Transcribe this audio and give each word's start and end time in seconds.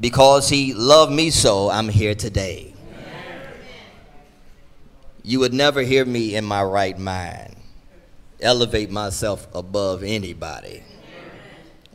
Because 0.00 0.48
he 0.48 0.74
loved 0.74 1.12
me 1.12 1.30
so, 1.30 1.70
I'm 1.70 1.88
here 1.88 2.14
today. 2.14 2.74
You 5.22 5.38
would 5.40 5.54
never 5.54 5.80
hear 5.80 6.04
me 6.04 6.34
in 6.34 6.44
my 6.44 6.62
right 6.62 6.98
mind 6.98 7.56
elevate 8.40 8.90
myself 8.90 9.48
above 9.54 10.02
anybody 10.02 10.82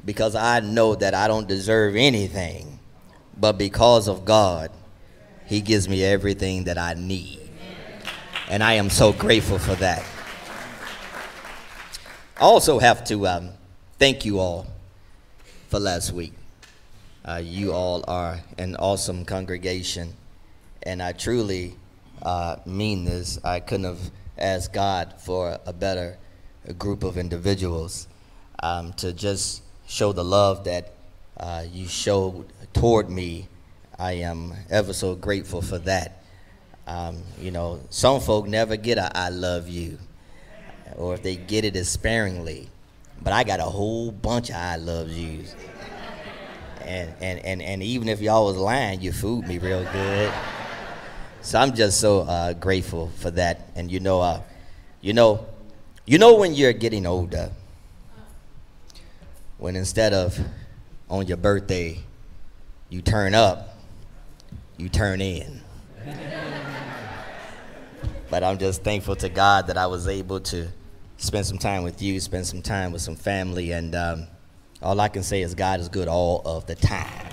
because 0.06 0.36
I 0.36 0.62
know 0.62 0.96
that 0.96 1.14
I 1.14 1.28
don't 1.28 1.48
deserve 1.48 1.96
anything, 1.96 2.80
but 3.38 3.54
because 3.54 4.08
of 4.08 4.26
God, 4.26 4.72
He 5.46 5.62
gives 5.62 5.88
me 5.88 6.04
everything 6.04 6.64
that 6.64 6.78
I 6.78 6.94
need. 6.96 7.40
And 8.50 8.64
I 8.64 8.74
am 8.74 8.90
so 8.90 9.14
grateful 9.14 9.60
for 9.60 9.76
that. 9.76 10.04
I 12.38 12.42
also 12.42 12.80
have 12.80 13.04
to 13.06 13.28
um, 13.28 13.50
thank 14.00 14.26
you 14.26 14.40
all 14.40 14.66
for 15.68 15.80
last 15.80 16.12
week. 16.14 16.34
Uh, 17.30 17.38
you 17.38 17.72
all 17.72 18.04
are 18.08 18.40
an 18.58 18.76
awesome 18.78 19.24
congregation, 19.24 20.16
and 20.82 21.00
I 21.00 21.12
truly 21.12 21.76
uh, 22.24 22.56
mean 22.66 23.06
this. 23.06 23.38
I 23.44 23.60
couldn't 23.60 23.84
have 23.84 24.00
asked 24.36 24.74
God 24.74 25.14
for 25.20 25.60
a 25.64 25.72
better 25.72 26.18
group 26.80 27.04
of 27.04 27.20
individuals 27.20 28.08
um, 28.64 28.94
to 28.94 29.14
just 29.14 29.62
show 29.88 30.12
the 30.12 30.24
love 30.24 30.64
that 30.64 30.94
uh, 31.38 31.66
you 31.72 31.88
showed 31.88 32.48
toward 32.74 33.12
me. 33.12 33.48
I 34.00 34.14
am 34.14 34.56
ever 34.72 34.92
so 34.92 35.14
grateful 35.14 35.62
for 35.62 35.78
that. 35.80 36.24
Um, 36.88 37.22
you 37.40 37.52
know, 37.52 37.80
some 37.92 38.22
folk 38.22 38.48
never 38.48 38.76
get 38.76 38.98
a 38.98 39.16
I 39.16 39.30
love 39.30 39.70
you, 39.70 40.00
or 40.96 41.14
if 41.14 41.22
they 41.22 41.36
get 41.36 41.64
it, 41.64 41.76
it's 41.76 41.90
sparingly. 41.90 42.72
But 43.22 43.34
I 43.34 43.44
got 43.44 43.60
a 43.60 43.66
whole 43.66 44.12
bunch 44.12 44.50
of 44.50 44.56
I 44.56 44.78
love 44.78 45.10
yous 45.10 45.54
and, 46.82 47.14
and, 47.22 47.40
and, 47.40 47.62
and 47.62 47.84
even 47.84 48.10
if 48.10 48.22
y'all 48.22 48.46
was 48.46 48.58
lying, 48.58 49.02
you 49.02 49.12
fooled 49.12 49.48
me 49.48 49.58
real 49.58 49.84
good. 49.92 50.34
So 51.42 51.60
I'm 51.60 51.74
just 51.74 52.00
so 52.00 52.22
uh, 52.22 52.54
grateful 52.54 53.12
for 53.18 53.32
that. 53.32 53.70
And 53.76 53.92
you 53.92 54.00
know, 54.00 54.22
uh, 54.22 54.42
you 55.02 55.14
know, 55.14 55.46
you 56.06 56.18
know 56.18 56.36
when 56.36 56.54
you're 56.54 56.74
getting 56.74 57.06
older, 57.06 57.52
when 59.58 59.76
instead 59.76 60.14
of 60.14 60.40
on 61.10 61.28
your 61.28 61.38
birthday, 61.38 62.00
you 62.90 63.02
turn 63.02 63.36
up, 63.36 63.78
you 64.78 64.90
turn 64.90 65.22
in. 65.22 65.62
but 68.30 68.44
I'm 68.44 68.58
just 68.58 68.84
thankful 68.84 69.16
to 69.18 69.30
God 69.30 69.68
that 69.68 69.78
I 69.78 69.88
was 69.88 70.08
able 70.08 70.40
to 70.42 70.68
spend 71.18 71.46
some 71.46 71.58
time 71.58 71.84
with 71.84 72.02
you, 72.02 72.20
spend 72.20 72.48
some 72.48 72.62
time 72.62 72.92
with 72.92 73.02
some 73.02 73.16
family, 73.16 73.72
and. 73.72 73.96
Um, 73.96 74.28
all 74.82 75.00
I 75.00 75.10
can 75.10 75.24
say 75.24 75.42
is 75.42 75.56
God 75.56 75.82
is 75.82 75.90
good 75.90 76.08
all 76.08 76.42
of 76.46 76.66
the 76.66 76.76
time. 76.76 77.28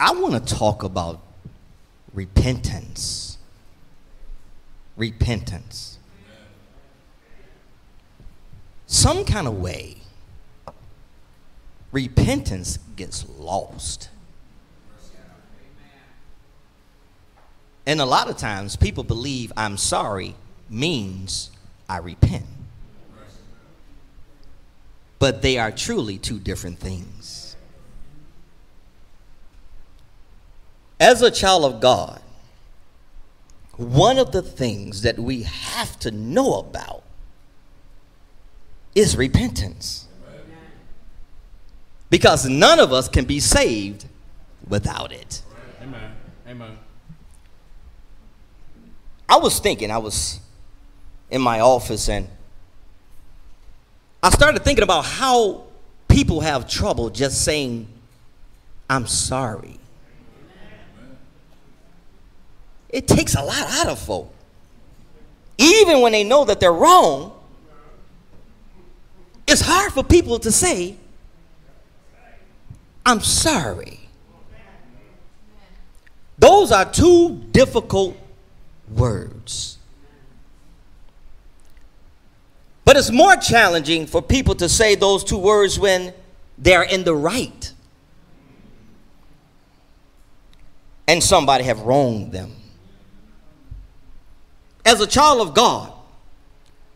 I 0.00 0.12
want 0.12 0.46
to 0.46 0.54
talk 0.54 0.82
about 0.82 1.20
repentance. 2.12 3.38
Repentance. 4.96 5.98
Some 8.86 9.24
kind 9.24 9.46
of 9.46 9.58
way, 9.58 9.98
repentance 11.90 12.78
gets 12.96 13.26
lost. 13.38 14.10
And 17.86 18.00
a 18.00 18.04
lot 18.04 18.28
of 18.28 18.36
times 18.36 18.76
people 18.76 19.04
believe 19.04 19.52
I'm 19.56 19.78
sorry 19.78 20.34
means 20.68 21.50
I 21.88 21.98
repent 21.98 22.44
but 25.18 25.42
they 25.42 25.58
are 25.58 25.70
truly 25.70 26.18
two 26.18 26.38
different 26.38 26.78
things. 26.78 27.56
As 31.00 31.22
a 31.22 31.30
child 31.30 31.64
of 31.64 31.80
God, 31.80 32.20
one 33.76 34.18
of 34.18 34.32
the 34.32 34.42
things 34.42 35.02
that 35.02 35.18
we 35.18 35.42
have 35.42 35.98
to 36.00 36.10
know 36.10 36.54
about 36.54 37.04
is 38.94 39.16
repentance. 39.16 40.06
Because 42.10 42.46
none 42.46 42.80
of 42.80 42.92
us 42.92 43.08
can 43.08 43.26
be 43.26 43.38
saved 43.38 44.06
without 44.66 45.12
it. 45.12 45.42
Amen. 45.82 46.12
Amen. 46.48 46.78
I 49.28 49.36
was 49.36 49.60
thinking, 49.60 49.90
I 49.90 49.98
was 49.98 50.40
in 51.30 51.42
my 51.42 51.60
office 51.60 52.08
and 52.08 52.28
I 54.22 54.30
started 54.30 54.64
thinking 54.64 54.82
about 54.82 55.04
how 55.04 55.64
people 56.08 56.40
have 56.40 56.68
trouble 56.68 57.10
just 57.10 57.44
saying, 57.44 57.86
I'm 58.90 59.06
sorry. 59.06 59.78
It 62.88 63.06
takes 63.06 63.34
a 63.34 63.42
lot 63.42 63.66
out 63.68 63.88
of 63.88 63.98
folk. 63.98 64.32
Even 65.58 66.00
when 66.00 66.12
they 66.12 66.24
know 66.24 66.44
that 66.44 66.58
they're 66.60 66.72
wrong, 66.72 67.32
it's 69.46 69.60
hard 69.60 69.92
for 69.92 70.02
people 70.02 70.38
to 70.40 70.50
say, 70.52 70.96
I'm 73.04 73.20
sorry. 73.20 74.00
Those 76.38 76.70
are 76.70 76.90
two 76.90 77.36
difficult 77.50 78.16
words. 78.90 79.77
But 82.88 82.96
it's 82.96 83.10
more 83.10 83.36
challenging 83.36 84.06
for 84.06 84.22
people 84.22 84.54
to 84.54 84.66
say 84.66 84.94
those 84.94 85.22
two 85.22 85.36
words 85.36 85.78
when 85.78 86.14
they're 86.56 86.84
in 86.84 87.04
the 87.04 87.14
right. 87.14 87.70
And 91.06 91.22
somebody 91.22 91.64
have 91.64 91.80
wronged 91.80 92.32
them. 92.32 92.56
As 94.86 95.02
a 95.02 95.06
child 95.06 95.46
of 95.46 95.52
God, 95.52 95.92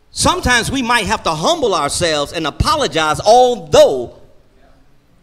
sometimes 0.09 0.71
we 0.71 0.81
might 0.81 1.05
have 1.05 1.21
to 1.25 1.29
humble 1.29 1.75
ourselves 1.75 2.33
and 2.33 2.47
apologize 2.47 3.19
although 3.19 4.19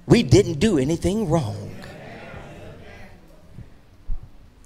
we 0.06 0.22
didn't 0.22 0.60
do 0.60 0.78
anything 0.78 1.28
wrong. 1.28 1.74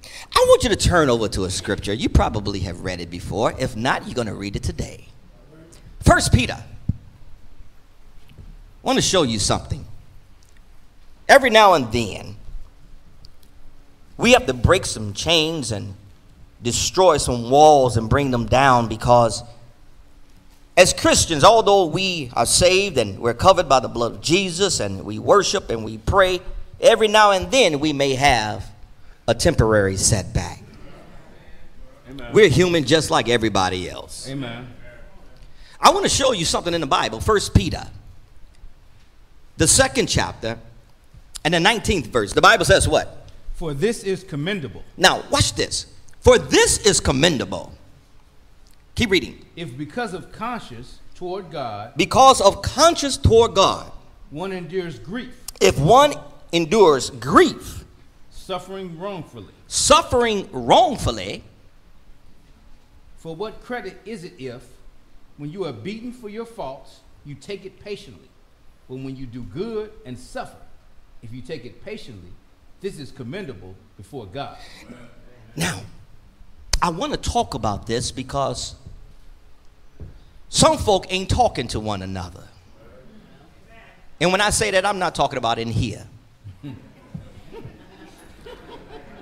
I 0.03 0.45
want 0.49 0.61
you 0.61 0.69
to 0.69 0.75
turn 0.75 1.09
over 1.09 1.27
to 1.29 1.45
a 1.45 1.49
scripture. 1.49 1.93
You 1.93 2.09
probably 2.09 2.59
have 2.59 2.81
read 2.81 3.01
it 3.01 3.09
before. 3.09 3.55
If 3.57 3.75
not, 3.75 4.05
you're 4.05 4.13
going 4.13 4.27
to 4.27 4.35
read 4.35 4.55
it 4.55 4.61
today. 4.61 5.07
First 6.05 6.31
Peter. 6.31 6.57
I 6.57 6.63
want 8.83 8.97
to 8.97 9.01
show 9.01 9.23
you 9.23 9.39
something. 9.39 9.83
Every 11.27 11.49
now 11.49 11.73
and 11.73 11.91
then, 11.91 12.35
we 14.15 14.33
have 14.33 14.45
to 14.45 14.53
break 14.53 14.85
some 14.85 15.13
chains 15.13 15.71
and 15.71 15.95
destroy 16.61 17.17
some 17.17 17.49
walls 17.49 17.97
and 17.97 18.09
bring 18.09 18.31
them 18.31 18.45
down 18.45 18.87
because 18.87 19.43
as 20.77 20.93
Christians, 20.93 21.43
although 21.43 21.85
we 21.85 22.29
are 22.33 22.45
saved 22.45 22.97
and 22.97 23.19
we're 23.19 23.33
covered 23.33 23.67
by 23.67 23.79
the 23.79 23.87
blood 23.87 24.13
of 24.13 24.21
Jesus 24.21 24.79
and 24.79 25.03
we 25.03 25.19
worship 25.19 25.69
and 25.69 25.83
we 25.83 25.97
pray, 25.97 26.39
every 26.79 27.07
now 27.07 27.31
and 27.31 27.49
then 27.49 27.79
we 27.79 27.91
may 27.91 28.13
have 28.13 28.65
a 29.27 29.33
temporary 29.33 29.97
setback. 29.97 30.61
Amen. 32.09 32.31
We're 32.33 32.49
human 32.49 32.83
just 32.83 33.09
like 33.09 33.29
everybody 33.29 33.89
else. 33.89 34.29
Amen. 34.29 34.67
I 35.79 35.91
want 35.91 36.03
to 36.03 36.09
show 36.09 36.31
you 36.31 36.45
something 36.45 36.73
in 36.73 36.81
the 36.81 36.87
Bible. 36.87 37.19
First 37.19 37.53
Peter, 37.53 37.85
the 39.57 39.67
second 39.67 40.07
chapter, 40.07 40.57
and 41.43 41.53
the 41.53 41.59
19th 41.59 42.07
verse. 42.07 42.33
The 42.33 42.41
Bible 42.41 42.65
says 42.65 42.87
what? 42.87 43.29
For 43.53 43.73
this 43.73 44.03
is 44.03 44.23
commendable. 44.23 44.83
Now, 44.97 45.23
watch 45.29 45.53
this. 45.53 45.85
For 46.19 46.37
this 46.37 46.79
is 46.85 46.99
commendable. 46.99 47.71
Keep 48.95 49.11
reading. 49.11 49.45
If 49.55 49.77
because 49.77 50.13
of 50.13 50.31
conscience 50.31 50.99
toward 51.13 51.51
God, 51.51 51.93
because 51.95 52.41
of 52.41 52.61
conscience 52.61 53.15
toward 53.15 53.53
God, 53.53 53.91
one 54.31 54.51
endures 54.51 54.97
grief. 54.99 55.35
If 55.61 55.79
one 55.79 56.13
endures 56.51 57.11
grief, 57.11 57.85
suffering 58.31 58.97
wrongfully, 58.97 59.53
suffering 59.67 60.49
wrongfully, 60.51 61.43
for 63.17 63.35
what 63.35 63.61
credit 63.63 64.01
is 64.05 64.23
it 64.23 64.33
if 64.39 64.63
when 65.37 65.51
you 65.51 65.65
are 65.65 65.73
beaten 65.73 66.11
for 66.11 66.29
your 66.29 66.45
faults, 66.45 67.01
you 67.25 67.35
take 67.35 67.65
it 67.65 67.79
patiently. 67.79 68.29
But 68.87 68.95
when 68.97 69.15
you 69.15 69.25
do 69.25 69.41
good 69.41 69.91
and 70.05 70.17
suffer, 70.17 70.57
if 71.23 71.33
you 71.33 71.41
take 71.41 71.65
it 71.65 71.83
patiently, 71.83 72.31
this 72.81 72.99
is 72.99 73.11
commendable 73.11 73.75
before 73.97 74.25
God. 74.25 74.57
Now, 75.55 75.81
I 76.81 76.89
want 76.89 77.13
to 77.13 77.17
talk 77.17 77.53
about 77.53 77.87
this 77.87 78.11
because 78.11 78.75
some 80.49 80.77
folk 80.77 81.05
ain't 81.09 81.29
talking 81.29 81.67
to 81.69 81.79
one 81.79 82.01
another. 82.01 82.43
And 84.21 84.31
when 84.31 84.41
I 84.41 84.49
say 84.51 84.71
that, 84.71 84.85
I'm 84.85 84.99
not 84.99 85.15
talking 85.15 85.37
about 85.37 85.59
in 85.59 85.69
here. 85.69 86.05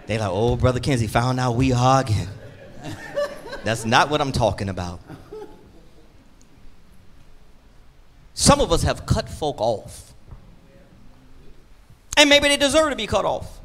they 0.06 0.19
like, 0.19 0.30
oh, 0.30 0.56
Brother 0.56 0.80
Kenzie 0.80 1.07
found 1.07 1.39
out 1.39 1.56
we 1.56 1.71
arguing. 1.71 2.27
That's 3.63 3.86
not 3.86 4.09
what 4.09 4.19
I'm 4.19 4.31
talking 4.31 4.69
about. 4.69 5.00
Some 8.33 8.59
of 8.59 8.71
us 8.71 8.83
have 8.83 9.06
cut 9.06 9.30
folk 9.30 9.59
off. 9.59 10.13
And 12.18 12.30
maybe 12.30 12.47
they 12.47 12.57
deserve 12.57 12.89
to 12.89 12.95
be 12.95 13.07
cut 13.07 13.25
off. 13.25 13.59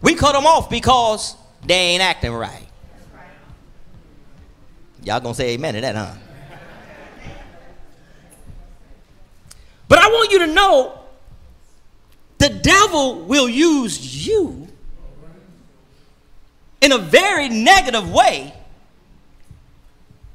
We 0.00 0.14
cut 0.14 0.32
them 0.32 0.46
off 0.46 0.68
because 0.68 1.36
they 1.64 1.74
ain't 1.74 2.02
acting 2.02 2.32
right. 2.32 2.66
Y'all 5.02 5.20
gonna 5.20 5.34
say 5.34 5.50
amen 5.54 5.74
to 5.74 5.80
that, 5.82 5.94
huh? 5.94 6.14
But 9.88 9.98
I 9.98 10.08
want 10.08 10.30
you 10.30 10.38
to 10.40 10.46
know 10.46 10.98
the 12.38 12.48
devil 12.48 13.24
will 13.24 13.48
use 13.48 14.26
you 14.26 14.66
in 16.80 16.92
a 16.92 16.98
very 16.98 17.48
negative 17.48 18.10
way 18.10 18.52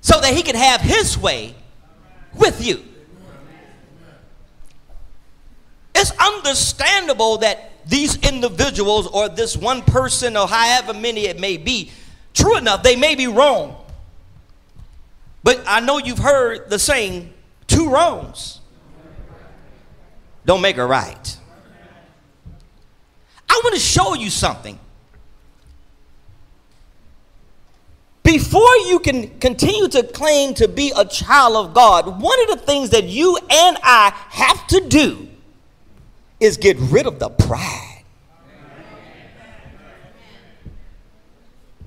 so 0.01 0.19
that 0.21 0.33
he 0.33 0.41
can 0.41 0.55
have 0.55 0.81
his 0.81 1.17
way 1.17 1.55
with 2.33 2.65
you. 2.65 2.83
It's 5.95 6.11
understandable 6.11 7.39
that 7.39 7.71
these 7.85 8.17
individuals 8.27 9.07
or 9.07 9.27
this 9.29 9.57
one 9.57 9.81
person 9.81 10.37
or 10.37 10.47
however 10.47 10.93
many 10.93 11.25
it 11.25 11.39
may 11.39 11.57
be, 11.57 11.91
true 12.33 12.57
enough, 12.57 12.83
they 12.83 12.95
may 12.95 13.15
be 13.15 13.27
wrong. 13.27 13.75
But 15.43 15.63
I 15.67 15.79
know 15.79 15.97
you've 15.97 16.19
heard 16.19 16.69
the 16.69 16.79
saying, 16.79 17.33
two 17.67 17.89
wrongs 17.89 18.59
don't 20.45 20.61
make 20.61 20.77
a 20.77 20.85
right. 20.85 21.37
I 23.49 23.61
want 23.63 23.75
to 23.75 23.81
show 23.81 24.13
you 24.13 24.29
something. 24.29 24.79
Before 28.29 28.77
you 28.85 28.99
can 28.99 29.39
continue 29.39 29.87
to 29.87 30.03
claim 30.03 30.53
to 30.53 30.67
be 30.67 30.93
a 30.95 31.03
child 31.03 31.55
of 31.55 31.73
God, 31.73 32.21
one 32.21 32.39
of 32.43 32.59
the 32.59 32.63
things 32.63 32.91
that 32.91 33.05
you 33.05 33.35
and 33.37 33.75
I 33.81 34.13
have 34.29 34.67
to 34.67 34.81
do 34.81 35.27
is 36.39 36.55
get 36.55 36.77
rid 36.77 37.07
of 37.07 37.17
the 37.17 37.29
pride. 37.31 38.03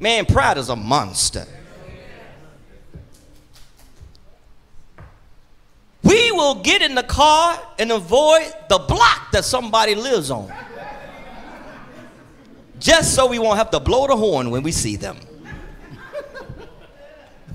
Man, 0.00 0.27
pride 0.27 0.59
is 0.59 0.69
a 0.69 0.75
monster. 0.75 1.47
We 6.03 6.33
will 6.33 6.56
get 6.56 6.83
in 6.83 6.97
the 6.97 7.05
car 7.05 7.56
and 7.79 7.93
avoid 7.93 8.53
the 8.69 8.79
block 8.79 9.31
that 9.31 9.45
somebody 9.45 9.95
lives 9.95 10.33
on. 10.33 10.53
Just 12.81 13.15
so 13.15 13.29
we 13.29 13.38
won't 13.38 13.59
have 13.59 13.71
to 13.71 13.79
blow 13.79 14.09
the 14.09 14.17
horn 14.17 14.50
when 14.50 14.65
we 14.65 14.73
see 14.73 14.97
them. 14.97 15.19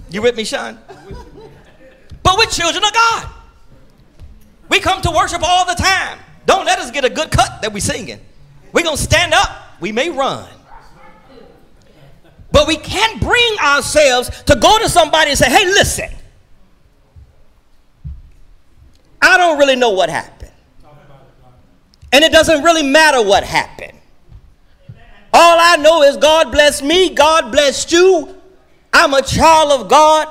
You 0.09 0.21
with 0.21 0.36
me, 0.36 0.44
Sean? 0.44 0.80
But 2.24 2.38
we're 2.38 2.45
children 2.45 2.83
of 2.83 2.94
God. 2.94 3.30
We 4.69 4.80
come 4.80 5.01
to 5.01 5.12
worship 5.12 5.42
all 5.44 5.65
the 5.65 5.75
time. 5.75 6.19
Don't 6.45 6.65
let 6.65 6.80
us 6.80 6.92
get 6.92 7.06
a 7.06 7.09
good 7.09 7.31
cut 7.31 7.62
that 7.62 7.74
we're 7.74 7.80
singing. 7.80 8.19
We're 8.74 8.83
gonna 8.83 8.98
stand 8.98 9.33
up. 9.33 9.50
We 9.80 9.92
may 9.92 10.09
run. 10.09 10.48
But 12.51 12.68
we 12.68 12.77
can't 12.77 13.21
bring 13.21 13.57
ourselves 13.59 14.30
to 14.44 14.56
go 14.56 14.80
to 14.80 14.89
somebody 14.89 15.31
and 15.31 15.38
say, 15.38 15.50
hey, 15.50 15.65
listen. 15.65 16.09
I 19.21 19.38
don't 19.38 19.57
really 19.57 19.75
know 19.75 19.92
what 19.92 20.09
happened. 20.09 20.51
And 22.13 22.24
it 22.24 22.31
doesn't 22.31 22.63
really 22.63 22.83
matter 22.83 23.21
what 23.21 23.44
happened. 23.44 23.98
All 25.33 25.57
I 25.59 25.75
know 25.77 26.04
is 26.04 26.18
God 26.18 26.51
blessed 26.51 26.83
me, 26.83 27.13
God 27.13 27.51
blessed 27.51 27.92
you. 27.92 28.37
I'm 28.97 29.13
a 29.13 29.21
child 29.21 29.79
of 29.79 29.89
God. 29.89 30.27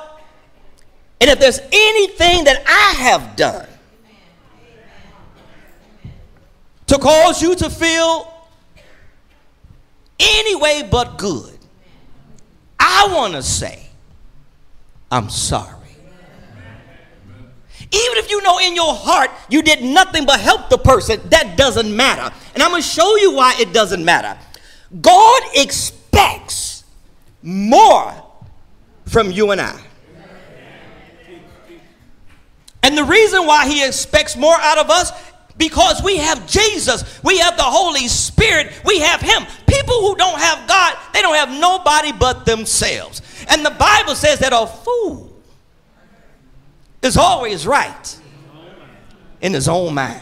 And 1.21 1.29
if 1.29 1.39
there's 1.39 1.59
anything 1.71 2.43
that 2.43 2.61
I 2.67 3.01
have 3.01 3.37
done 3.37 3.65
to 6.87 6.97
cause 6.97 7.41
you 7.41 7.55
to 7.55 7.69
feel 7.69 8.29
any 10.19 10.55
way 10.55 10.85
but 10.91 11.17
good, 11.17 11.57
I 12.77 13.07
want 13.09 13.35
to 13.35 13.41
say, 13.41 13.87
I'm 15.09 15.29
sorry. 15.29 15.73
Even 17.79 18.17
if 18.17 18.29
you 18.29 18.41
know 18.41 18.59
in 18.59 18.75
your 18.75 18.93
heart 18.93 19.31
you 19.47 19.61
did 19.61 19.81
nothing 19.81 20.25
but 20.25 20.41
help 20.41 20.69
the 20.69 20.77
person, 20.77 21.21
that 21.29 21.55
doesn't 21.55 21.95
matter. 21.95 22.35
And 22.53 22.61
I'm 22.61 22.71
going 22.71 22.81
to 22.81 22.87
show 22.87 23.15
you 23.15 23.33
why 23.33 23.55
it 23.59 23.71
doesn't 23.71 24.03
matter. 24.03 24.37
God 24.99 25.41
expects 25.55 26.83
more 27.41 28.26
from 29.07 29.31
you 29.31 29.51
and 29.51 29.61
I. 29.61 29.79
And 32.83 32.97
the 32.97 33.03
reason 33.03 33.45
why 33.45 33.67
he 33.67 33.85
expects 33.85 34.37
more 34.37 34.55
out 34.55 34.77
of 34.77 34.89
us 34.89 35.11
because 35.57 36.03
we 36.03 36.17
have 36.17 36.47
Jesus, 36.47 37.21
we 37.23 37.39
have 37.39 37.57
the 37.57 37.63
Holy 37.63 38.07
Spirit, 38.07 38.71
we 38.85 38.99
have 38.99 39.19
him. 39.19 39.43
People 39.65 40.01
who 40.01 40.15
don't 40.15 40.39
have 40.39 40.67
God, 40.67 40.95
they 41.13 41.21
don't 41.21 41.35
have 41.35 41.49
nobody 41.49 42.11
but 42.11 42.45
themselves. 42.45 43.21
And 43.49 43.65
the 43.65 43.71
Bible 43.71 44.15
says 44.15 44.39
that 44.39 44.53
a 44.53 44.67
fool 44.67 45.33
is 47.01 47.17
always 47.17 47.65
right 47.65 48.19
in 49.41 49.53
his 49.53 49.67
own 49.67 49.93
mind. 49.93 50.21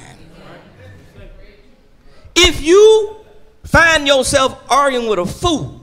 If 2.35 2.61
you 2.61 3.17
find 3.63 4.07
yourself 4.07 4.61
arguing 4.69 5.07
with 5.07 5.19
a 5.19 5.25
fool, 5.25 5.74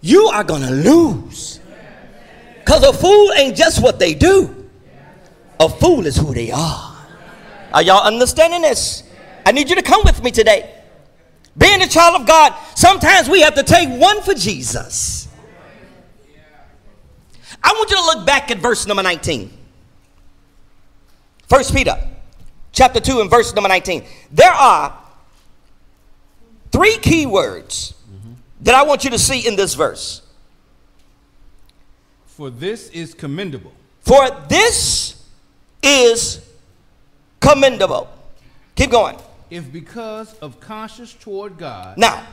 you 0.00 0.26
are 0.26 0.44
going 0.44 0.62
to 0.62 0.70
lose. 0.70 1.60
Because 2.58 2.84
a 2.84 2.92
fool 2.92 3.32
ain't 3.32 3.56
just 3.56 3.82
what 3.82 3.98
they 3.98 4.14
do, 4.14 4.68
a 5.58 5.68
fool 5.68 6.06
is 6.06 6.16
who 6.16 6.34
they 6.34 6.50
are. 6.50 6.96
Are 7.72 7.82
y'all 7.82 8.06
understanding 8.06 8.62
this? 8.62 9.02
I 9.44 9.52
need 9.52 9.68
you 9.70 9.76
to 9.76 9.82
come 9.82 10.02
with 10.04 10.22
me 10.22 10.30
today. 10.30 10.74
Being 11.56 11.82
a 11.82 11.88
child 11.88 12.20
of 12.20 12.26
God, 12.26 12.54
sometimes 12.74 13.28
we 13.28 13.40
have 13.40 13.54
to 13.54 13.62
take 13.62 13.88
one 13.88 14.22
for 14.22 14.34
Jesus. 14.34 15.28
I 17.62 17.72
want 17.72 17.90
you 17.90 17.96
to 17.96 18.02
look 18.02 18.26
back 18.26 18.50
at 18.50 18.58
verse 18.58 18.86
number 18.86 19.02
19. 19.02 19.50
First 21.48 21.74
Peter 21.74 21.98
chapter 22.72 23.00
2 23.00 23.20
and 23.20 23.30
verse 23.30 23.52
number 23.54 23.68
19. 23.68 24.04
There 24.30 24.52
are 24.52 24.96
three 26.70 26.96
key 26.98 27.26
words. 27.26 27.94
That 28.60 28.74
I 28.74 28.82
want 28.82 29.04
you 29.04 29.10
to 29.10 29.18
see 29.18 29.46
in 29.46 29.56
this 29.56 29.74
verse. 29.74 30.22
For 32.26 32.50
this 32.50 32.88
is 32.90 33.14
commendable. 33.14 33.72
For 34.00 34.28
this 34.48 35.24
is 35.82 36.44
commendable. 37.40 38.08
Keep 38.74 38.90
going. 38.90 39.18
If 39.50 39.72
because 39.72 40.34
of 40.38 40.60
conscience 40.60 41.14
toward 41.14 41.58
God. 41.58 41.98
Now, 41.98 42.26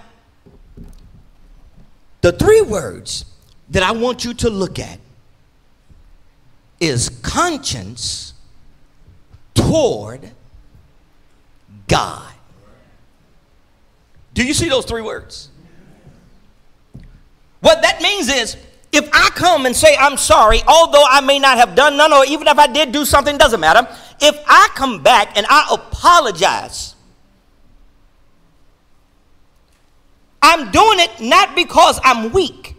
the 2.22 2.32
three 2.32 2.62
words 2.62 3.25
that 3.70 3.84
I 3.84 3.91
want 3.91 4.25
you 4.25 4.34
to 4.36 4.50
look 4.50 4.79
at 4.79 5.00
is 6.79 7.10
conscience 7.22 8.34
toward 9.53 10.32
God. 11.88 12.34
Do 14.34 14.46
you 14.46 14.53
see 14.53 14.70
those 14.70 14.86
three 14.86 15.01
words? 15.01 15.50
What 17.65 17.81
that 17.81 18.00
means 18.00 18.29
is 18.29 18.57
if 18.91 19.10
I 19.12 19.29
come 19.31 19.65
and 19.65 19.75
say 19.75 19.98
I'm 20.00 20.17
sorry, 20.17 20.62
although 20.67 21.03
I 21.10 21.19
may 21.22 21.39
not 21.39 21.57
have 21.57 21.74
done 21.74 21.98
none, 21.98 22.13
or 22.13 22.24
even 22.25 22.48
if 22.48 22.60
I 22.60 22.67
did 22.67 22.91
do 22.91 23.05
something, 23.05 23.39
doesn't 23.39 23.60
matter. 23.60 23.88
If 24.22 24.39
I 24.48 24.69
come 24.75 25.01
back 25.01 25.36
and 25.36 25.48
I 25.50 25.67
apologize, 25.72 26.93
I'm 30.43 30.69
doing 30.69 31.00
it 31.00 31.19
not 31.19 31.55
because 31.55 32.00
I'm 32.03 32.31
weak. 32.31 32.75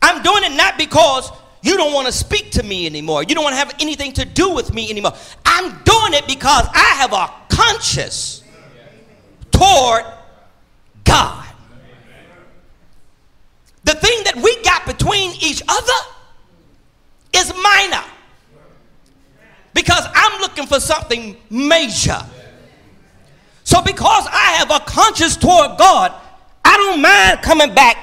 I'm 0.00 0.22
doing 0.22 0.44
it 0.44 0.56
not 0.56 0.78
because 0.78 1.30
you 1.60 1.76
don't 1.76 1.92
want 1.92 2.06
to 2.06 2.12
speak 2.12 2.52
to 2.52 2.62
me 2.62 2.86
anymore. 2.86 3.22
You 3.22 3.34
don't 3.34 3.44
want 3.44 3.52
to 3.52 3.58
have 3.58 3.74
anything 3.80 4.14
to 4.14 4.24
do 4.24 4.54
with 4.54 4.72
me 4.72 4.88
anymore. 4.88 5.12
I'm 5.44 5.72
doing 5.84 6.14
it 6.14 6.26
because 6.26 6.66
I 6.72 6.94
have 6.96 7.12
a 7.12 7.30
conscience 7.54 8.42
toward 9.50 10.06
God. 11.08 11.46
The 13.84 13.94
thing 13.94 14.24
that 14.24 14.36
we 14.36 14.62
got 14.62 14.86
between 14.86 15.32
each 15.40 15.62
other 15.66 15.92
is 17.34 17.52
minor. 17.62 18.04
Because 19.72 20.06
I'm 20.14 20.40
looking 20.40 20.66
for 20.66 20.78
something 20.78 21.36
major. 21.48 22.20
So, 23.64 23.82
because 23.82 24.26
I 24.30 24.56
have 24.58 24.70
a 24.70 24.80
conscience 24.80 25.36
toward 25.36 25.78
God, 25.78 26.12
I 26.64 26.76
don't 26.76 27.00
mind 27.00 27.42
coming 27.42 27.74
back 27.74 27.96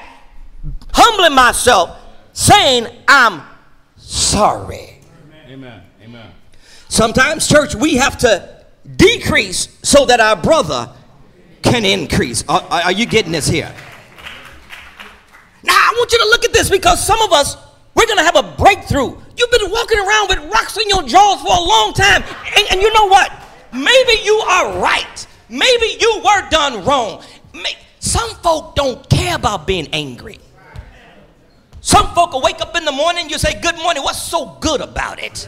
humbling 0.91 1.35
myself, 1.35 1.99
saying, 2.33 2.87
I'm 3.07 3.41
sorry. 3.97 5.01
Amen. 5.47 5.83
Amen. 6.01 6.31
Sometimes, 6.87 7.47
church, 7.47 7.75
we 7.75 7.95
have 7.95 8.17
to 8.19 8.65
decrease 8.95 9.77
so 9.83 10.05
that 10.05 10.19
our 10.19 10.35
brother 10.35 10.89
can 11.65 11.83
increase. 11.83 12.43
Are, 12.47 12.61
are 12.69 12.91
you 12.91 13.05
getting 13.05 13.31
this 13.31 13.47
here? 13.47 13.73
Now, 15.63 15.73
I 15.73 15.93
want 15.97 16.11
you 16.11 16.19
to 16.19 16.25
look 16.25 16.45
at 16.45 16.53
this 16.53 16.69
because 16.69 17.05
some 17.05 17.21
of 17.21 17.33
us, 17.33 17.57
we're 17.95 18.05
going 18.05 18.19
to 18.19 18.23
have 18.23 18.35
a 18.35 18.55
breakthrough. 18.55 19.17
You've 19.35 19.51
been 19.51 19.71
walking 19.71 19.99
around 19.99 20.29
with 20.29 20.53
rocks 20.53 20.77
in 20.77 20.87
your 20.87 21.03
jaws 21.03 21.41
for 21.41 21.47
a 21.47 21.67
long 21.67 21.93
time. 21.93 22.23
And, 22.57 22.67
and 22.71 22.81
you 22.81 22.93
know 22.93 23.07
what? 23.07 23.31
Maybe 23.73 24.21
you 24.23 24.35
are 24.35 24.79
right. 24.79 25.27
Maybe 25.49 25.97
you 25.99 26.21
were 26.23 26.49
done 26.49 26.85
wrong. 26.85 27.23
Some 27.99 28.29
folk 28.35 28.75
don't 28.75 29.09
care 29.09 29.35
about 29.35 29.65
being 29.65 29.87
angry. 29.91 30.39
Some 31.81 32.07
folk 32.13 32.33
will 32.33 32.41
wake 32.41 32.61
up 32.61 32.75
in 32.75 32.85
the 32.85 32.91
morning, 32.91 33.29
you 33.29 33.37
say, 33.37 33.59
Good 33.59 33.75
morning. 33.77 34.03
What's 34.03 34.21
so 34.21 34.57
good 34.61 34.81
about 34.81 35.21
it? 35.21 35.47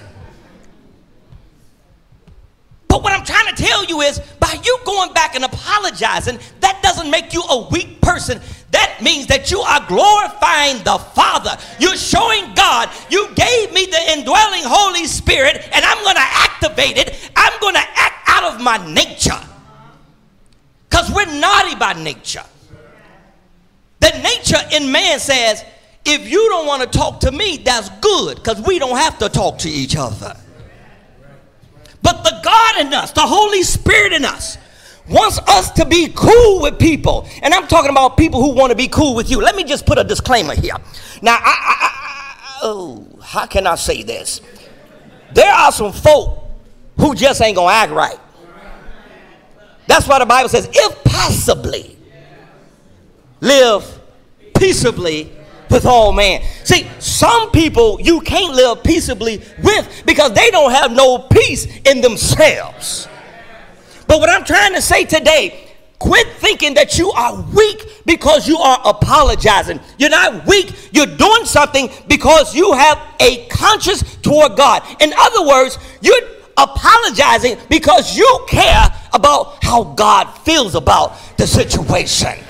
But 2.88 3.04
what 3.04 3.14
I'm 3.14 3.26
trying 3.26 3.54
to 3.54 3.62
tell 3.62 3.86
you 3.86 4.02
is 4.02 4.20
by 4.40 4.56
you 4.64 4.80
going 4.86 5.14
back 5.14 5.36
and 5.36 5.44
apologizing, 5.44 6.40
that 6.62 6.80
doesn't 6.82 7.12
make 7.12 7.34
you 7.34 7.44
a 7.50 7.68
weak 7.70 8.02
person. 8.02 8.40
That 8.72 9.00
means 9.02 9.28
that 9.28 9.52
you 9.52 9.60
are 9.60 9.86
glorifying 9.88 10.84
the 10.84 10.98
Father. 10.98 11.58
You're 11.80 11.98
showing 11.98 12.54
God, 12.54 12.90
you 13.10 13.28
gave 13.36 13.72
me 13.74 13.86
the 13.86 14.12
indwelling 14.12 14.64
Holy 14.64 15.06
Spirit, 15.06 15.68
and 15.74 15.86
I'm 15.86 16.04
going 16.04 16.16
to 16.16 16.22
activate 16.22 16.98
it. 16.98 17.32
I'm 17.36 17.60
going 17.60 17.76
to 17.76 17.84
act 17.96 18.30
out 18.30 18.54
of 18.54 18.62
my 18.62 18.78
nature. 18.94 19.40
Because 20.90 21.12
we're 21.12 21.40
naughty 21.40 21.76
by 21.76 21.94
nature. 21.94 22.44
The 24.00 24.12
nature 24.22 24.62
in 24.76 24.92
man 24.92 25.20
says, 25.20 25.64
if 26.06 26.30
you 26.30 26.48
don't 26.50 26.66
want 26.66 26.90
to 26.90 26.98
talk 26.98 27.20
to 27.22 27.32
me, 27.32 27.58
that's 27.58 27.90
good, 28.00 28.38
because 28.38 28.62
we 28.62 28.80
don't 28.80 28.98
have 28.98 29.18
to 29.20 29.30
talk 29.30 29.60
to 29.60 29.70
each 29.70 29.96
other. 29.98 30.36
But 32.02 32.24
the 32.24 32.40
God 32.44 32.86
in 32.86 32.94
us, 32.94 33.12
the 33.12 33.22
Holy 33.22 33.64
Spirit 33.64 34.14
in 34.14 34.26
us, 34.26 34.58
wants 35.10 35.40
us 35.40 35.72
to 35.72 35.86
be 35.86 36.12
cool 36.16 36.62
with 36.62 36.80
people. 36.80 37.28
And 37.42 37.54
I'm 37.54 37.68
talking 37.68 37.92
about 37.92 38.18
people 38.18 38.42
who 38.42 38.54
want 38.54 38.72
to 38.72 38.76
be 38.76 38.88
cool 38.88 39.16
with 39.16 39.30
you. 39.30 39.42
Let 39.42 39.56
me 39.56 39.64
just 39.64 39.86
put 39.86 39.98
a 39.98 40.04
disclaimer 40.04 40.54
here. 40.54 40.76
Now, 41.22 41.36
I, 41.36 41.40
I, 41.44 41.76
I, 41.80 42.60
oh, 42.64 43.08
how 43.22 43.46
can 43.46 43.68
I 43.68 43.76
say 43.76 44.04
this? 44.04 44.42
There 45.34 45.52
are 45.52 45.72
some 45.72 45.92
folk 45.92 46.44
who 46.98 47.16
just 47.16 47.42
ain't 47.42 47.56
going 47.56 47.70
to 47.70 47.76
act 47.76 47.92
right. 47.92 48.20
That's 49.88 50.08
why 50.08 50.20
the 50.20 50.26
Bible 50.26 50.50
says, 50.50 50.70
if 50.72 51.04
possibly, 51.06 51.98
live 53.40 54.00
peaceably 54.56 55.32
with 55.70 55.86
all 55.86 56.12
man. 56.12 56.42
See, 56.64 56.88
some 57.00 57.52
people 57.52 58.00
you 58.02 58.22
can't 58.22 58.54
live 58.54 58.84
peaceably 58.84 59.42
with 59.62 60.04
because 60.06 60.34
they 60.34 60.50
don't 60.52 60.72
have 60.72 60.92
no 60.92 61.20
peace 61.20 61.66
in 61.86 62.02
themselves. 62.02 63.08
But 64.08 64.20
what 64.20 64.30
I'm 64.30 64.46
trying 64.46 64.74
to 64.74 64.82
say 64.82 65.04
today, 65.04 65.68
quit 66.00 66.28
thinking 66.38 66.74
that 66.76 66.98
you 66.98 67.12
are 67.12 67.42
weak 67.54 68.04
because 68.06 68.48
you 68.48 68.58
are 68.58 68.80
apologizing. 68.86 69.80
You're 69.98 70.10
not 70.10 70.46
weak, 70.46 70.74
you're 70.92 71.06
doing 71.06 71.46
something 71.46 71.90
because 72.08 72.56
you 72.56 72.72
have 72.74 73.00
a 73.20 73.46
conscience 73.48 74.16
toward 74.18 74.56
God. 74.56 74.84
In 75.02 75.14
other 75.18 75.46
words, 75.48 75.78
you're 76.02 76.22
apologizing 76.58 77.58
because 77.70 78.18
you 78.18 78.46
care 78.48 78.88
about 79.14 79.64
how 79.64 79.84
God 79.84 80.26
feels 80.40 80.76
about 80.76 81.18
the 81.38 81.46
situation. 81.46 82.44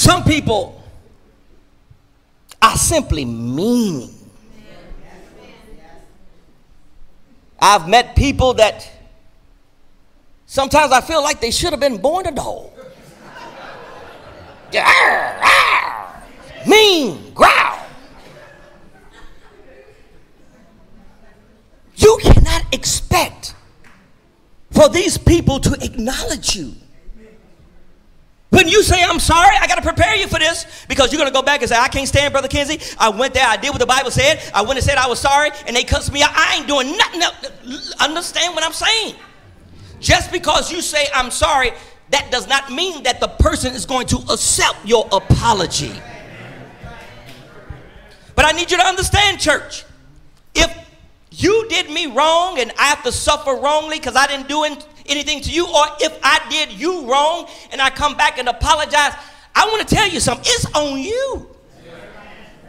Some 0.00 0.24
people 0.24 0.82
are 2.62 2.74
simply 2.78 3.26
mean. 3.26 4.08
I've 7.60 7.86
met 7.86 8.16
people 8.16 8.54
that 8.54 8.90
sometimes 10.46 10.90
I 10.92 11.02
feel 11.02 11.22
like 11.22 11.42
they 11.42 11.50
should 11.50 11.72
have 11.72 11.80
been 11.80 11.98
born 11.98 12.26
a 12.26 12.30
dog. 12.32 12.70
mean, 16.66 17.34
growl. 17.34 17.78
You 21.96 22.18
cannot 22.22 22.72
expect 22.72 23.54
for 24.70 24.88
these 24.88 25.18
people 25.18 25.60
to 25.60 25.76
acknowledge 25.84 26.56
you. 26.56 26.72
When 28.50 28.66
you 28.66 28.82
say, 28.82 29.02
I'm 29.02 29.20
sorry, 29.20 29.56
I 29.60 29.68
got 29.68 29.76
to 29.76 29.82
prepare 29.82 30.16
you 30.16 30.26
for 30.26 30.38
this 30.38 30.84
because 30.88 31.12
you're 31.12 31.20
going 31.20 31.30
to 31.30 31.36
go 31.36 31.42
back 31.42 31.60
and 31.60 31.68
say, 31.68 31.76
I 31.76 31.86
can't 31.86 32.08
stand 32.08 32.32
Brother 32.32 32.48
Kinsey. 32.48 32.80
I 32.98 33.08
went 33.08 33.32
there, 33.32 33.46
I 33.46 33.56
did 33.56 33.70
what 33.70 33.78
the 33.78 33.86
Bible 33.86 34.10
said. 34.10 34.40
I 34.52 34.62
went 34.62 34.74
and 34.74 34.84
said 34.84 34.98
I 34.98 35.06
was 35.06 35.20
sorry, 35.20 35.50
and 35.66 35.76
they 35.76 35.84
cussed 35.84 36.12
me 36.12 36.22
out. 36.22 36.30
I 36.34 36.56
ain't 36.56 36.66
doing 36.66 36.96
nothing 36.96 37.22
else. 37.22 37.94
Understand 38.00 38.54
what 38.54 38.64
I'm 38.64 38.72
saying? 38.72 39.14
Just 40.00 40.32
because 40.32 40.72
you 40.72 40.82
say, 40.82 41.06
I'm 41.14 41.30
sorry, 41.30 41.70
that 42.10 42.32
does 42.32 42.48
not 42.48 42.70
mean 42.70 43.04
that 43.04 43.20
the 43.20 43.28
person 43.28 43.72
is 43.72 43.86
going 43.86 44.08
to 44.08 44.16
accept 44.30 44.84
your 44.84 45.06
apology. 45.12 45.92
But 48.34 48.46
I 48.46 48.52
need 48.52 48.70
you 48.70 48.78
to 48.78 48.84
understand, 48.84 49.38
church. 49.38 49.84
If 50.54 50.76
you 51.30 51.68
did 51.68 51.88
me 51.88 52.06
wrong 52.06 52.58
and 52.58 52.72
I 52.78 52.86
have 52.86 53.04
to 53.04 53.12
suffer 53.12 53.54
wrongly 53.54 53.98
because 53.98 54.16
I 54.16 54.26
didn't 54.26 54.48
do 54.48 54.64
anything 55.06 55.40
to 55.42 55.50
you, 55.50 55.66
or 55.66 55.84
if 56.00 56.18
I 56.22 56.40
did 56.50 56.72
you 56.72 57.10
wrong 57.10 57.48
and 57.72 57.80
I 57.80 57.90
come 57.90 58.16
back 58.16 58.38
and 58.38 58.48
apologize, 58.48 59.12
I 59.54 59.66
want 59.66 59.86
to 59.86 59.94
tell 59.94 60.08
you 60.08 60.20
something. 60.20 60.44
It's 60.46 60.66
on 60.74 60.98
you 60.98 61.54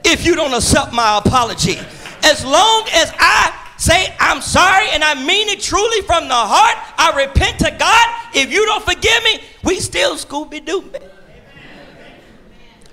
if 0.03 0.25
you 0.25 0.35
don't 0.35 0.53
accept 0.53 0.93
my 0.93 1.17
apology. 1.17 1.77
As 2.23 2.43
long 2.45 2.87
as 2.93 3.11
I 3.17 3.57
say 3.77 4.13
I'm 4.19 4.41
sorry 4.41 4.87
and 4.91 5.03
I 5.03 5.15
mean 5.15 5.49
it 5.49 5.61
truly 5.61 6.01
from 6.01 6.27
the 6.27 6.35
heart, 6.35 6.77
I 6.97 7.23
repent 7.25 7.59
to 7.59 7.71
God. 7.77 8.07
If 8.33 8.51
you 8.51 8.65
don't 8.65 8.83
forgive 8.83 9.23
me, 9.23 9.41
we 9.63 9.79
still 9.79 10.15
Scooby 10.15 10.63
Doo. 10.63 10.91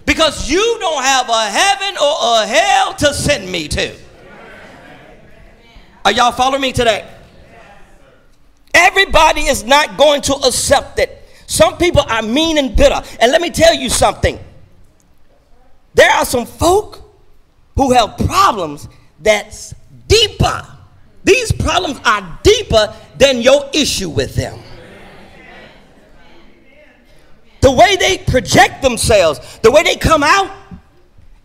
Because 0.05 0.51
you 0.51 0.77
don't 0.81 1.03
have 1.03 1.29
a 1.29 1.51
heaven 1.51 1.97
or 2.03 2.43
a 2.43 2.47
hell 2.47 2.95
to 2.95 3.13
send 3.13 3.51
me 3.51 3.69
to. 3.69 3.95
Are 6.05 6.13
y'all 6.13 6.33
following 6.33 6.63
me 6.63 6.73
today? 6.73 7.07
Everybody 8.79 9.43
is 9.43 9.65
not 9.65 9.97
going 9.99 10.23
to 10.23 10.35
accept 10.35 11.01
it. 11.01 11.29
Some 11.49 11.77
people 11.79 12.03
are 12.09 12.23
mean 12.23 12.59
and 12.59 12.77
bitter. 12.77 13.03
And 13.21 13.33
let 13.33 13.43
me 13.43 13.51
tell 13.51 13.75
you 13.75 13.91
something. 13.91 14.39
There 15.95 16.11
are 16.13 16.25
some 16.25 16.47
folk 16.47 17.01
who 17.75 17.93
have 17.93 18.17
problems 18.19 18.89
that's 19.19 19.75
deeper. 20.07 20.65
These 21.25 21.51
problems 21.53 21.99
are 22.05 22.39
deeper 22.45 22.95
than 23.17 23.43
your 23.43 23.69
issue 23.73 24.11
with 24.11 24.37
them. 24.37 24.61
The 27.61 27.73
way 27.73 27.97
they 27.97 28.19
project 28.19 28.83
themselves, 28.83 29.59
the 29.59 29.73
way 29.73 29.83
they 29.83 29.97
come 29.97 30.23
out, 30.23 30.53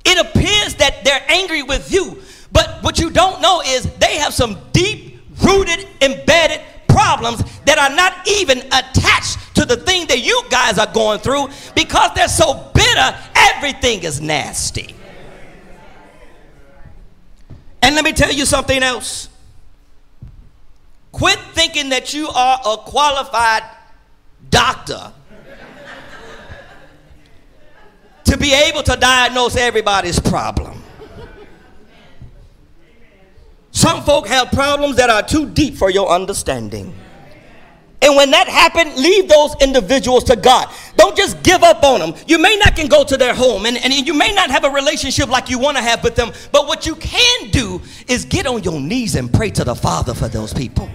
it 0.06 0.24
appears 0.24 0.76
that 0.76 1.04
they're 1.04 1.24
angry 1.28 1.64
with 1.64 1.92
you. 1.92 2.22
But 2.52 2.84
what 2.84 3.00
you 3.00 3.10
don't 3.10 3.42
know 3.42 3.64
is 3.66 3.92
they 3.96 4.18
have 4.18 4.36
some 4.36 4.60
deep 4.72 5.20
rooted, 5.42 5.88
embedded 6.00 6.62
problems 6.94 7.44
that 7.66 7.78
are 7.78 7.96
not 7.96 8.14
even 8.28 8.60
attached 8.60 9.56
to 9.56 9.66
the 9.66 9.78
thing 9.78 10.08
that 10.08 10.24
you 10.24 10.42
guys 10.50 10.78
are 10.78 10.92
going 10.94 11.20
through 11.20 11.48
because 11.76 12.12
they're 12.16 12.28
so 12.28 12.70
bitter, 12.74 13.18
everything 13.36 14.04
is 14.04 14.22
nasty. 14.22 14.96
And 17.82 17.96
let 17.96 18.06
me 18.06 18.14
tell 18.14 18.32
you 18.32 18.46
something 18.46 18.82
else. 18.82 19.30
Quit 21.12 21.40
thinking 21.54 21.90
that 21.90 22.14
you 22.14 22.28
are 22.30 22.60
a 22.66 22.78
qualified 22.78 23.64
doctor 24.50 25.12
to 28.26 28.38
be 28.38 28.54
able 28.54 28.84
to 28.84 28.96
diagnose 28.96 29.56
everybody's 29.56 30.20
problem. 30.20 30.83
Some 33.84 34.02
folk 34.04 34.28
have 34.28 34.50
problems 34.50 34.96
that 34.96 35.10
are 35.10 35.22
too 35.22 35.46
deep 35.46 35.76
for 35.76 35.90
your 35.90 36.08
understanding. 36.08 36.96
And 38.02 38.16
when 38.16 38.32
that 38.32 38.48
happens, 38.48 38.98
leave 38.98 39.28
those 39.28 39.56
individuals 39.60 40.24
to 40.26 40.38
God. 40.38 40.74
Don't 40.96 41.18
just 41.18 41.44
give 41.44 41.64
up 41.64 41.84
on 41.84 42.00
them. 42.00 42.14
You 42.26 42.40
may 42.40 42.56
not 42.56 42.78
can 42.78 42.88
go 42.88 43.04
to 43.04 43.18
their 43.18 43.34
home 43.34 43.66
and, 43.66 43.76
and 43.76 43.94
you 43.94 44.14
may 44.14 44.34
not 44.34 44.50
have 44.52 44.64
a 44.64 44.70
relationship 44.70 45.28
like 45.28 45.50
you 45.50 45.60
want 45.60 45.76
to 45.76 45.84
have 45.84 46.02
with 46.02 46.16
them. 46.16 46.32
But 46.54 46.66
what 46.66 46.86
you 46.86 46.96
can 46.96 47.50
do 47.50 47.82
is 48.08 48.24
get 48.24 48.48
on 48.48 48.64
your 48.64 48.80
knees 48.80 49.16
and 49.16 49.32
pray 49.32 49.50
to 49.50 49.66
the 49.66 49.76
Father 49.76 50.14
for 50.14 50.30
those 50.30 50.54
people. 50.54 50.90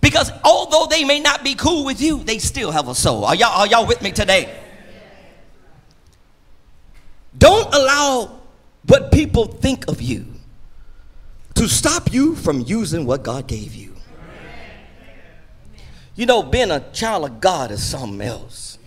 Because 0.00 0.32
although 0.44 0.86
they 0.86 1.04
may 1.04 1.20
not 1.20 1.44
be 1.44 1.54
cool 1.54 1.84
with 1.84 2.00
you, 2.00 2.24
they 2.24 2.38
still 2.38 2.70
have 2.70 2.88
a 2.88 2.94
soul. 2.94 3.26
Are 3.26 3.34
y'all, 3.34 3.60
are 3.60 3.66
y'all 3.66 3.86
with 3.86 4.00
me 4.00 4.12
today? 4.12 4.62
Don't 7.36 7.74
allow 7.74 8.40
what 8.86 9.12
people 9.12 9.44
think 9.44 9.88
of 9.88 10.00
you 10.00 10.35
to 11.56 11.68
stop 11.68 12.12
you 12.12 12.34
from 12.36 12.60
using 12.60 13.06
what 13.06 13.22
God 13.22 13.46
gave 13.46 13.74
you. 13.74 13.94
You 16.14 16.24
know, 16.26 16.42
being 16.42 16.70
a 16.70 16.80
child 16.92 17.24
of 17.24 17.40
God 17.40 17.70
is 17.70 17.84
something 17.84 18.20
else. 18.20 18.78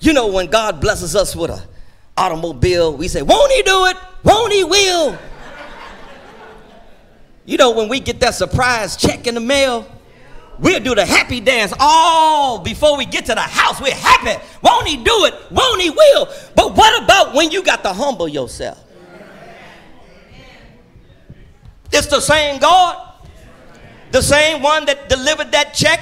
You 0.00 0.12
know, 0.12 0.28
when 0.28 0.46
God 0.46 0.80
blesses 0.80 1.14
us 1.14 1.34
with 1.36 1.50
an 1.50 1.62
automobile, 2.16 2.96
we 2.96 3.08
say, 3.08 3.22
Won't 3.22 3.52
He 3.52 3.62
do 3.62 3.86
it? 3.86 3.96
Won't 4.24 4.52
He 4.52 4.64
will? 4.64 5.18
You 7.44 7.56
know, 7.56 7.70
when 7.70 7.88
we 7.88 8.00
get 8.00 8.20
that 8.20 8.34
surprise 8.34 8.96
check 8.96 9.26
in 9.26 9.34
the 9.34 9.40
mail, 9.40 9.86
We'll 10.60 10.80
do 10.80 10.94
the 10.94 11.06
happy 11.06 11.40
dance 11.40 11.72
all 11.78 12.58
before 12.58 12.98
we 12.98 13.06
get 13.06 13.26
to 13.26 13.34
the 13.34 13.40
house. 13.40 13.80
We're 13.80 13.94
happy. 13.94 14.42
Won't 14.60 14.88
he 14.88 14.96
do 14.96 15.24
it? 15.26 15.34
Won't 15.52 15.80
he 15.80 15.90
will? 15.90 16.28
But 16.56 16.74
what 16.74 17.02
about 17.02 17.34
when 17.34 17.50
you 17.52 17.62
got 17.62 17.82
to 17.84 17.92
humble 17.92 18.26
yourself? 18.26 18.82
It's 21.92 22.06
the 22.06 22.20
same 22.20 22.60
God, 22.60 22.96
the 24.10 24.22
same 24.22 24.62
one 24.62 24.84
that 24.86 25.08
delivered 25.08 25.52
that 25.52 25.74
check, 25.74 26.00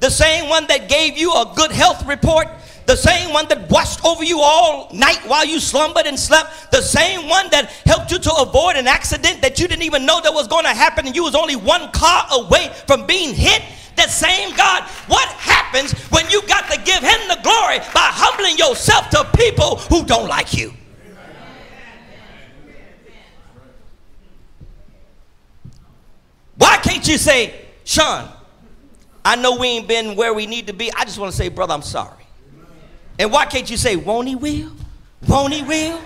the 0.00 0.10
same 0.10 0.48
one 0.48 0.66
that 0.68 0.88
gave 0.88 1.16
you 1.16 1.32
a 1.32 1.52
good 1.56 1.70
health 1.70 2.06
report, 2.06 2.48
the 2.86 2.96
same 2.96 3.32
one 3.32 3.46
that 3.48 3.70
watched 3.70 4.04
over 4.04 4.24
you 4.24 4.40
all 4.40 4.88
night 4.94 5.20
while 5.26 5.44
you 5.44 5.60
slumbered 5.60 6.06
and 6.06 6.18
slept, 6.18 6.70
the 6.72 6.80
same 6.80 7.28
one 7.28 7.48
that 7.50 7.66
helped 7.84 8.10
you 8.10 8.18
to 8.18 8.34
avoid 8.36 8.76
an 8.76 8.86
accident 8.86 9.42
that 9.42 9.60
you 9.60 9.68
didn't 9.68 9.82
even 9.82 10.06
know 10.06 10.20
that 10.22 10.32
was 10.32 10.48
going 10.48 10.64
to 10.64 10.70
happen 10.70 11.06
and 11.06 11.14
you 11.14 11.22
was 11.22 11.34
only 11.34 11.54
one 11.54 11.90
car 11.92 12.26
away 12.32 12.72
from 12.86 13.06
being 13.06 13.34
hit. 13.34 13.62
That 13.96 14.10
same 14.10 14.56
God, 14.56 14.84
what 15.08 15.28
happens 15.28 15.92
when 16.10 16.30
you 16.30 16.40
got 16.46 16.70
to 16.70 16.80
give 16.80 17.02
him 17.02 17.28
the 17.28 17.38
glory 17.42 17.78
by 17.92 18.08
humbling 18.14 18.56
yourself 18.56 19.10
to 19.10 19.24
people 19.36 19.76
who 19.90 20.04
don't 20.06 20.28
like 20.28 20.56
you? 20.56 20.72
You 27.08 27.16
say, 27.16 27.54
Sean, 27.84 28.28
I 29.24 29.36
know 29.36 29.56
we 29.56 29.68
ain't 29.68 29.88
been 29.88 30.14
where 30.14 30.34
we 30.34 30.46
need 30.46 30.66
to 30.66 30.74
be. 30.74 30.92
I 30.92 31.04
just 31.04 31.18
want 31.18 31.32
to 31.32 31.36
say, 31.36 31.48
brother, 31.48 31.72
I'm 31.72 31.82
sorry. 31.82 32.24
And 33.18 33.32
why 33.32 33.46
can't 33.46 33.70
you 33.70 33.78
say, 33.78 33.96
won't 33.96 34.28
he 34.28 34.36
will? 34.36 34.70
Won't 35.26 35.54
he 35.54 35.62
will? 35.62 35.96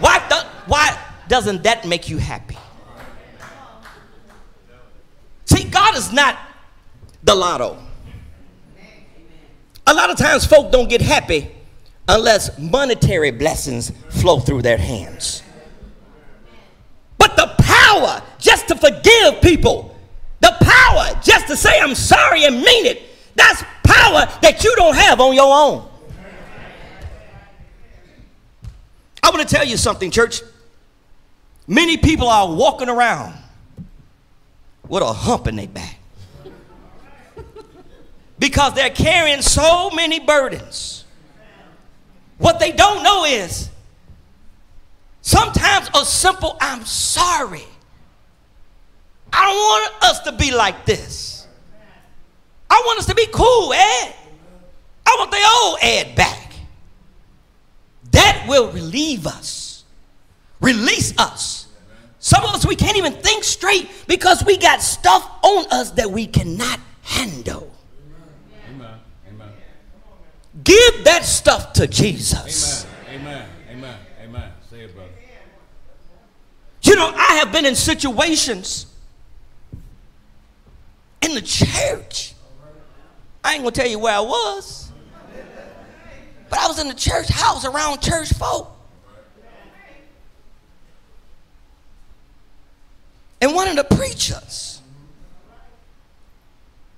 Why, 0.00 0.20
do, 0.28 0.34
why 0.66 0.98
doesn't 1.28 1.62
that 1.62 1.86
make 1.86 2.08
you 2.08 2.18
happy? 2.18 2.56
See, 5.44 5.64
God 5.64 5.96
is 5.96 6.12
not 6.12 6.38
the 7.22 7.34
lotto. 7.36 7.78
A 9.86 9.94
lot 9.94 10.10
of 10.10 10.16
times 10.16 10.44
folk 10.44 10.72
don't 10.72 10.88
get 10.88 11.00
happy 11.00 11.50
unless 12.08 12.58
monetary 12.58 13.30
blessings 13.30 13.92
flow 14.10 14.40
through 14.40 14.62
their 14.62 14.78
hands. 14.78 15.42
But 17.16 17.36
the 17.36 17.54
power 17.58 18.22
just 18.38 18.68
to 18.68 18.74
forgive 18.74 19.40
people, 19.40 19.91
power 20.92 21.20
just 21.22 21.46
to 21.48 21.56
say 21.56 21.78
I'm 21.80 21.94
sorry 21.94 22.44
and 22.44 22.56
mean 22.56 22.86
it, 22.86 23.02
that's 23.34 23.62
power 23.82 24.26
that 24.42 24.62
you 24.62 24.74
don't 24.76 24.96
have 24.96 25.20
on 25.20 25.34
your 25.34 25.54
own. 25.54 25.88
I 29.22 29.30
want 29.30 29.46
to 29.48 29.54
tell 29.54 29.64
you 29.64 29.76
something, 29.76 30.10
church. 30.10 30.42
Many 31.66 31.96
people 31.96 32.28
are 32.28 32.52
walking 32.52 32.88
around 32.88 33.34
with 34.88 35.02
a 35.02 35.12
hump 35.12 35.46
in 35.46 35.56
their 35.56 35.68
back 35.68 35.96
because 38.38 38.74
they're 38.74 38.90
carrying 38.90 39.40
so 39.40 39.90
many 39.90 40.18
burdens. 40.18 41.04
What 42.38 42.58
they 42.58 42.72
don't 42.72 43.04
know 43.04 43.24
is 43.24 43.70
sometimes 45.20 45.88
a 45.94 46.04
simple 46.04 46.56
I'm 46.60 46.84
sorry. 46.84 47.64
I 49.32 49.44
don't 49.46 49.56
want 49.56 50.04
us 50.04 50.20
to 50.20 50.32
be 50.32 50.52
like 50.52 50.84
this. 50.84 51.46
I 52.68 52.82
want 52.86 52.98
us 52.98 53.06
to 53.06 53.14
be 53.14 53.26
cool, 53.32 53.72
Ed. 53.72 54.14
I 55.06 55.16
want 55.18 55.30
the 55.30 55.50
old 55.62 55.78
Ed 55.82 56.14
back. 56.14 56.54
That 58.12 58.44
will 58.48 58.70
relieve 58.72 59.26
us, 59.26 59.84
release 60.60 61.16
us. 61.18 61.68
Some 62.18 62.44
of 62.44 62.54
us, 62.54 62.64
we 62.64 62.76
can't 62.76 62.96
even 62.96 63.14
think 63.14 63.42
straight 63.42 63.90
because 64.06 64.44
we 64.44 64.56
got 64.56 64.80
stuff 64.80 65.28
on 65.42 65.66
us 65.72 65.90
that 65.92 66.10
we 66.10 66.26
cannot 66.26 66.78
handle. 67.02 67.72
Give 70.64 71.04
that 71.04 71.24
stuff 71.24 71.72
to 71.74 71.86
Jesus. 71.86 72.86
Amen. 73.08 73.48
Amen. 73.70 73.98
Amen. 74.22 74.52
Say 74.70 74.82
it, 74.82 74.94
brother. 74.94 75.10
You 76.82 76.94
know, 76.94 77.12
I 77.14 77.34
have 77.34 77.50
been 77.50 77.64
in 77.64 77.74
situations 77.74 78.86
in 81.22 81.34
the 81.34 81.42
church. 81.42 82.34
I 83.44 83.54
ain't 83.54 83.62
gonna 83.62 83.72
tell 83.72 83.88
you 83.88 83.98
where 83.98 84.14
I 84.14 84.20
was, 84.20 84.90
but 86.48 86.58
I 86.58 86.68
was 86.68 86.78
in 86.78 86.88
the 86.88 86.94
church 86.94 87.28
house 87.28 87.64
around 87.64 88.00
church 88.00 88.32
folk. 88.34 88.70
And 93.40 93.54
one 93.54 93.66
of 93.66 93.76
the 93.76 93.96
preachers 93.96 94.80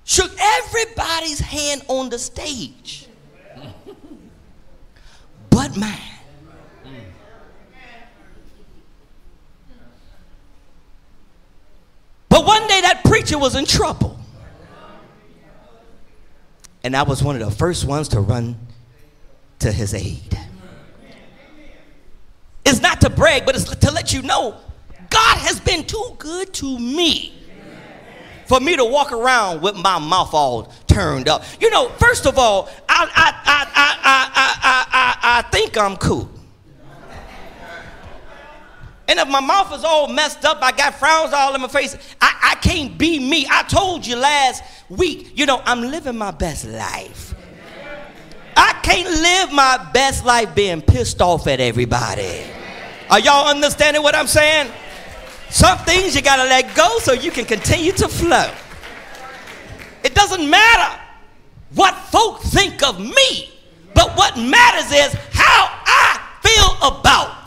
shook 0.05 0.31
everybody's 0.39 1.41
hand 1.41 1.83
on 1.89 2.11
the 2.11 2.19
stage 2.19 3.09
but 5.55 5.77
mine. 5.77 5.99
But 12.29 12.45
one 12.45 12.67
day 12.67 12.81
that 12.81 13.03
preacher 13.05 13.39
was 13.39 13.55
in 13.55 13.65
trouble. 13.65 14.14
And 16.85 16.95
I 16.95 17.03
was 17.03 17.23
one 17.23 17.41
of 17.41 17.49
the 17.49 17.55
first 17.55 17.87
ones 17.87 18.09
to 18.09 18.21
run 18.21 18.59
to 19.61 19.73
his 19.73 19.95
aid. 19.95 20.39
It's 22.65 22.81
not 22.81 23.01
to 23.01 23.11
brag, 23.11 23.47
but 23.47 23.57
it's 23.57 23.65
to 23.65 23.91
let 23.91 24.13
you 24.13 24.23
know 24.23 24.57
God 25.11 25.39
has 25.39 25.61
been 25.61 25.85
too 25.85 26.15
good 26.19 26.53
to 26.55 26.79
me 26.79 27.33
for 28.47 28.61
me 28.61 28.77
to 28.77 28.85
walk 28.85 29.13
around 29.13 29.63
with 29.63 29.75
my 29.77 29.99
mouth 29.99 30.35
all 30.35 30.73
turned 30.87 31.29
up. 31.29 31.45
You 31.61 31.71
know, 31.71 31.89
first 31.99 32.27
of 32.27 32.39
all, 32.39 32.69
I, 32.89 33.09
I, 33.15 33.33
I, 33.45 33.67
I, 33.75 33.99
I, 34.05 34.51
I, 34.63 34.87
I, 34.93 35.39
I 35.39 35.43
think 35.51 35.79
I'm 35.79 35.97
cool. 35.97 36.29
And 39.07 39.19
if 39.19 39.29
my 39.29 39.41
mouth 39.41 39.73
is 39.75 39.85
all 39.85 40.09
messed 40.09 40.45
up, 40.45 40.63
I 40.63 40.73
got 40.73 40.95
frowns 40.95 41.33
all 41.33 41.55
in 41.55 41.61
my 41.61 41.69
face, 41.69 41.97
I, 42.21 42.53
I 42.53 42.55
can't 42.57 42.97
be 42.97 43.19
me. 43.19 43.47
I 43.51 43.63
told 43.65 44.07
you 44.07 44.17
last 44.17 44.63
week, 44.89 45.33
you 45.35 45.45
know, 45.47 45.61
I'm 45.65 45.83
living 45.83 46.17
my 46.17 46.31
best 46.31 46.65
life. 46.67 47.35
I 48.57 48.73
can't 48.83 49.09
live 49.09 49.53
my 49.53 49.91
best 49.93 50.25
life 50.25 50.55
being 50.55 50.81
pissed 50.81 51.21
off 51.21 51.47
at 51.47 51.61
everybody. 51.61 52.45
Are 53.11 53.21
y'all 53.21 53.49
understanding 53.49 54.03
what 54.03 54.15
I'm 54.15 54.27
saying? 54.27 54.73
Some 55.51 55.79
things 55.79 56.17
you 56.17 56.23
gotta 56.23 56.45
let 56.45 56.75
go 56.75 56.99
so 57.01 57.13
you 57.13 57.31
can 57.31 57.45
continue 57.45 57.93
to 57.93 58.09
flow. 58.09 58.51
It 60.03 60.15
doesn't 60.15 60.49
matter 60.49 61.01
what 61.75 61.95
folk 61.95 62.41
think 62.43 62.83
of 62.83 62.99
me, 62.99 63.51
but 63.95 64.17
what 64.17 64.37
matters 64.37 64.91
is 64.93 65.15
how 65.33 65.69
I 65.87 66.21
feel 66.43 66.89
about. 66.89 67.44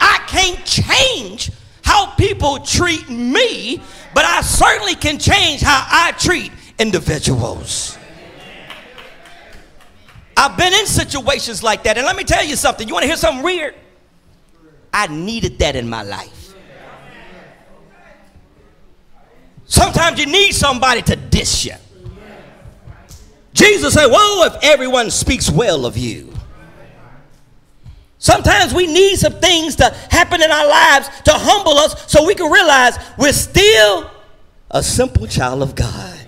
I 0.00 0.20
can't 0.26 0.64
change 0.64 1.50
how 1.82 2.14
people 2.14 2.58
treat 2.60 3.08
me, 3.08 3.82
but 4.14 4.24
I 4.24 4.40
certainly 4.42 4.94
can 4.94 5.18
change 5.18 5.62
how 5.62 5.86
I 5.90 6.12
treat 6.12 6.52
individuals. 6.78 7.98
I've 10.36 10.56
been 10.56 10.72
in 10.72 10.86
situations 10.86 11.62
like 11.62 11.82
that, 11.82 11.98
and 11.98 12.06
let 12.06 12.14
me 12.14 12.24
tell 12.24 12.44
you 12.44 12.54
something. 12.54 12.86
You 12.86 12.94
want 12.94 13.02
to 13.02 13.08
hear 13.08 13.16
something 13.16 13.42
weird? 13.42 13.74
I 14.92 15.08
needed 15.08 15.58
that 15.58 15.76
in 15.76 15.88
my 15.88 16.02
life. 16.02 16.54
Sometimes 19.66 20.18
you 20.18 20.26
need 20.26 20.52
somebody 20.52 21.02
to 21.02 21.16
dish 21.16 21.66
you. 21.66 21.74
Jesus 23.52 23.94
said, 23.94 24.06
Woe, 24.06 24.44
if 24.44 24.56
everyone 24.62 25.10
speaks 25.10 25.50
well 25.50 25.84
of 25.84 25.96
you. 25.96 26.27
Sometimes 28.18 28.74
we 28.74 28.86
need 28.86 29.16
some 29.16 29.34
things 29.34 29.76
to 29.76 29.84
happen 30.10 30.42
in 30.42 30.50
our 30.50 30.68
lives 30.68 31.08
to 31.24 31.32
humble 31.32 31.78
us 31.78 32.10
so 32.10 32.26
we 32.26 32.34
can 32.34 32.50
realize 32.50 32.98
we're 33.16 33.32
still 33.32 34.10
a 34.70 34.82
simple 34.82 35.26
child 35.26 35.62
of 35.62 35.74
God. 35.74 36.18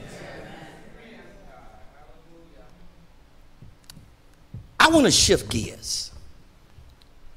I 4.78 4.88
want 4.88 5.04
to 5.04 5.10
shift 5.10 5.50
gears 5.50 6.10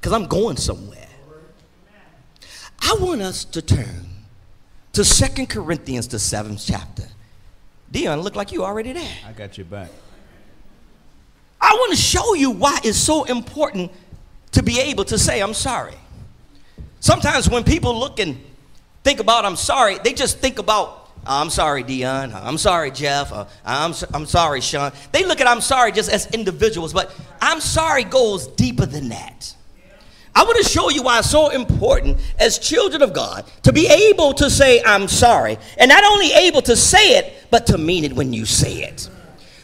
because 0.00 0.12
I'm 0.12 0.26
going 0.26 0.56
somewhere. 0.56 0.98
I 2.80 2.96
want 3.00 3.22
us 3.22 3.44
to 3.46 3.60
turn 3.60 4.06
to 4.92 5.04
Second 5.04 5.48
Corinthians, 5.48 6.08
the 6.08 6.18
seventh 6.18 6.62
chapter. 6.64 7.04
Dion, 7.90 8.20
look 8.20 8.36
like 8.36 8.52
you 8.52 8.64
already 8.64 8.92
there. 8.92 9.16
I 9.26 9.32
got 9.32 9.58
your 9.58 9.66
back. 9.66 9.90
I 11.60 11.72
want 11.72 11.92
to 11.92 11.96
show 11.96 12.34
you 12.34 12.50
why 12.50 12.78
it's 12.84 12.98
so 12.98 13.24
important 13.24 13.90
to 14.54 14.62
be 14.62 14.80
able 14.80 15.04
to 15.04 15.18
say, 15.18 15.40
I'm 15.40 15.54
sorry. 15.54 15.94
Sometimes 17.00 17.50
when 17.50 17.64
people 17.64 17.98
look 17.98 18.18
and 18.18 18.38
think 19.02 19.20
about 19.20 19.44
I'm 19.44 19.56
sorry, 19.56 19.98
they 19.98 20.14
just 20.14 20.38
think 20.38 20.58
about, 20.58 21.10
I'm 21.26 21.50
sorry, 21.50 21.82
Dion. 21.82 22.32
I'm 22.32 22.56
sorry, 22.56 22.90
Jeff. 22.90 23.32
I'm, 23.64 23.94
I'm 24.14 24.26
sorry, 24.26 24.60
Sean. 24.60 24.92
They 25.12 25.24
look 25.24 25.40
at 25.40 25.46
I'm 25.46 25.60
sorry 25.60 25.92
just 25.92 26.10
as 26.10 26.26
individuals, 26.32 26.92
but 26.92 27.14
I'm 27.40 27.60
sorry 27.60 28.04
goes 28.04 28.46
deeper 28.46 28.86
than 28.86 29.10
that. 29.10 29.54
I 30.36 30.42
want 30.44 30.64
to 30.64 30.68
show 30.68 30.90
you 30.90 31.02
why 31.02 31.18
it's 31.20 31.30
so 31.30 31.50
important 31.50 32.18
as 32.40 32.58
children 32.58 33.02
of 33.02 33.12
God 33.12 33.44
to 33.62 33.72
be 33.72 33.86
able 33.86 34.34
to 34.34 34.50
say, 34.50 34.82
I'm 34.84 35.06
sorry. 35.06 35.58
And 35.78 35.88
not 35.88 36.04
only 36.04 36.32
able 36.32 36.62
to 36.62 36.76
say 36.76 37.18
it, 37.18 37.46
but 37.50 37.66
to 37.66 37.78
mean 37.78 38.04
it 38.04 38.12
when 38.12 38.32
you 38.32 38.44
say 38.44 38.82
it. 38.82 39.08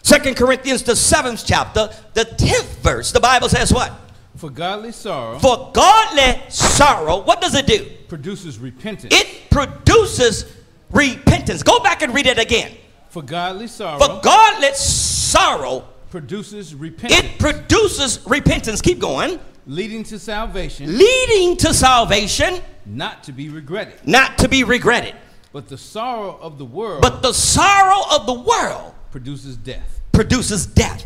Second 0.03 0.37
Corinthians, 0.37 0.83
the 0.83 0.95
seventh 0.95 1.45
chapter, 1.45 1.91
the 2.15 2.25
tenth 2.25 2.79
verse, 2.83 3.13
the 3.13 3.21
Bible 3.21 3.49
says 3.49 3.73
what? 3.73 3.93
For 4.41 4.49
godly 4.51 4.93
sorrow 4.93 5.39
For 5.39 5.71
godly 5.75 6.41
sorrow, 6.49 7.19
what 7.23 7.41
does 7.43 7.55
it 7.55 7.67
do? 7.67 7.87
produces 8.09 8.59
repentance. 8.59 9.15
It 9.15 9.51
produces 9.51 10.57
repentance. 10.91 11.63
Go 11.63 11.79
back 11.81 12.01
and 12.03 12.15
read 12.15 12.27
it 12.27 12.39
again. 12.39 12.73
For 13.11 13.23
godly 13.23 13.67
sorrow 13.67 13.99
For 13.99 14.21
godly 14.23 14.73
sorrow, 14.75 15.85
produces 16.11 16.75
repentance, 16.75 17.23
it 17.23 17.39
produces 17.39 18.21
repentance. 18.27 18.81
Keep 18.81 18.99
going. 18.99 19.39
leading 19.67 20.03
to 20.05 20.19
salvation, 20.19 20.97
Leading 20.99 21.57
to 21.59 21.75
salvation, 21.75 22.61
not 22.87 23.23
to 23.25 23.33
be 23.33 23.49
regretted. 23.51 23.95
not 24.09 24.39
to 24.39 24.49
be 24.49 24.65
regretted. 24.65 25.15
But 25.53 25.69
the 25.69 25.77
sorrow 25.79 26.39
of 26.41 26.57
the 26.59 26.65
world 26.65 27.03
But 27.03 27.21
the 27.23 27.33
sorrow 27.35 28.03
of 28.11 28.25
the 28.27 28.33
world 28.35 28.95
produces 29.11 29.57
death. 29.59 30.01
produces 30.13 30.65
death. 30.67 31.05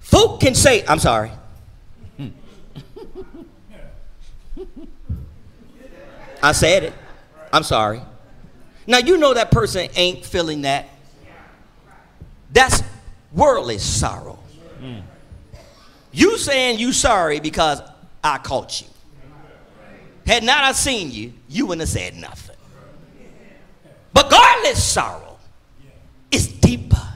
Folk 0.00 0.40
can 0.40 0.54
say, 0.54 0.84
I'm 0.86 0.98
sorry. 1.00 1.30
I 6.46 6.52
said 6.52 6.84
it. 6.84 6.94
I'm 7.52 7.64
sorry. 7.64 8.00
Now, 8.86 8.98
you 8.98 9.16
know 9.16 9.34
that 9.34 9.50
person 9.50 9.88
ain't 9.96 10.24
feeling 10.24 10.62
that. 10.62 10.88
That's 12.52 12.84
worldly 13.32 13.78
sorrow. 13.78 14.38
Mm. 14.80 15.02
You 16.12 16.38
saying 16.38 16.78
you 16.78 16.92
sorry 16.92 17.40
because 17.40 17.82
I 18.22 18.38
caught 18.38 18.80
you. 18.80 18.86
Had 20.24 20.44
not 20.44 20.62
I 20.62 20.70
seen 20.70 21.10
you, 21.10 21.32
you 21.48 21.66
wouldn't 21.66 21.80
have 21.80 21.88
said 21.88 22.14
nothing. 22.14 22.54
But 24.12 24.30
godly 24.30 24.74
sorrow 24.74 25.38
is 26.30 26.46
deeper. 26.46 27.08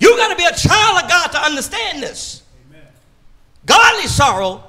You 0.00 0.16
got 0.16 0.28
to 0.28 0.36
be 0.36 0.44
a 0.44 0.54
child 0.54 1.04
of 1.04 1.10
God 1.10 1.26
to 1.28 1.38
understand 1.38 2.02
this. 2.02 2.42
Godly 3.66 4.08
sorrow 4.08 4.64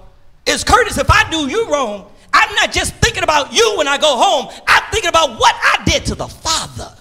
is 0.45 0.65
courteous. 0.65 0.97
If 0.97 1.09
I 1.09 1.29
do 1.31 1.47
you 1.47 1.71
wrong, 1.71 2.11
I'm 2.33 2.53
not 2.55 2.71
just 2.71 2.95
thinking 2.95 3.23
about 3.23 3.53
you 3.53 3.75
when 3.77 3.87
I 3.87 3.97
go 3.97 4.17
home. 4.17 4.47
I'm 4.67 4.83
thinking 4.91 5.09
about 5.09 5.39
what 5.39 5.55
I 5.55 5.83
did 5.85 6.05
to 6.07 6.15
the 6.15 6.27
Father. 6.27 6.91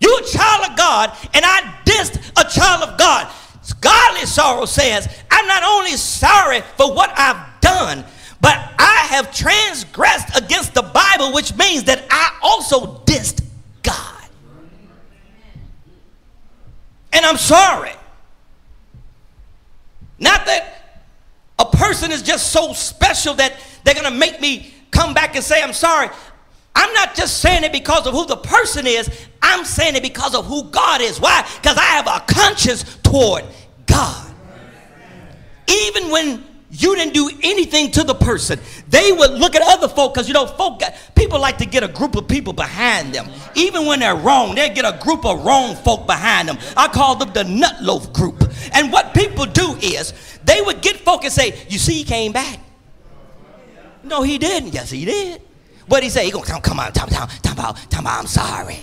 You're 0.00 0.20
a 0.20 0.24
child 0.24 0.70
of 0.70 0.76
God, 0.76 1.16
and 1.34 1.44
I 1.44 1.80
dissed 1.84 2.16
a 2.36 2.48
child 2.50 2.88
of 2.88 2.98
God. 2.98 3.32
Godly 3.80 4.26
sorrow 4.26 4.64
says, 4.64 5.08
I'm 5.30 5.46
not 5.46 5.62
only 5.62 5.92
sorry 5.92 6.62
for 6.76 6.92
what 6.92 7.12
I've 7.16 7.60
done, 7.60 8.04
but 8.40 8.56
I 8.78 9.06
have 9.10 9.32
transgressed 9.32 10.36
against 10.36 10.74
the 10.74 10.82
Bible, 10.82 11.32
which 11.32 11.56
means 11.56 11.84
that 11.84 12.04
I 12.10 12.38
also 12.42 12.98
dissed 13.04 13.44
God. 13.82 14.24
And 17.12 17.24
I'm 17.24 17.36
sorry. 17.36 17.92
Not 20.18 20.46
that 20.46 20.81
a 21.62 21.76
person 21.76 22.10
is 22.10 22.22
just 22.22 22.52
so 22.52 22.72
special 22.72 23.34
that 23.34 23.54
they're 23.84 23.94
going 23.94 24.10
to 24.10 24.18
make 24.18 24.40
me 24.40 24.74
come 24.90 25.14
back 25.14 25.34
and 25.36 25.44
say, 25.44 25.62
I'm 25.62 25.72
sorry. 25.72 26.08
I'm 26.74 26.92
not 26.94 27.14
just 27.14 27.38
saying 27.38 27.64
it 27.64 27.72
because 27.72 28.06
of 28.06 28.14
who 28.14 28.26
the 28.26 28.36
person 28.36 28.86
is, 28.86 29.10
I'm 29.40 29.64
saying 29.64 29.96
it 29.96 30.02
because 30.02 30.34
of 30.34 30.46
who 30.46 30.64
God 30.64 31.00
is. 31.00 31.20
Why? 31.20 31.46
Because 31.60 31.76
I 31.76 31.82
have 31.82 32.06
a 32.06 32.20
conscience 32.32 32.98
toward 33.02 33.44
God. 33.86 34.34
Even 35.68 36.10
when 36.10 36.44
you 36.74 36.96
didn't 36.96 37.12
do 37.12 37.30
anything 37.42 37.90
to 37.92 38.02
the 38.02 38.14
person, 38.14 38.58
they 38.88 39.12
would 39.12 39.32
look 39.32 39.54
at 39.54 39.60
other 39.62 39.88
folk 39.88 40.14
because 40.14 40.26
you 40.26 40.32
know, 40.32 40.46
folk 40.46 40.80
got, 40.80 40.94
people 41.14 41.38
like 41.38 41.58
to 41.58 41.66
get 41.66 41.82
a 41.82 41.88
group 41.88 42.16
of 42.16 42.26
people 42.26 42.54
behind 42.54 43.14
them. 43.14 43.28
Even 43.54 43.84
when 43.84 44.00
they're 44.00 44.16
wrong, 44.16 44.54
they 44.54 44.70
get 44.70 44.86
a 44.86 44.98
group 45.04 45.26
of 45.26 45.44
wrong 45.44 45.76
folk 45.76 46.06
behind 46.06 46.48
them. 46.48 46.56
I 46.74 46.88
call 46.88 47.16
them 47.16 47.30
the 47.34 47.44
nut 47.44 47.82
loaf 47.82 48.10
group. 48.14 48.42
And 48.72 48.90
what 48.90 49.12
people 49.12 49.44
do 49.44 49.76
is 49.82 50.14
they 50.44 50.62
would 50.62 50.80
get 50.80 50.96
folk 50.96 51.24
and 51.24 51.32
say, 51.32 51.62
You 51.68 51.78
see, 51.78 51.92
he 51.92 52.04
came 52.04 52.32
back. 52.32 52.58
No, 54.02 54.22
he 54.22 54.38
didn't. 54.38 54.72
Yes, 54.72 54.90
he 54.90 55.04
did. 55.04 55.42
What 55.88 56.02
he 56.02 56.08
say? 56.08 56.24
He 56.24 56.30
gonna 56.30 56.46
come, 56.46 56.62
come 56.62 56.80
on, 56.80 56.92
come 56.92 57.10
on, 57.12 57.28
come 57.42 57.58
on, 57.58 57.74
come 57.90 58.06
on, 58.06 58.20
I'm 58.20 58.26
sorry. 58.26 58.78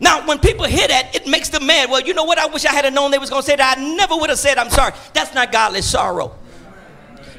Now, 0.00 0.26
when 0.26 0.40
people 0.40 0.64
hear 0.64 0.86
that, 0.88 1.14
it 1.14 1.28
makes 1.28 1.37
mad. 1.68 1.88
Well, 1.88 2.00
you 2.00 2.14
know 2.14 2.24
what? 2.24 2.38
I 2.38 2.46
wish 2.46 2.64
I 2.64 2.72
had 2.72 2.92
known 2.92 3.12
they 3.12 3.18
was 3.18 3.30
going 3.30 3.42
to 3.42 3.46
say 3.46 3.54
that. 3.54 3.78
I 3.78 3.94
never 3.94 4.16
would 4.16 4.30
have 4.30 4.38
said 4.40 4.58
I'm 4.58 4.70
sorry. 4.70 4.92
That's 5.12 5.32
not 5.32 5.52
godly 5.52 5.82
sorrow. 5.82 6.34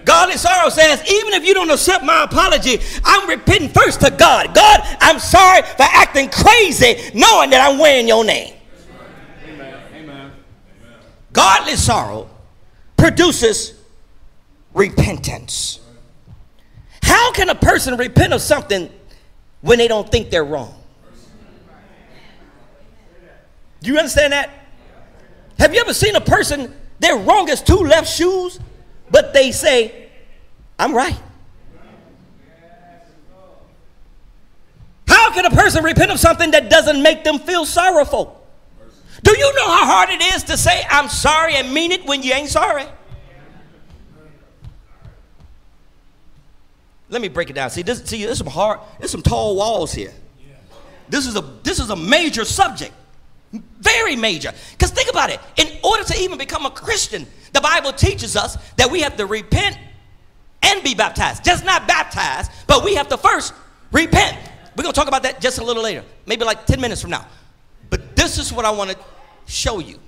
Godly 0.05 0.37
sorrow 0.37 0.69
says, 0.69 1.01
even 1.11 1.33
if 1.33 1.45
you 1.45 1.53
don't 1.53 1.69
accept 1.69 2.03
my 2.05 2.23
apology, 2.23 2.79
I'm 3.03 3.27
repenting 3.27 3.69
first 3.69 3.99
to 4.01 4.09
God. 4.09 4.55
God, 4.55 4.79
I'm 5.01 5.19
sorry 5.19 5.61
for 5.61 5.83
acting 5.83 6.29
crazy, 6.29 7.11
knowing 7.13 7.49
that 7.49 7.69
I'm 7.69 7.77
wearing 7.77 8.07
your 8.07 8.23
name. 8.23 8.55
Amen. 9.93 10.31
Godly 11.33 11.75
sorrow 11.75 12.29
produces 12.97 13.73
repentance. 14.73 15.79
How 17.03 17.31
can 17.33 17.49
a 17.49 17.55
person 17.55 17.97
repent 17.97 18.33
of 18.33 18.41
something 18.41 18.89
when 19.61 19.77
they 19.77 19.87
don't 19.87 20.09
think 20.09 20.29
they're 20.29 20.45
wrong? 20.45 20.78
Do 23.81 23.91
you 23.91 23.97
understand 23.97 24.33
that? 24.33 24.49
Have 25.57 25.73
you 25.73 25.81
ever 25.81 25.93
seen 25.93 26.15
a 26.15 26.21
person, 26.21 26.73
they're 26.99 27.17
wrong 27.17 27.49
as 27.49 27.61
two 27.61 27.77
left 27.77 28.09
shoes, 28.09 28.59
but 29.11 29.33
they 29.33 29.51
say, 29.51 30.09
I'm 30.77 30.93
right? 30.93 31.19
How 35.07 35.31
can 35.33 35.45
a 35.45 35.49
person 35.49 35.83
repent 35.83 36.11
of 36.11 36.19
something 36.19 36.51
that 36.51 36.69
doesn't 36.69 37.01
make 37.01 37.23
them 37.23 37.39
feel 37.39 37.65
sorrowful? 37.65 38.35
Do 39.23 39.31
you 39.37 39.53
know 39.53 39.67
how 39.67 39.85
hard 39.85 40.09
it 40.09 40.21
is 40.35 40.43
to 40.43 40.57
say, 40.57 40.83
I'm 40.89 41.09
sorry 41.09 41.55
and 41.55 41.73
mean 41.73 41.91
it 41.91 42.05
when 42.05 42.23
you 42.23 42.33
ain't 42.33 42.49
sorry? 42.49 42.85
Let 47.09 47.21
me 47.21 47.27
break 47.27 47.49
it 47.49 47.53
down. 47.53 47.69
See, 47.71 47.81
this, 47.81 48.03
see, 48.03 48.23
there's 48.23 48.37
some 48.37 48.47
hard, 48.47 48.79
there's 48.99 49.11
some 49.11 49.23
tall 49.23 49.55
walls 49.55 49.91
here. 49.91 50.13
This 51.09 51.25
is 51.25 51.35
a 51.35 51.41
this 51.63 51.79
is 51.79 51.89
a 51.89 51.95
major 51.95 52.45
subject. 52.45 52.93
Very 53.51 54.15
major. 54.15 54.51
Because 54.71 54.91
think 54.91 55.09
about 55.09 55.29
it. 55.29 55.39
In 55.57 55.67
order 55.83 56.03
to 56.03 56.19
even 56.19 56.37
become 56.37 56.65
a 56.65 56.71
Christian, 56.71 57.25
the 57.53 57.61
Bible 57.61 57.93
teaches 57.93 58.35
us 58.35 58.57
that 58.77 58.91
we 58.91 59.01
have 59.01 59.17
to 59.17 59.25
repent 59.25 59.77
and 60.61 60.83
be 60.83 60.93
baptized. 60.93 61.43
Just 61.43 61.65
not 61.65 61.87
baptized, 61.87 62.51
but 62.67 62.83
we 62.83 62.95
have 62.95 63.07
to 63.09 63.17
first 63.17 63.53
repent. 63.91 64.37
We're 64.75 64.83
going 64.83 64.93
to 64.93 64.99
talk 64.99 65.07
about 65.07 65.23
that 65.23 65.41
just 65.41 65.57
a 65.57 65.63
little 65.63 65.83
later, 65.83 66.03
maybe 66.25 66.45
like 66.45 66.65
10 66.65 66.79
minutes 66.79 67.01
from 67.01 67.11
now. 67.11 67.25
But 67.89 68.15
this 68.15 68.37
is 68.37 68.53
what 68.53 68.65
I 68.65 68.71
want 68.71 68.91
to 68.91 68.97
show 69.47 69.79
you 69.79 69.99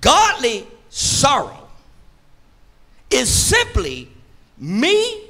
godly 0.00 0.66
sorrow 0.88 1.68
is 3.10 3.28
simply 3.28 4.08
me 4.58 5.22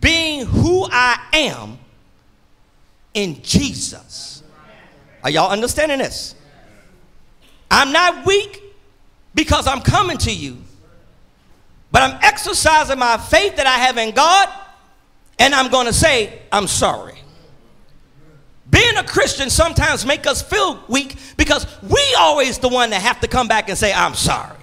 being 0.00 0.46
who 0.46 0.86
I 0.90 1.20
am 1.32 1.78
in 3.14 3.42
Jesus. 3.42 4.29
Are 5.22 5.30
y'all 5.30 5.50
understanding 5.50 5.98
this? 5.98 6.34
I'm 7.70 7.92
not 7.92 8.26
weak 8.26 8.62
because 9.34 9.66
I'm 9.66 9.80
coming 9.80 10.18
to 10.18 10.32
you, 10.32 10.58
but 11.92 12.02
I'm 12.02 12.18
exercising 12.22 12.98
my 12.98 13.16
faith 13.16 13.56
that 13.56 13.66
I 13.66 13.78
have 13.78 13.96
in 13.96 14.14
God, 14.14 14.48
and 15.38 15.54
I'm 15.54 15.70
going 15.70 15.86
to 15.86 15.92
say, 15.92 16.40
I'm 16.50 16.66
sorry. 16.66 17.14
Being 18.70 18.96
a 18.96 19.04
Christian 19.04 19.50
sometimes 19.50 20.06
make 20.06 20.26
us 20.26 20.42
feel 20.42 20.82
weak 20.88 21.16
because 21.36 21.66
we 21.82 22.00
always 22.18 22.58
the 22.58 22.68
one 22.68 22.90
that 22.90 23.02
have 23.02 23.20
to 23.20 23.28
come 23.28 23.48
back 23.48 23.68
and 23.68 23.76
say, 23.76 23.92
I'm 23.92 24.14
sorry. 24.14 24.56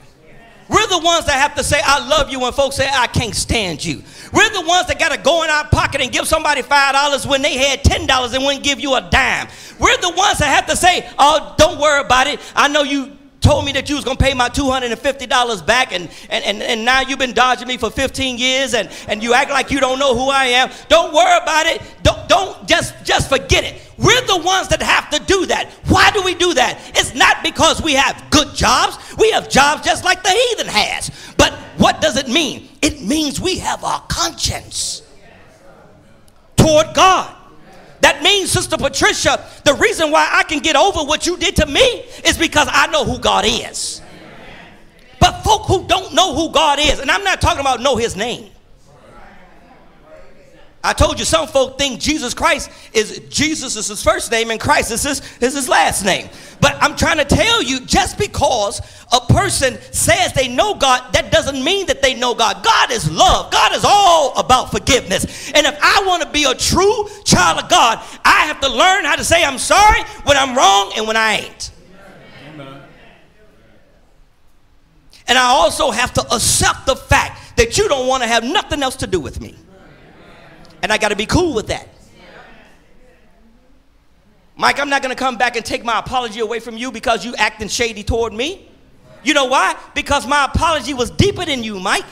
We're 0.69 0.88
the 0.88 0.99
ones 0.99 1.25
that 1.25 1.36
have 1.36 1.56
to 1.56 1.63
say, 1.63 1.80
I 1.84 2.06
love 2.08 2.30
you 2.30 2.41
when 2.41 2.51
folks 2.51 2.75
say, 2.75 2.89
I 2.91 3.08
can't 3.08 3.36
stand 3.36 3.84
you. 3.84 4.03
We're 4.34 4.49
the 4.49 4.62
ones 4.67 4.88
that 4.88 4.99
got 4.99 5.12
to 5.12 5.17
go 5.17 5.43
in 5.43 5.49
our 5.49 5.65
pocket 5.69 6.01
and 6.01 6.12
give 6.12 6.27
somebody 6.27 6.62
$5 6.62 7.25
when 7.25 7.41
they 7.41 7.58
had 7.58 7.84
$10 7.84 8.34
and 8.34 8.43
wouldn't 8.43 8.63
give 8.63 8.80
you 8.80 8.95
a 8.95 9.01
dime. 9.10 9.47
We're 9.80 9.97
the 9.97 10.13
ones 10.15 10.39
that 10.39 10.47
have 10.47 10.67
to 10.67 10.75
say, 10.75 11.10
oh, 11.17 11.56
don't 11.58 11.80
worry 11.80 12.01
about 12.01 12.27
it. 12.27 12.39
I 12.56 12.67
know 12.67 12.84
you 12.84 13.17
told 13.39 13.63
me 13.63 13.71
that 13.71 13.88
you 13.88 13.95
was 13.95 14.03
going 14.03 14.17
to 14.17 14.23
pay 14.23 14.34
my 14.34 14.49
$250 14.49 15.65
back 15.65 15.93
and, 15.93 16.10
and, 16.30 16.43
and, 16.43 16.62
and 16.62 16.84
now 16.84 17.01
you've 17.01 17.19
been 17.19 17.34
dodging 17.34 17.67
me 17.67 17.77
for 17.77 17.89
15 17.89 18.38
years 18.38 18.73
and, 18.73 18.89
and 19.08 19.23
you 19.23 19.34
act 19.34 19.51
like 19.51 19.71
you 19.71 19.80
don't 19.80 19.99
know 19.99 20.13
who 20.13 20.30
I 20.30 20.45
am. 20.45 20.69
Don't 20.89 21.13
worry 21.13 21.38
about 21.41 21.65
it. 21.65 21.82
Don't, 22.03 22.27
don't 22.27 22.67
just, 22.67 22.93
just 23.06 23.30
forget 23.30 23.63
it. 23.63 23.82
We're 23.97 24.21
the 24.27 24.38
ones 24.38 24.67
that 24.67 24.82
have 24.82 25.10
to 25.12 25.19
do 25.19 25.45
that. 25.47 25.71
Why 25.88 26.12
do 26.12 26.21
we 26.23 26.36
do 26.36 26.53
that? 26.56 26.80
It's 26.95 27.15
not 27.15 27.41
because 27.41 27.82
we 27.82 27.93
have 27.93 28.21
good 28.30 28.53
jobs. 28.53 28.97
We 29.17 29.32
have 29.32 29.49
jobs 29.49 29.84
just 29.84 30.06
like 30.06 30.23
the 30.23 30.30
heathen 30.30 30.67
has. 30.67 31.12
But 31.38 31.53
what 31.77 32.01
does 32.01 32.17
it 32.17 32.27
mean? 32.27 32.69
It 32.82 33.01
means 33.01 33.41
we 33.41 33.58
have 33.60 33.84
a 33.84 34.01
conscience 34.08 35.01
toward 36.56 36.93
God. 36.93 37.34
That 38.01 38.21
means, 38.21 38.51
Sister 38.51 38.77
Patricia, 38.77 39.43
the 39.63 39.73
reason 39.73 40.12
why 40.12 40.30
I 40.32 40.43
can 40.43 40.60
get 40.60 40.75
over 40.75 40.99
what 40.99 41.25
you 41.25 41.38
did 41.38 41.56
to 41.58 41.65
me 41.65 42.06
is 42.23 42.38
because 42.38 42.67
I 42.71 42.88
know 42.88 43.03
who 43.03 43.17
God 43.19 43.45
is. 43.45 44.01
But 45.19 45.41
folk 45.41 45.63
who 45.63 45.88
don't 45.88 46.13
know 46.13 46.36
who 46.36 46.51
God 46.51 46.80
is, 46.80 46.99
and 46.99 47.10
I'm 47.10 47.23
not 47.23 47.41
talking 47.41 47.62
about 47.62 47.82
know 47.82 47.95
his 47.95 48.15
name. 48.15 48.51
I 50.84 50.93
told 50.93 51.19
you 51.19 51.25
some 51.25 51.47
folk 51.47 51.77
think 51.77 51.99
Jesus 51.99 52.34
Christ 52.34 52.69
is 52.93 53.19
Jesus 53.30 53.75
is 53.75 53.88
his 53.88 54.01
first 54.01 54.32
name 54.32 54.51
and 54.51 54.60
Christ 54.60 54.91
is 54.91 55.03
his, 55.03 55.21
is 55.41 55.53
his 55.53 55.67
last 55.67 56.06
name. 56.06 56.30
But 56.60 56.78
I'm 56.82 56.96
trying 56.96 57.17
to 57.17 57.26
tell 57.26 57.62
you, 57.62 57.82
just 57.82 58.17
because 58.17 58.82
a 59.12 59.22
person 59.22 59.78
says 59.91 60.34
they 60.34 60.48
know 60.48 60.74
God, 60.74 61.13
that 61.13 61.32
doesn't 61.32 61.63
mean 61.63 61.86
that 61.88 62.02
they 62.02 62.13
know 62.13 62.34
God. 62.34 62.63
God 62.63 62.91
is 62.91 63.10
love. 63.12 63.52
God 63.52 63.76
is 63.76 63.86
all 63.86 64.38
about 64.38 64.72
forgiveness. 64.72 65.52
And 65.54 65.67
if 65.67 65.78
I 65.82 66.04
want 66.06 66.24
to 66.24 66.30
be 66.30 66.46
a 66.46 66.56
true 66.56 67.08
child 67.24 67.63
of 67.63 67.70
God, 67.70 68.00
I 68.26 68.46
have 68.48 68.60
to 68.62 68.70
learn 68.70 69.06
how 69.06 69.15
to 69.15 69.24
say 69.24 69.43
I'm 69.43 69.60
sorry 69.60 70.02
when 70.24 70.38
I'm 70.38 70.56
wrong 70.58 70.93
and 70.96 71.08
when 71.08 71.15
I 71.15 71.38
ain't. 71.38 71.72
And 75.28 75.38
I 75.38 75.43
also 75.43 75.91
have 75.91 76.13
to 76.13 76.22
accept 76.34 76.86
the 76.86 76.96
fact 76.96 77.58
that 77.58 77.78
you 77.78 77.88
don't 77.89 78.08
want 78.08 78.24
to 78.24 78.28
have 78.28 78.43
nothing 78.43 78.82
else 78.82 78.96
to 78.98 79.08
do 79.08 79.20
with 79.20 79.41
me. 79.41 79.56
And 80.82 80.91
I 80.91 80.98
got 80.98 81.10
to 81.10 81.15
be 81.15 81.26
cool 81.26 81.54
with 81.54 81.67
that. 81.67 81.88
Mike, 84.58 84.80
I'm 84.80 84.89
not 84.89 85.04
going 85.04 85.15
to 85.15 85.20
come 85.20 85.38
back 85.38 85.56
and 85.56 85.63
take 85.63 85.86
my 85.86 86.00
apology 86.00 86.39
away 86.39 86.60
from 86.60 86.78
you 86.78 86.91
because 86.91 87.24
you 87.24 87.36
acting 87.36 87.67
shady 87.67 88.04
toward 88.04 88.34
me. 88.34 88.67
You 89.24 89.36
know 89.36 89.46
why? 89.46 89.76
Because 89.93 90.26
my 90.26 90.46
apology 90.46 90.96
was 90.96 91.12
deeper 91.12 91.46
than 91.46 91.63
you, 91.63 91.80
Mike. 91.80 92.06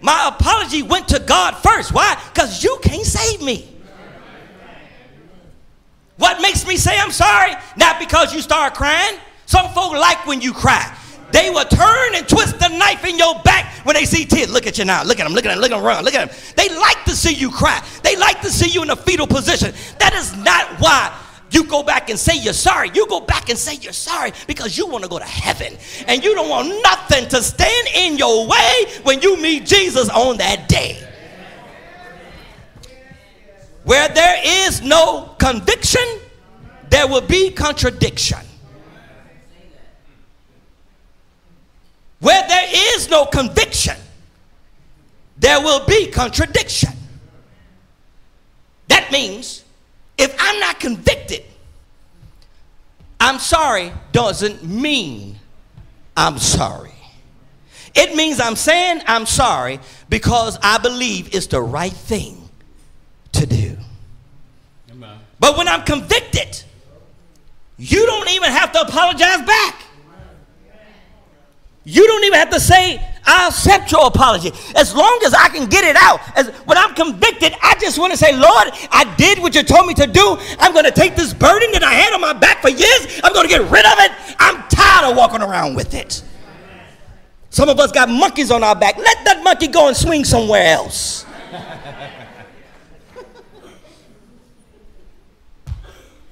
My 0.00 0.28
apology 0.28 0.82
went 0.82 1.08
to 1.08 1.20
God 1.20 1.56
first. 1.56 1.92
Why? 1.92 2.20
Because 2.32 2.62
you 2.62 2.78
can't 2.82 3.06
save 3.06 3.40
me. 3.40 3.70
What 6.16 6.42
makes 6.42 6.66
me 6.66 6.76
say 6.76 6.98
I'm 6.98 7.10
sorry? 7.10 7.52
Not 7.76 7.98
because 7.98 8.34
you 8.34 8.42
start 8.42 8.74
crying. 8.74 9.18
Some 9.46 9.68
folk 9.70 9.92
like 9.92 10.26
when 10.26 10.42
you 10.42 10.52
cry. 10.52 10.94
They 11.32 11.50
will 11.50 11.64
turn 11.64 12.14
and 12.14 12.28
twist 12.28 12.58
the 12.58 12.68
knife 12.68 13.04
in 13.04 13.18
your 13.18 13.40
back 13.40 13.72
when 13.86 13.94
they 13.94 14.04
see 14.04 14.26
tears. 14.26 14.52
Look 14.52 14.66
at 14.66 14.76
you 14.76 14.84
now. 14.84 15.02
Look 15.02 15.18
at 15.18 15.24
them. 15.24 15.32
Look 15.32 15.46
at 15.46 15.52
them. 15.52 15.60
Look 15.60 15.72
at 15.72 15.76
them 15.76 15.84
run. 15.84 16.04
Look 16.04 16.14
at 16.14 16.30
them. 16.30 16.38
They 16.56 16.68
like 16.76 17.04
to 17.06 17.16
see 17.16 17.32
you 17.32 17.50
cry. 17.50 17.82
They 18.02 18.16
like 18.16 18.42
to 18.42 18.50
see 18.50 18.68
you 18.68 18.82
in 18.82 18.90
a 18.90 18.96
fetal 18.96 19.26
position. 19.26 19.74
That 19.98 20.12
is 20.14 20.36
not 20.36 20.78
why 20.78 21.12
you 21.50 21.64
go 21.64 21.82
back 21.82 22.10
and 22.10 22.18
say 22.18 22.36
you're 22.36 22.52
sorry. 22.52 22.90
You 22.94 23.06
go 23.08 23.20
back 23.20 23.48
and 23.48 23.58
say 23.58 23.74
you're 23.76 23.92
sorry 23.92 24.32
because 24.46 24.76
you 24.76 24.86
want 24.86 25.04
to 25.04 25.10
go 25.10 25.18
to 25.18 25.24
heaven. 25.24 25.76
And 26.06 26.22
you 26.24 26.34
don't 26.34 26.48
want 26.48 26.68
nothing 26.82 27.28
to 27.28 27.42
stand 27.42 27.88
in 27.94 28.16
your 28.18 28.46
way 28.48 28.86
when 29.02 29.22
you 29.22 29.40
meet 29.40 29.66
Jesus 29.66 30.08
on 30.10 30.38
that 30.38 30.68
day. 30.68 31.00
Where 33.84 34.08
there 34.08 34.40
is 34.66 34.82
no 34.82 35.34
conviction, 35.38 36.04
there 36.88 37.06
will 37.06 37.20
be 37.20 37.50
contradiction. 37.50 38.38
Where 42.20 42.48
there 42.48 42.94
is 42.94 43.10
no 43.10 43.26
conviction, 43.26 43.96
there 45.36 45.60
will 45.60 45.84
be 45.84 46.10
contradiction. 46.10 46.92
That 48.88 49.12
means 49.12 49.63
if 50.18 50.34
I'm 50.38 50.60
not 50.60 50.80
convicted, 50.80 51.44
I'm 53.20 53.38
sorry 53.38 53.92
doesn't 54.12 54.64
mean 54.64 55.38
I'm 56.16 56.38
sorry. 56.38 56.92
It 57.94 58.16
means 58.16 58.40
I'm 58.40 58.56
saying 58.56 59.02
I'm 59.06 59.26
sorry 59.26 59.80
because 60.08 60.58
I 60.62 60.78
believe 60.78 61.34
it's 61.34 61.46
the 61.46 61.62
right 61.62 61.92
thing 61.92 62.48
to 63.32 63.46
do. 63.46 63.76
But 65.38 65.56
when 65.56 65.68
I'm 65.68 65.82
convicted, 65.82 66.62
you 67.76 68.06
don't 68.06 68.30
even 68.30 68.50
have 68.50 68.72
to 68.72 68.80
apologize 68.80 69.42
back. 69.46 69.82
You 71.84 72.06
don't 72.06 72.24
even 72.24 72.38
have 72.38 72.50
to 72.50 72.60
say, 72.60 73.04
I'll 73.26 73.48
accept 73.48 73.90
your 73.90 74.06
apology. 74.06 74.52
As 74.76 74.94
long 74.94 75.20
as 75.24 75.32
I 75.32 75.48
can 75.48 75.68
get 75.68 75.84
it 75.84 75.96
out. 75.96 76.20
As, 76.36 76.48
when 76.66 76.76
I'm 76.76 76.94
convicted, 76.94 77.54
I 77.62 77.74
just 77.80 77.98
want 77.98 78.12
to 78.12 78.18
say, 78.18 78.32
Lord, 78.32 78.68
I 78.90 79.14
did 79.16 79.38
what 79.38 79.54
you 79.54 79.62
told 79.62 79.86
me 79.86 79.94
to 79.94 80.06
do. 80.06 80.36
I'm 80.58 80.72
going 80.72 80.84
to 80.84 80.90
take 80.90 81.16
this 81.16 81.32
burden 81.32 81.72
that 81.72 81.82
I 81.82 81.94
had 81.94 82.12
on 82.12 82.20
my 82.20 82.34
back 82.34 82.60
for 82.60 82.68
years. 82.68 83.20
I'm 83.24 83.32
going 83.32 83.48
to 83.48 83.52
get 83.52 83.62
rid 83.70 83.86
of 83.86 83.94
it. 83.98 84.12
I'm 84.38 84.62
tired 84.68 85.10
of 85.10 85.16
walking 85.16 85.40
around 85.40 85.74
with 85.74 85.94
it. 85.94 86.22
Some 87.48 87.68
of 87.68 87.78
us 87.78 87.92
got 87.92 88.08
monkeys 88.08 88.50
on 88.50 88.62
our 88.62 88.74
back. 88.74 88.98
Let 88.98 89.24
that 89.24 89.42
monkey 89.42 89.68
go 89.68 89.88
and 89.88 89.96
swing 89.96 90.24
somewhere 90.24 90.66
else. 90.74 91.24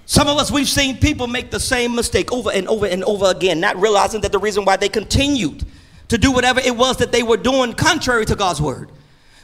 Some 0.04 0.28
of 0.28 0.36
us, 0.36 0.50
we've 0.50 0.68
seen 0.68 0.98
people 0.98 1.26
make 1.26 1.50
the 1.50 1.60
same 1.60 1.94
mistake 1.94 2.30
over 2.32 2.50
and 2.50 2.68
over 2.68 2.84
and 2.84 3.02
over 3.04 3.30
again, 3.30 3.60
not 3.60 3.80
realizing 3.80 4.20
that 4.22 4.32
the 4.32 4.38
reason 4.38 4.66
why 4.66 4.76
they 4.76 4.90
continued 4.90 5.64
to 6.08 6.18
do 6.18 6.30
whatever 6.30 6.60
it 6.60 6.76
was 6.76 6.98
that 6.98 7.12
they 7.12 7.22
were 7.22 7.36
doing 7.36 7.72
contrary 7.72 8.24
to 8.26 8.36
God's 8.36 8.60
word 8.60 8.90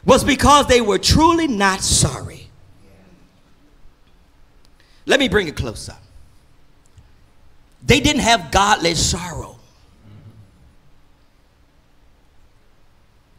was 0.05 0.25
because 0.25 0.67
they 0.67 0.81
were 0.81 0.99
truly 0.99 1.47
not 1.47 1.81
sorry. 1.83 2.49
Let 5.07 5.19
me 5.21 5.29
bring 5.29 5.49
it 5.49 5.57
closer. 5.57 5.97
They 7.85 8.01
didn't 8.01 8.23
have 8.23 8.51
godly 8.51 8.95
sorrow. 8.95 9.59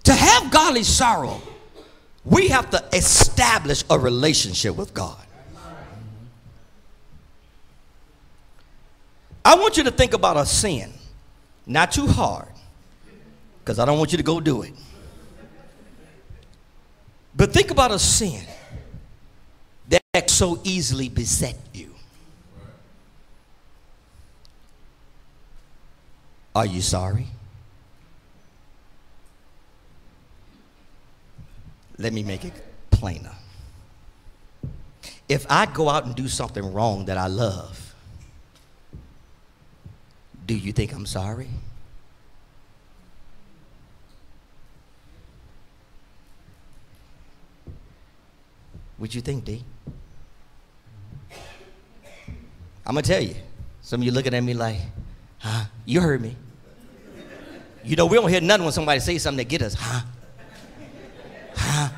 To 0.03 0.13
have 0.13 0.51
godly 0.51 0.83
sorrow, 0.83 1.41
we 2.25 2.47
have 2.47 2.69
to 2.71 2.83
establish 2.93 3.83
a 3.89 3.99
relationship 3.99 4.75
with 4.75 4.93
God. 4.93 5.17
I 9.45 9.55
want 9.55 9.77
you 9.77 9.83
to 9.83 9.91
think 9.91 10.13
about 10.13 10.37
a 10.37 10.45
sin, 10.45 10.91
not 11.65 11.91
too 11.91 12.07
hard, 12.07 12.49
because 13.59 13.79
I 13.79 13.85
don't 13.85 13.97
want 13.97 14.11
you 14.11 14.17
to 14.17 14.23
go 14.23 14.39
do 14.39 14.63
it. 14.63 14.73
But 17.35 17.53
think 17.53 17.71
about 17.71 17.91
a 17.91 17.99
sin 17.99 18.45
that 19.87 20.29
so 20.29 20.59
easily 20.63 21.09
beset 21.09 21.57
you. 21.73 21.93
Are 26.55 26.65
you 26.65 26.81
sorry? 26.81 27.27
Let 31.97 32.13
me 32.13 32.23
make 32.23 32.45
it 32.45 32.53
plainer. 32.91 33.35
If 35.27 35.45
I 35.49 35.67
go 35.67 35.89
out 35.89 36.05
and 36.05 36.15
do 36.15 36.27
something 36.27 36.73
wrong 36.73 37.05
that 37.05 37.17
I 37.17 37.27
love, 37.27 37.93
do 40.47 40.55
you 40.55 40.73
think 40.73 40.91
I'm 40.93 41.05
sorry? 41.05 41.49
What 48.99 49.15
you 49.15 49.21
think, 49.21 49.45
D? 49.45 49.63
I'm 52.85 52.95
gonna 52.95 53.01
tell 53.01 53.21
you. 53.21 53.35
Some 53.81 54.01
of 54.01 54.05
you 54.05 54.11
looking 54.11 54.33
at 54.33 54.43
me 54.43 54.53
like, 54.53 54.77
huh? 55.39 55.65
You 55.85 56.01
heard 56.01 56.21
me. 56.21 56.35
You 57.83 57.95
know, 57.95 58.05
we 58.05 58.17
don't 58.17 58.29
hear 58.29 58.41
nothing 58.41 58.65
when 58.65 58.73
somebody 58.73 58.99
says 58.99 59.23
something 59.23 59.37
that 59.37 59.49
get 59.49 59.61
us, 59.61 59.73
huh? 59.73 60.01
Huh? 61.55 61.89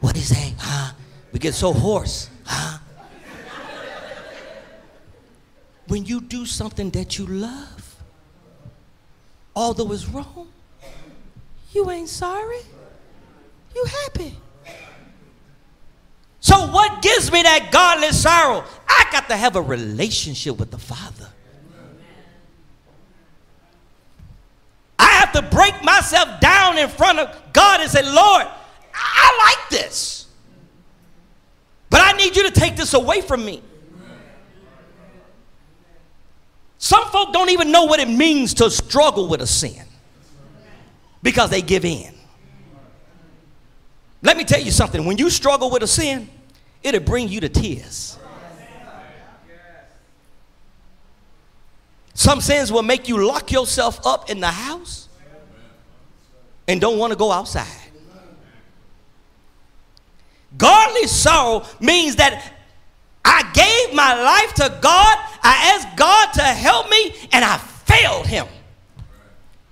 What 0.00 0.16
is 0.16 0.30
that? 0.30 0.54
Huh? 0.58 0.94
We 1.32 1.38
get 1.38 1.54
so 1.54 1.72
hoarse, 1.72 2.28
huh? 2.44 2.78
when 5.86 6.06
you 6.06 6.20
do 6.22 6.46
something 6.46 6.88
that 6.90 7.18
you 7.18 7.26
love, 7.26 7.96
although 9.54 9.92
it's 9.92 10.08
wrong, 10.08 10.48
you 11.72 11.90
ain't 11.90 12.08
sorry. 12.08 12.62
You 13.74 13.84
happy. 13.84 14.36
So 16.52 16.66
what 16.66 17.00
gives 17.00 17.32
me 17.32 17.40
that 17.40 17.70
godly 17.72 18.12
sorrow? 18.12 18.62
I 18.86 19.06
got 19.10 19.26
to 19.28 19.36
have 19.36 19.56
a 19.56 19.62
relationship 19.62 20.58
with 20.58 20.70
the 20.70 20.76
Father. 20.76 21.26
I 24.98 25.06
have 25.06 25.32
to 25.32 25.40
break 25.40 25.82
myself 25.82 26.40
down 26.40 26.76
in 26.76 26.90
front 26.90 27.20
of 27.20 27.34
God 27.54 27.80
and 27.80 27.90
say, 27.90 28.02
Lord, 28.02 28.46
I 28.94 29.56
like 29.56 29.70
this. 29.70 30.26
But 31.88 32.02
I 32.02 32.12
need 32.18 32.36
you 32.36 32.42
to 32.42 32.50
take 32.50 32.76
this 32.76 32.92
away 32.92 33.22
from 33.22 33.46
me. 33.46 33.62
Some 36.76 37.06
folk 37.06 37.32
don't 37.32 37.48
even 37.48 37.72
know 37.72 37.84
what 37.84 37.98
it 37.98 38.10
means 38.10 38.52
to 38.54 38.70
struggle 38.70 39.26
with 39.26 39.40
a 39.40 39.46
sin 39.46 39.86
because 41.22 41.48
they 41.48 41.62
give 41.62 41.86
in. 41.86 42.12
Let 44.20 44.36
me 44.36 44.44
tell 44.44 44.60
you 44.60 44.70
something. 44.70 45.06
When 45.06 45.16
you 45.16 45.30
struggle 45.30 45.70
with 45.70 45.82
a 45.82 45.86
sin, 45.86 46.28
it'll 46.82 47.00
bring 47.00 47.28
you 47.28 47.40
to 47.40 47.48
tears. 47.48 48.18
Some 52.14 52.40
sins 52.40 52.70
will 52.70 52.82
make 52.82 53.08
you 53.08 53.26
lock 53.26 53.50
yourself 53.50 54.06
up 54.06 54.30
in 54.30 54.40
the 54.40 54.50
house 54.50 55.08
and 56.68 56.80
don't 56.80 56.98
want 56.98 57.12
to 57.12 57.18
go 57.18 57.32
outside. 57.32 57.66
Godly 60.56 61.06
sorrow 61.06 61.64
means 61.80 62.16
that 62.16 62.52
I 63.24 63.50
gave 63.52 63.94
my 63.94 64.22
life 64.22 64.54
to 64.54 64.78
God. 64.80 65.18
I 65.42 65.74
asked 65.74 65.96
God 65.96 66.32
to 66.34 66.42
help 66.42 66.90
me, 66.90 67.14
and 67.32 67.44
I 67.44 67.56
failed 67.56 68.26
Him. 68.26 68.46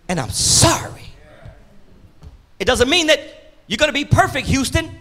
And 0.08 0.18
I'm 0.18 0.30
sorry. 0.30 1.04
It 2.58 2.64
doesn't 2.64 2.88
mean 2.88 3.08
that 3.08 3.20
you're 3.66 3.76
going 3.76 3.88
to 3.88 3.92
be 3.92 4.04
perfect, 4.04 4.46
Houston. 4.48 4.99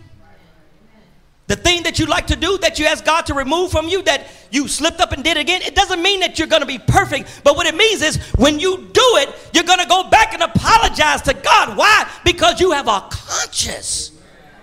The 1.50 1.56
thing 1.56 1.82
that 1.82 1.98
you 1.98 2.06
like 2.06 2.28
to 2.28 2.36
do 2.36 2.60
that 2.60 2.78
you 2.78 2.86
ask 2.86 3.04
God 3.04 3.26
to 3.26 3.34
remove 3.34 3.72
from 3.72 3.88
you 3.88 4.04
that 4.04 4.28
you 4.52 4.68
slipped 4.68 5.02
up 5.02 5.14
and 5.14 5.24
did 5.24 5.36
again, 5.36 5.64
it 5.64 5.74
doesn't 5.74 6.00
mean 6.00 6.20
that 6.20 6.38
you're 6.38 6.48
going 6.48 6.62
to 6.62 6.68
be 6.68 6.78
perfect. 6.78 7.42
But 7.44 7.56
what 7.56 7.66
it 7.66 7.74
means 7.74 8.04
is 8.04 8.18
when 8.38 8.60
you 8.60 8.78
do 8.78 9.02
it, 9.18 9.36
you're 9.52 9.64
going 9.64 9.80
to 9.80 9.88
go 9.88 10.08
back 10.12 10.36
and 10.36 10.44
apologize 10.44 11.24
to 11.24 11.34
God. 11.34 11.76
Why? 11.76 12.08
Because 12.24 12.62
you 12.62 12.70
have 12.70 12.88
a 12.88 13.04
conscience 13.10 14.12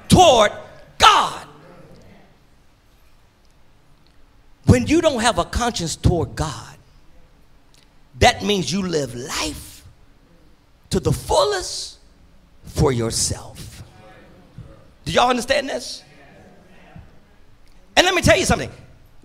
toward 0.06 0.52
God. 0.96 1.48
When 4.66 4.86
you 4.86 5.00
don't 5.00 5.20
have 5.22 5.38
a 5.38 5.44
conscience 5.44 5.96
toward 5.96 6.36
God, 6.36 6.76
that 8.20 8.44
means 8.44 8.72
you 8.72 8.86
live 8.86 9.12
life 9.12 9.84
to 10.90 11.00
the 11.00 11.10
fullest 11.10 11.98
for 12.62 12.92
yourself. 12.92 13.82
Do 15.04 15.10
y'all 15.10 15.30
understand 15.30 15.68
this? 15.68 16.04
And 17.96 18.04
let 18.04 18.14
me 18.14 18.22
tell 18.22 18.38
you 18.38 18.44
something 18.44 18.70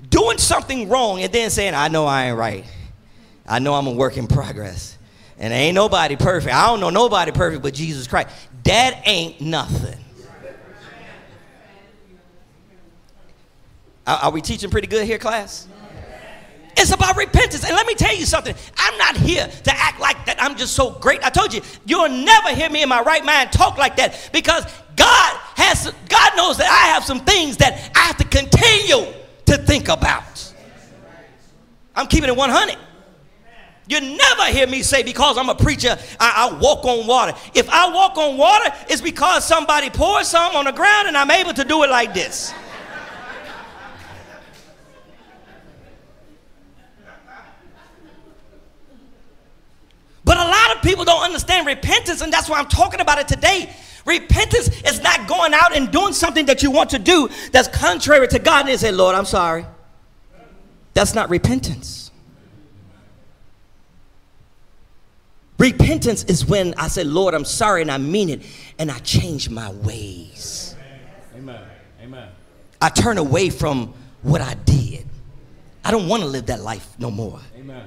doing 0.10 0.38
something 0.38 0.89
wrong 0.89 1.21
and 1.21 1.31
then 1.31 1.49
saying, 1.49 1.73
I 1.73 1.88
know 1.88 2.05
I 2.05 2.27
ain't 2.27 2.38
right. 2.38 2.65
I 3.47 3.60
know 3.60 3.73
I'm 3.73 3.88
a 3.88 3.91
work 3.91 4.17
in 4.17 4.27
progress. 4.27 4.97
And 5.38 5.53
ain't 5.53 5.75
nobody 5.75 6.15
perfect. 6.15 6.53
I 6.53 6.67
don't 6.67 6.79
know 6.79 6.89
nobody 6.89 7.31
perfect 7.31 7.63
but 7.63 7.73
Jesus 7.73 8.07
Christ. 8.07 8.29
That 8.63 9.01
ain't 9.05 9.41
nothing. 9.41 9.97
Are, 14.05 14.31
we 14.31 14.41
teaching 14.41 14.69
pretty 14.69 14.88
good 14.88 15.05
here, 15.05 15.17
class? 15.19 15.67
It's 16.77 16.91
about 16.91 17.17
repentance. 17.17 17.63
And 17.63 17.75
let 17.75 17.86
me 17.86 17.95
tell 17.95 18.15
you 18.15 18.25
something. 18.25 18.55
I'm 18.77 18.97
not 18.97 19.17
here 19.17 19.47
to 19.47 19.71
act 19.71 19.99
like 19.99 20.25
that 20.25 20.41
I'm 20.41 20.55
just 20.55 20.73
so 20.73 20.91
great. 20.91 21.23
I 21.23 21.29
told 21.29 21.53
you, 21.53 21.62
you'll 21.86 22.10
never 22.10 22.49
hear 22.49 22.69
me 22.69 22.81
in 22.84 22.89
my 22.89 23.01
right 23.01 23.23
mind 23.23 23.51
talk 23.51 23.77
like 23.77 23.97
that 23.97 24.29
because 24.34 24.63
God 24.95 25.38
has 25.55 25.93
God 26.10 26.31
knows 26.36 26.57
that 26.57 26.69
I 26.69 26.93
have 26.93 27.03
some 27.03 27.19
things 27.21 27.57
that 27.57 27.91
I 27.95 27.99
have 27.99 28.17
to 28.17 28.25
continue 28.25 29.12
to 29.45 29.57
think 29.57 29.89
about. 29.89 30.53
I'm 31.95 32.07
keeping 32.07 32.29
it 32.29 32.36
100. 32.36 32.77
You 33.88 33.99
never 33.99 34.45
hear 34.45 34.67
me 34.67 34.84
say, 34.84 35.03
because 35.03 35.38
I'm 35.38 35.49
a 35.49 35.55
preacher, 35.55 35.97
I, 36.17 36.49
I, 36.49 36.60
walk 36.60 36.86
on 36.86 37.05
water. 37.05 37.34
If 37.53 37.69
I 37.69 37.93
walk 37.93 38.15
on 38.17 38.38
water, 38.38 38.73
it's 38.88 39.01
because 39.01 39.45
somebody 39.45 39.89
poured 39.89 40.25
some 40.25 40.55
on 40.55 40.63
the 40.63 40.71
ground 40.71 41.10
and 41.10 41.17
I'm 41.17 41.29
able 41.29 41.53
to 41.53 41.65
do 41.65 41.84
it 41.84 41.89
like 41.89 42.13
this. 42.13 42.53
But 50.23 50.38
a 50.38 50.45
lot 50.45 50.70
of 50.70 50.70
people 50.81 51.05
don't 51.05 51.23
understand 51.23 51.67
repentance, 51.67 52.21
and 52.21 52.31
that's 52.31 52.49
why 52.49 52.59
I'm 52.59 52.67
talking 52.67 52.99
about 52.99 53.19
it 53.19 53.27
today. 53.27 53.73
Repentance 54.05 54.81
is 54.83 55.01
not 55.01 55.27
going 55.27 55.53
out 55.53 55.75
and 55.75 55.91
doing 55.91 56.13
something 56.13 56.45
that 56.47 56.63
you 56.63 56.71
want 56.71 56.89
to 56.91 56.99
do 56.99 57.29
that's 57.51 57.67
contrary 57.67 58.27
to 58.27 58.39
God 58.39 58.67
and 58.67 58.79
say, 58.79 58.91
Lord, 58.91 59.15
I'm 59.15 59.25
sorry. 59.25 59.65
That's 60.93 61.13
not 61.13 61.29
repentance. 61.29 62.11
Repentance 65.57 66.23
is 66.23 66.43
when 66.43 66.73
I 66.73 66.87
say, 66.87 67.03
Lord, 67.03 67.35
I'm 67.35 67.45
sorry, 67.45 67.83
and 67.83 67.91
I 67.91 67.99
mean 67.99 68.29
it, 68.29 68.41
and 68.79 68.89
I 68.89 68.97
change 68.99 69.47
my 69.49 69.71
ways. 69.71 70.75
Amen. 71.35 71.61
Amen. 72.01 72.29
I 72.81 72.89
turn 72.89 73.19
away 73.19 73.51
from 73.51 73.93
what 74.23 74.41
I 74.41 74.55
did. 74.55 75.05
I 75.83 75.91
don't 75.91 76.07
want 76.07 76.23
to 76.23 76.27
live 76.27 76.47
that 76.47 76.61
life 76.61 76.95
no 76.97 77.11
more. 77.11 77.39
Amen. 77.55 77.85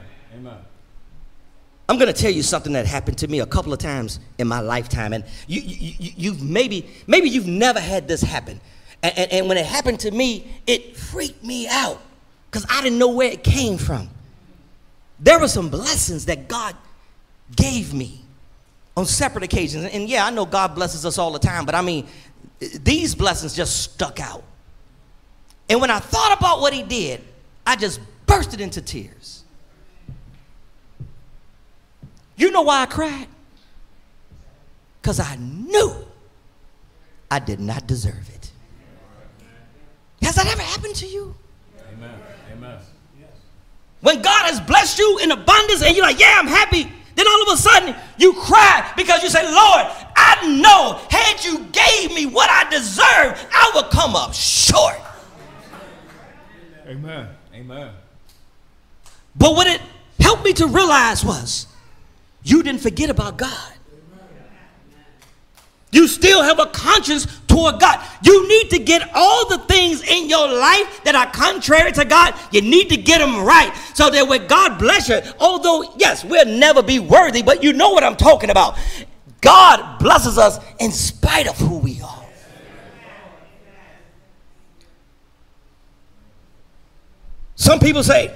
I'm 1.89 1.99
going 1.99 2.13
to 2.13 2.19
tell 2.19 2.31
you 2.31 2.43
something 2.43 2.73
that 2.73 2.87
happened 2.87 3.19
to 3.19 3.29
me 3.29 3.41
a 3.41 3.47
couple 3.47 3.73
of 3.73 3.79
times 3.79 4.19
in 4.39 4.49
my 4.49 4.61
lifetime, 4.61 5.13
and 5.13 5.25
you, 5.47 5.61
you, 5.61 6.33
have 6.33 6.43
maybe, 6.43 6.87
maybe 7.07 7.29
you've 7.29 7.47
never 7.47 7.79
had 7.79 8.09
this 8.09 8.23
happen, 8.23 8.61
and, 9.03 9.19
and, 9.19 9.33
and 9.33 9.49
when 9.49 9.59
it 9.59 9.67
happened 9.67 10.01
to 10.01 10.11
me, 10.11 10.47
it 10.67 10.97
freaked 10.97 11.45
me 11.45 11.69
out 11.69 12.01
because 12.51 12.67
I 12.71 12.83
didn't 12.83 12.99
know 12.99 13.11
where 13.11 13.31
it 13.31 13.45
came 13.45 13.77
from. 13.77 14.09
There 15.21 15.39
were 15.39 15.49
some 15.49 15.69
blessings 15.69 16.25
that 16.27 16.49
God 16.49 16.75
gave 17.55 17.93
me 17.93 18.23
on 18.97 19.05
separate 19.05 19.45
occasions, 19.45 19.85
and 19.85 20.09
yeah, 20.09 20.25
I 20.25 20.31
know 20.31 20.47
God 20.47 20.75
blesses 20.75 21.05
us 21.05 21.19
all 21.19 21.33
the 21.33 21.39
time, 21.39 21.67
but 21.67 21.75
I 21.75 21.83
mean, 21.83 22.07
these 22.81 23.15
blessings 23.15 23.55
just 23.55 23.83
stuck 23.83 24.21
out. 24.21 24.43
And 25.69 25.81
when 25.81 25.91
I 25.91 25.99
thought 25.99 26.37
about 26.39 26.61
what 26.61 26.73
He 26.73 26.83
did, 26.83 27.21
I 27.67 27.77
just 27.77 28.01
bursted 28.27 28.61
into 28.61 28.81
tears. 28.81 29.44
You 32.37 32.51
know 32.51 32.63
why 32.63 32.83
I 32.83 32.87
cried? 32.87 33.29
Because 35.01 35.21
I 35.21 35.37
knew 35.37 35.95
I 37.31 37.39
did 37.39 37.61
not 37.61 37.87
deserve 37.87 38.29
it. 38.35 38.51
Has 40.23 40.35
that 40.37 40.47
ever 40.47 40.63
happened 40.63 40.95
to 40.97 41.07
you? 41.07 41.35
Amen. 41.93 42.19
Amen. 42.53 42.79
When 44.01 44.23
God 44.23 44.47
has 44.47 44.61
blessed 44.61 44.99
you 44.99 45.19
in 45.23 45.31
abundance 45.31 45.83
and 45.83 45.97
you're 45.97 46.05
like, 46.05 46.19
yeah, 46.19 46.37
I'm 46.39 46.47
happy. 46.47 46.91
Then 47.15 47.27
all 47.27 47.43
of 47.43 47.49
a 47.55 47.57
sudden 47.57 47.95
you 48.19 48.33
cry 48.35 48.93
because 48.97 49.23
you 49.23 49.29
say, 49.29 49.43
Lord, 49.45 49.87
I 50.17 50.61
know 50.61 51.01
had 51.11 51.45
you 51.45 51.67
gave 51.73 52.15
me 52.15 52.27
what 52.27 52.51
I 52.51 52.69
deserve, 52.71 53.47
I 53.53 53.73
would 53.75 53.91
come 53.91 54.17
up 54.17 54.35
short. 54.35 55.01
Amen. 56.87 57.29
Amen. 57.55 57.93
But 59.37 59.55
what 59.55 59.67
it 59.67 59.81
helped 60.21 60.45
me 60.45 60.53
to 60.55 60.67
realize 60.67 61.25
was 61.25 61.67
you 62.45 62.63
didn't 62.63 62.83
forget 62.83 63.11
about 63.11 63.39
God. 63.39 63.73
You 65.91 66.09
still 66.09 66.43
have 66.43 66.59
a 66.59 66.67
conscience 66.67 67.27
toward 67.47 67.79
God. 67.79 68.05
You 68.23 68.49
need 68.49 68.71
to 68.71 68.81
get 68.81 69.09
all 69.15 69.49
the 69.49 69.59
things 69.59 70.03
in 70.03 70.29
your 70.29 70.49
life 70.49 71.05
that 71.05 71.15
are 71.15 71.31
contrary 71.31 71.93
to 71.93 72.05
God, 72.05 72.35
you 72.51 72.63
need 72.63 72.89
to 72.89 72.97
get 72.97 73.19
them 73.19 73.45
right. 73.45 73.73
So 73.95 74.11
that 74.11 74.27
when 74.27 74.49
God 74.49 74.79
bless 74.79 75.09
you, 75.09 75.21
although, 75.39 75.95
yes, 75.97 76.25
we'll 76.25 76.47
never 76.47 76.83
be 76.83 76.99
worthy, 76.99 77.43
but 77.43 77.63
you 77.63 77.73
know 77.73 77.91
what 77.91 78.03
I'm 78.03 78.17
talking 78.17 78.51
about. 78.51 78.77
God 79.41 80.01
blesses 80.01 80.37
us 80.37 80.59
in 80.81 80.91
spite 80.91 81.47
of 81.47 81.57
who 81.59 81.79
we 81.79 82.03
are. 82.03 82.25
Some 87.55 87.79
people 87.79 88.03
say, 88.03 88.35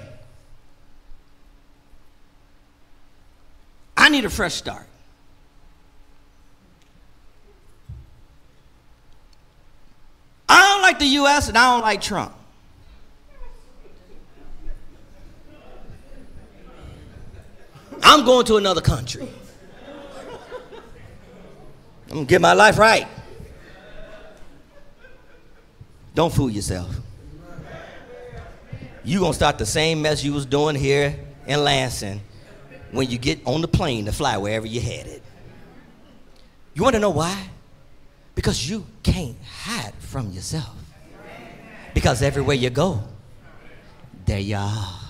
I 4.00 4.11
need 4.11 4.24
a 4.24 4.30
fresh 4.30 4.54
start. 4.54 4.87
I 10.48 10.72
don't 10.72 10.82
like 10.82 11.00
the 11.00 11.06
U.S. 11.06 11.48
and 11.48 11.58
I 11.58 11.74
don't 11.74 11.82
like 11.82 12.00
Trump. 12.00 12.32
I'm 18.00 18.24
going 18.24 18.46
to 18.46 18.56
another 18.56 18.80
country. 18.80 19.28
I'm 22.06 22.14
going 22.14 22.26
to 22.26 22.30
get 22.30 22.40
my 22.40 22.52
life 22.52 22.78
right. 22.78 23.08
Don't 26.14 26.32
fool 26.32 26.48
yourself. 26.48 26.94
You're 29.02 29.20
going 29.20 29.32
to 29.32 29.37
start 29.37 29.58
the 29.58 29.66
same 29.66 30.00
mess 30.02 30.22
you 30.22 30.32
was 30.32 30.46
doing 30.46 30.76
here 30.76 31.18
in 31.48 31.64
Lansing 31.64 32.20
when 32.90 33.11
you 33.11 33.18
get 33.18 33.40
on 33.44 33.61
the 33.61 33.68
plane 33.68 34.07
to 34.07 34.12
fly 34.12 34.37
wherever 34.37 34.66
you're 34.66 34.83
headed. 34.83 35.22
You 36.74 36.83
want 36.83 36.94
to 36.94 37.01
know 37.01 37.11
why? 37.11 37.48
Because 38.35 38.68
you 38.68 38.87
can't 39.03 39.37
hide 39.42 39.94
from 39.98 40.31
yourself. 40.33 40.74
Because 41.94 42.22
everywhere 42.22 42.57
you 42.57 42.70
go, 42.70 43.03
there 44.24 44.38
you 44.38 44.57
are. 44.57 45.01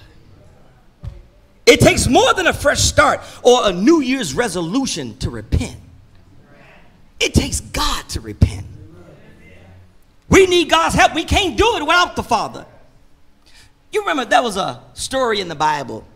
It 1.67 1.81
takes 1.81 2.09
more 2.09 2.33
than 2.33 2.47
a 2.47 2.53
fresh 2.55 2.81
start 2.81 3.21
or 3.43 3.69
a 3.69 3.73
New 3.73 4.01
Year's 4.01 4.33
resolution 4.33 5.19
to 5.19 5.29
repent. 5.29 5.77
It 7.21 7.35
takes 7.35 7.61
God 7.61 8.09
to 8.11 8.21
repent. 8.21 8.64
We 10.31 10.47
need 10.47 10.70
God's 10.70 10.95
help. 10.95 11.14
We 11.14 11.24
can't 11.24 11.59
do 11.59 11.76
it 11.76 11.83
without 11.83 12.16
the 12.16 12.22
Father. 12.22 12.64
You 13.93 14.01
remember 14.01 14.24
there 14.24 14.43
was 14.43 14.57
a 14.57 14.83
story 14.95 15.41
in 15.41 15.49
the 15.49 15.55
Bible 15.55 16.07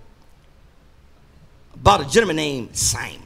about 1.82 2.00
a 2.00 2.08
gentleman 2.08 2.36
named 2.36 2.76
Simon 2.76 3.18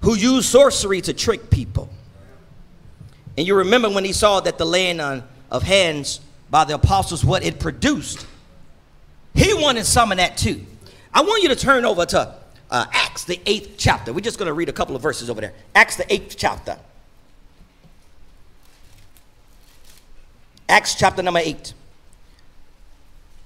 who 0.00 0.16
used 0.16 0.48
sorcery 0.48 1.02
to 1.02 1.12
trick 1.12 1.50
people. 1.50 1.90
And 3.36 3.46
you 3.46 3.54
remember 3.54 3.90
when 3.90 4.04
he 4.04 4.14
saw 4.14 4.40
that 4.40 4.56
the 4.56 4.64
laying 4.64 4.98
on 4.98 5.24
of 5.50 5.62
hands 5.62 6.20
by 6.48 6.64
the 6.64 6.74
apostles, 6.74 7.22
what 7.22 7.44
it 7.44 7.60
produced. 7.60 8.26
He 9.34 9.52
wanted 9.52 9.84
some 9.84 10.10
of 10.10 10.16
that 10.18 10.38
too. 10.38 10.64
I 11.12 11.20
want 11.20 11.42
you 11.42 11.50
to 11.50 11.56
turn 11.56 11.84
over 11.84 12.06
to 12.06 12.34
uh, 12.70 12.86
Acts, 12.92 13.24
the 13.24 13.38
eighth 13.44 13.74
chapter. 13.76 14.14
We're 14.14 14.20
just 14.20 14.38
going 14.38 14.46
to 14.46 14.54
read 14.54 14.70
a 14.70 14.72
couple 14.72 14.96
of 14.96 15.02
verses 15.02 15.28
over 15.28 15.42
there. 15.42 15.52
Acts, 15.74 15.96
the 15.96 16.10
eighth 16.12 16.36
chapter. 16.38 16.78
Acts 20.66 20.94
chapter 20.94 21.22
number 21.22 21.40
8. 21.40 21.74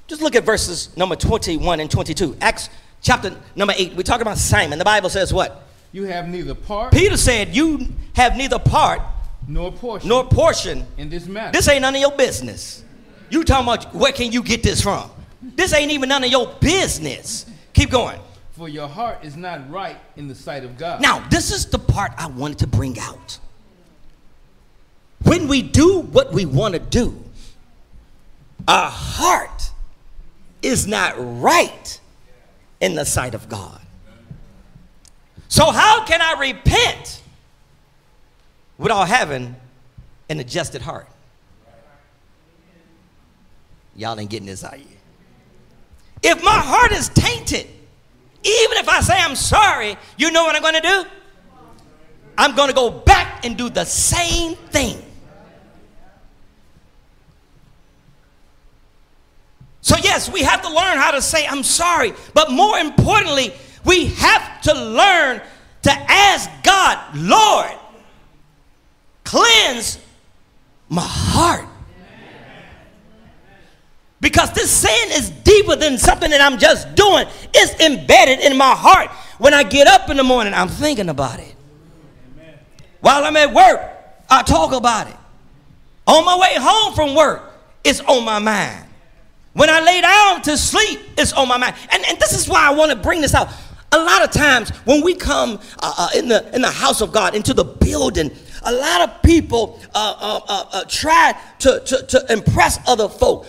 Just 0.07 0.23
look 0.23 0.37
at 0.37 0.45
verses 0.45 0.97
number 0.97 1.17
21 1.17 1.81
and 1.81 1.91
22. 1.91 2.37
Acts 2.41 2.71
chapter 3.03 3.37
number 3.57 3.75
8. 3.77 3.95
we 3.95 4.03
talk 4.03 4.21
about 4.21 4.39
Simon. 4.39 4.79
The 4.79 4.85
Bible 4.85 5.11
says 5.11 5.33
what? 5.33 5.65
You 5.93 6.05
have 6.05 6.29
neither 6.29 6.55
part. 6.55 6.93
Peter 6.93 7.17
said, 7.17 7.55
You 7.55 7.89
have 8.15 8.37
neither 8.37 8.59
part 8.59 9.01
nor 9.47 9.73
portion 9.73 10.09
nor 10.09 10.25
portion. 10.25 10.87
in 10.97 11.09
this 11.09 11.27
matter. 11.27 11.53
This 11.53 11.69
ain't 11.69 11.83
none 11.83 11.95
of 11.95 12.01
your 12.01 12.17
business. 12.17 12.85
You 13.31 13.45
talking 13.45 13.67
about 13.67 13.95
where 13.95 14.13
can 14.13 14.33
you 14.33 14.43
get 14.43 14.63
this 14.63 14.81
from? 14.83 15.11
This 15.43 15.73
ain't 15.73 15.91
even 15.93 16.09
none 16.09 16.25
of 16.25 16.31
your 16.31 16.55
business. 16.61 17.47
Keep 17.73 17.91
going. 17.91 18.19
For 18.53 18.69
your 18.69 18.89
heart 18.89 19.19
is 19.23 19.37
not 19.37 19.71
right 19.71 19.97
in 20.17 20.27
the 20.27 20.35
sight 20.35 20.65
of 20.65 20.77
God. 20.77 21.01
Now, 21.01 21.27
this 21.29 21.53
is 21.53 21.67
the 21.67 21.79
part 21.79 22.13
I 22.19 22.27
wanted 22.27 22.59
to 22.59 22.67
bring 22.67 22.99
out. 22.99 23.39
When 25.23 25.47
we 25.49 25.63
do 25.63 26.01
what 26.01 26.33
we 26.33 26.45
want 26.45 26.75
to 26.75 26.81
do, 26.81 27.23
our 28.67 28.91
heart 28.91 29.71
is 30.63 30.87
not 30.87 31.15
right 31.17 32.01
in 32.81 32.95
the 32.95 33.05
sight 33.05 33.35
of 33.35 33.49
God. 33.49 33.81
So, 35.49 35.71
how 35.71 36.05
can 36.05 36.21
I 36.21 36.39
repent 36.39 37.23
without 38.77 39.09
having 39.09 39.57
an 40.29 40.41
adjusted 40.41 40.83
heart? 40.83 41.09
Y'all 43.97 44.19
ain't 44.21 44.31
getting 44.31 44.47
this, 44.47 44.63
are 44.63 44.77
you? 44.77 44.85
If 46.23 46.43
my 46.43 46.59
heart 46.59 46.93
is 46.93 47.09
tainted, 47.09 47.67
even 48.45 48.77
if 48.79 48.89
I 48.89 49.01
say 49.01 49.15
I'm 49.17 49.35
sorry, 49.35 49.97
you 50.17 50.31
know 50.31 50.45
what 50.45 50.55
I'm 50.55 50.63
going 50.63 50.75
to 50.75 50.81
do? 50.81 51.05
I'm 52.37 52.55
going 52.55 52.69
to 52.69 52.75
go 52.75 52.91
back 52.91 53.45
and 53.45 53.57
do 53.57 53.69
the 53.69 53.85
same 53.85 54.55
thing. 54.55 55.03
So, 59.89 59.97
yes, 59.97 60.31
we 60.31 60.43
have 60.43 60.61
to 60.61 60.69
learn 60.69 60.99
how 60.99 61.13
to 61.13 61.23
say 61.23 61.47
I'm 61.47 61.63
sorry, 61.63 62.13
but 62.35 62.51
more 62.51 62.77
importantly, 62.79 63.55
we 63.87 64.09
have 64.17 64.61
to 64.61 64.75
learn 64.75 65.41
to 65.85 65.91
ask 65.91 66.51
God, 66.63 67.17
Lord, 67.17 67.71
cleanse 69.25 69.99
my 70.91 71.01
heart. 71.01 71.67
Because 74.21 74.53
this 74.53 74.71
sin 74.71 75.09
is 75.13 75.31
deeper 75.31 75.75
than 75.75 75.97
something 75.97 76.33
that 76.33 76.43
I'm 76.43 76.59
just 76.59 76.95
doing. 76.95 77.27
It's 77.55 77.81
embedded 77.81 78.41
in 78.41 78.59
my 78.59 78.75
heart. 78.75 79.09
When 79.39 79.55
I 79.55 79.63
get 79.63 79.87
up 79.87 80.11
in 80.11 80.19
the 80.19 80.23
morning, 80.23 80.53
I'm 80.53 80.69
thinking 80.69 81.09
about 81.09 81.41
it. 81.41 81.55
While 83.01 83.25
I'm 83.25 83.39
at 83.39 83.55
work, 83.55 83.81
I 84.29 84.43
talk 84.43 84.75
about 84.75 85.07
it. 85.07 85.17
On 86.07 86.27
my 86.27 86.39
way 86.39 86.57
home 86.59 86.93
from 86.93 87.15
work, 87.15 87.43
it's 87.83 88.01
on 88.01 88.27
my 88.27 88.39
mind. 88.39 88.85
When 89.55 89.71
I 89.71 89.81
lay 89.81 90.01
down 90.01 90.43
to 90.43 90.57
sleep, 90.57 91.01
it's 91.17 91.33
on 91.33 91.49
my 91.49 91.57
mind. 91.57 91.75
And, 91.91 92.05
and 92.07 92.19
this 92.19 92.33
is 92.33 92.49
why 92.49 92.67
I 92.67 92.71
want 92.71 92.91
to 92.93 92.97
bring 92.97 93.21
this 93.21 93.35
out. 93.35 93.49
A 93.91 93.99
lot 93.99 94.23
of 94.23 94.31
times 94.31 94.71
when 94.85 95.03
we 95.03 95.15
come 95.15 95.59
uh, 95.79 95.95
uh, 95.97 96.09
in, 96.15 96.29
the, 96.29 96.55
in 96.55 96.61
the 96.61 96.71
house 96.71 97.01
of 97.01 97.11
God, 97.11 97.35
into 97.35 97.55
the 97.55 97.65
building, 97.65 98.31
a 98.63 98.73
lot 98.73 99.09
of 99.09 99.23
people 99.23 99.81
uh, 99.95 100.15
uh, 100.19 100.41
uh, 100.47 100.65
uh 100.73 100.85
try 100.89 101.39
to, 101.61 101.81
to, 101.81 102.07
to 102.07 102.33
impress 102.33 102.79
other 102.87 103.09
folk. 103.09 103.47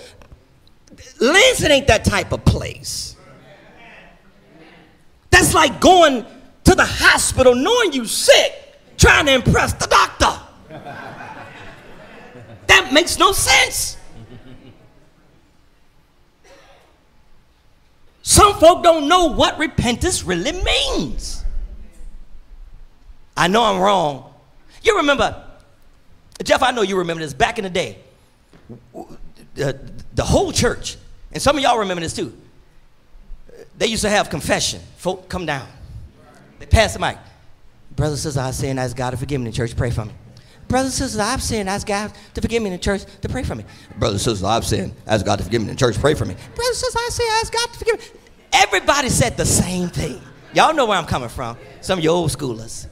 Lansing 1.20 1.72
ain't 1.72 1.88
that 1.88 2.06
type 2.06 2.32
of 2.32 2.44
place. 2.46 3.18
That's 5.30 5.54
like 5.54 5.80
going 5.80 6.26
to 6.64 6.76
the 6.76 6.86
hospital 6.86 7.56
knowing 7.56 7.94
you 7.94 8.06
sick, 8.06 8.54
trying 8.98 9.26
to 9.26 9.34
impress 9.34 9.74
the 9.74 9.88
doctor. 9.88 10.40
that 12.68 12.94
makes 12.94 13.18
no 13.18 13.32
sense. 13.32 13.99
Some 18.30 18.60
folk 18.60 18.84
don't 18.84 19.08
know 19.08 19.26
what 19.34 19.58
repentance 19.58 20.24
really 20.24 20.52
means. 20.52 21.44
I 23.36 23.48
know 23.48 23.64
I'm 23.64 23.80
wrong. 23.82 24.32
You 24.84 24.98
remember, 24.98 25.44
Jeff, 26.44 26.62
I 26.62 26.70
know 26.70 26.84
you 26.84 27.00
remember 27.00 27.24
this 27.24 27.34
back 27.34 27.58
in 27.58 27.64
the 27.64 27.72
day. 27.72 27.98
The, 29.56 29.80
the 30.14 30.24
whole 30.24 30.52
church, 30.52 30.98
and 31.32 31.42
some 31.42 31.58
of 31.58 31.64
y'all 31.64 31.80
remember 31.80 32.02
this 32.02 32.14
too, 32.14 32.32
they 33.80 33.88
used 33.88 34.04
to 34.04 34.10
have 34.12 34.30
confession. 34.30 34.80
Folk 34.98 35.28
come 35.28 35.48
down. 35.48 35.68
They 36.60 36.68
pass 36.68 36.94
the 36.94 37.00
mic. 37.00 37.18
Brother, 37.96 38.12
and 38.12 38.20
sisters, 38.20 38.38
I 38.38 38.68
and 38.68 38.80
ask 38.80 38.96
God 38.96 39.10
to 39.10 39.18
forgive 39.18 39.42
me 39.42 39.48
in 39.48 39.54
church, 39.54 39.76
pray 39.76 39.90
for 39.90 40.06
me. 40.06 40.12
Brother, 40.68 40.86
and 40.86 40.94
sisters, 40.94 41.20
I've 41.20 41.42
sinned, 41.42 41.68
ask 41.68 41.88
God 41.88 42.14
to 42.36 42.42
forgive 42.44 42.62
me 42.62 42.68
in 42.68 42.74
the 42.74 42.78
church, 42.78 43.06
to 43.24 43.28
pray 43.28 43.42
for 43.42 43.56
me. 43.56 43.66
Brother, 43.98 44.14
and 44.14 44.22
sisters, 44.22 44.44
I've 44.44 44.66
sinned, 44.68 44.94
ask 45.08 45.26
God 45.26 45.38
to 45.38 45.44
forgive 45.44 45.62
me 45.64 45.70
in 45.70 45.74
the 45.74 45.80
church, 45.80 45.98
pray 45.98 46.14
for 46.14 46.26
me. 46.26 46.36
Brother, 46.36 46.70
and 46.70 46.76
sisters, 46.76 46.96
I 46.96 47.10
say, 47.10 47.24
ask 47.42 47.52
God 47.52 47.74
to 47.74 47.80
forgive 47.80 48.00
me. 48.00 48.19
Everybody 48.52 49.10
said 49.10 49.38
the 49.38 49.46
same 49.46 49.90
thing. 49.90 50.22
Y'all 50.54 50.74
know 50.74 50.86
where 50.86 50.98
I'm 50.98 51.06
coming 51.06 51.30
from. 51.30 51.58
Some 51.82 52.00
of 52.00 52.04
you 52.04 52.10
old 52.10 52.32
schoolers. 52.32 52.88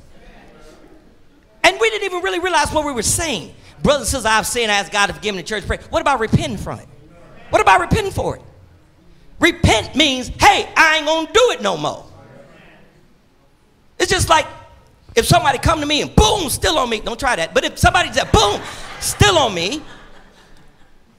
And 1.64 1.78
we 1.80 1.89
didn't 1.89 2.05
even 2.05 2.24
really 2.24 2.39
realize 2.39 2.72
what 2.72 2.86
we 2.86 2.93
were 2.93 3.01
saying. 3.01 3.53
Brothers 3.84 4.01
and 4.01 4.08
sisters, 4.08 4.26
I've 4.26 4.47
sinned, 4.47 4.72
ask 4.72 4.91
God 4.91 5.08
to 5.08 5.14
forgive 5.14 5.36
me 5.36 5.41
the 5.41 5.47
church, 5.47 5.66
pray. 5.66 5.80
What 5.89 6.01
about 6.01 6.20
repenting 6.20 6.58
from 6.58 6.80
it? 6.80 6.88
What 7.49 7.62
about 7.62 7.82
repenting 7.82 8.12
for 8.12 8.38
it? 8.38 8.41
Repent 9.39 9.95
means, 9.95 10.30
hey, 10.30 10.70
I 10.76 10.97
ain't 10.97 11.05
gonna 11.05 11.28
do 11.32 11.51
it 11.51 11.62
no 11.62 11.78
more. 11.78 12.05
It's 13.99 14.12
just 14.12 14.30
like 14.30 14.47
if 15.16 15.26
somebody 15.26 15.58
come 15.58 15.80
to 15.80 15.86
me 15.86 16.01
and 16.01 16.16
boom, 16.16 16.49
still 16.49 16.78
on 16.78 16.89
me. 16.89 16.99
Don't 16.99 17.20
try 17.20 17.36
that. 17.36 17.53
But 17.53 17.66
if 17.66 17.78
somebody 17.78 18.12
said 18.14 18.32
boom, 18.32 18.62
still 18.99 19.38
on 19.38 19.53
me, 19.53 19.82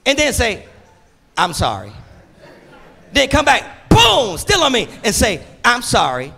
and 0.07 0.19
then 0.19 0.33
say, 0.33 0.67
I'm 1.37 1.53
sorry. 1.53 1.93
Then 3.13 3.29
come 3.29 3.45
back, 3.45 3.65
boom, 3.89 4.39
still 4.39 4.63
on 4.63 4.73
me, 4.73 4.89
and 5.05 5.15
say, 5.15 5.45
I'm 5.65 5.83
sorry. 5.83 6.33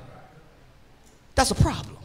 That's 1.35 1.51
a 1.51 1.55
problem. 1.55 1.97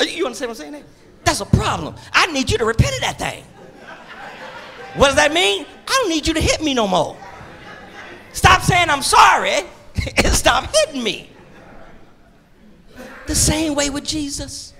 Uh, 0.00 0.04
you 0.04 0.26
understand 0.26 0.50
what 0.50 0.60
I'm 0.60 0.72
saying? 0.72 0.84
That's 1.24 1.40
a 1.40 1.46
problem. 1.46 1.94
I 2.12 2.26
need 2.26 2.50
you 2.50 2.58
to 2.58 2.64
repent 2.64 2.94
of 2.94 3.00
that 3.00 3.18
thing. 3.18 3.44
What 4.96 5.08
does 5.08 5.16
that 5.16 5.32
mean? 5.32 5.66
I 5.86 5.98
don't 6.00 6.08
need 6.08 6.26
you 6.26 6.34
to 6.34 6.40
hit 6.40 6.62
me 6.62 6.72
no 6.72 6.86
more. 6.86 7.16
Stop 8.32 8.62
saying 8.62 8.90
I'm 8.90 9.02
sorry 9.02 9.60
and 10.16 10.26
stop 10.26 10.70
hitting 10.74 11.02
me. 11.02 11.30
The 13.26 13.34
same 13.34 13.74
way 13.74 13.90
with 13.90 14.04
Jesus. 14.04 14.72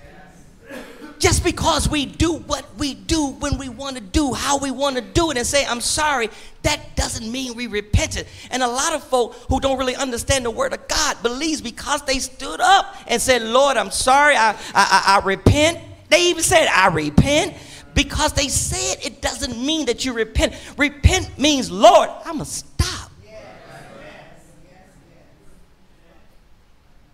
Just 1.19 1.43
because 1.43 1.89
we 1.89 2.05
do 2.05 2.33
what 2.33 2.65
we 2.77 2.93
do 2.93 3.27
when 3.27 3.57
we 3.57 3.69
want 3.69 3.95
to 3.97 4.01
do, 4.01 4.33
how 4.33 4.57
we 4.57 4.69
want 4.69 4.97
to 4.97 5.01
do 5.01 5.31
it, 5.31 5.37
and 5.37 5.47
say, 5.47 5.65
I'm 5.65 5.81
sorry, 5.81 6.29
that 6.61 6.95
doesn't 6.95 7.31
mean 7.31 7.55
we 7.55 7.67
repented. 7.67 8.27
And 8.51 8.61
a 8.61 8.67
lot 8.67 8.93
of 8.93 9.03
folk 9.03 9.33
who 9.49 9.59
don't 9.59 9.79
really 9.79 9.95
understand 9.95 10.45
the 10.45 10.51
word 10.51 10.73
of 10.73 10.87
God 10.87 11.21
believes 11.23 11.61
because 11.61 12.03
they 12.03 12.19
stood 12.19 12.61
up 12.61 12.95
and 13.07 13.21
said, 13.21 13.41
Lord, 13.41 13.77
I'm 13.77 13.91
sorry, 13.91 14.35
I, 14.35 14.51
I, 14.51 14.55
I, 14.75 15.19
I 15.21 15.25
repent. 15.25 15.79
They 16.09 16.29
even 16.29 16.43
said, 16.43 16.67
I 16.67 16.87
repent. 16.89 17.55
Because 17.93 18.33
they 18.33 18.47
said 18.47 19.03
it 19.03 19.23
doesn't 19.23 19.57
mean 19.59 19.87
that 19.87 20.05
you 20.05 20.13
repent. 20.13 20.53
Repent 20.77 21.39
means, 21.39 21.71
Lord, 21.71 22.11
I'm 22.25 22.37
to 22.37 22.45
stop. 22.45 23.09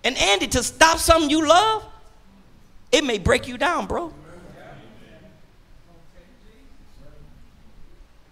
And 0.03 0.17
Andy, 0.17 0.47
to 0.47 0.61
stop 0.61 0.97
something 0.97 1.29
you 1.29 1.47
love, 1.47 1.85
it 2.93 3.03
may 3.03 3.17
break 3.17 3.47
you 3.47 3.57
down, 3.57 3.87
bro. 3.87 4.13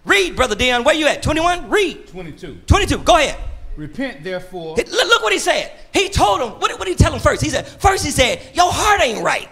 Read, 0.05 0.35
Brother 0.35 0.55
Dion. 0.55 0.83
Where 0.83 0.95
you 0.95 1.07
at? 1.07 1.21
21? 1.21 1.69
Read. 1.69 2.07
22. 2.07 2.61
22. 2.65 2.97
Go 2.99 3.17
ahead. 3.17 3.37
Repent, 3.75 4.23
therefore. 4.23 4.75
Look, 4.75 4.89
look 4.89 5.21
what 5.21 5.33
he 5.33 5.39
said. 5.39 5.71
He 5.93 6.09
told 6.09 6.41
him, 6.41 6.49
what, 6.59 6.71
what 6.71 6.85
did 6.85 6.89
he 6.89 6.95
tell 6.95 7.13
him 7.13 7.19
first? 7.19 7.41
He 7.41 7.49
said, 7.49 7.67
first 7.67 8.05
he 8.05 8.11
said, 8.11 8.41
your 8.53 8.71
heart 8.71 9.01
ain't 9.01 9.23
right. 9.23 9.49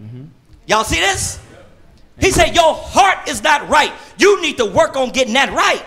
Mm-hmm. 0.00 0.24
Y'all 0.66 0.84
see 0.84 1.00
this? 1.00 1.38
He 2.18 2.30
said, 2.30 2.54
Your 2.54 2.74
heart 2.74 3.28
is 3.28 3.42
not 3.42 3.68
right. 3.68 3.92
You 4.18 4.40
need 4.40 4.56
to 4.58 4.66
work 4.66 4.96
on 4.96 5.10
getting 5.10 5.34
that 5.34 5.52
right. 5.52 5.84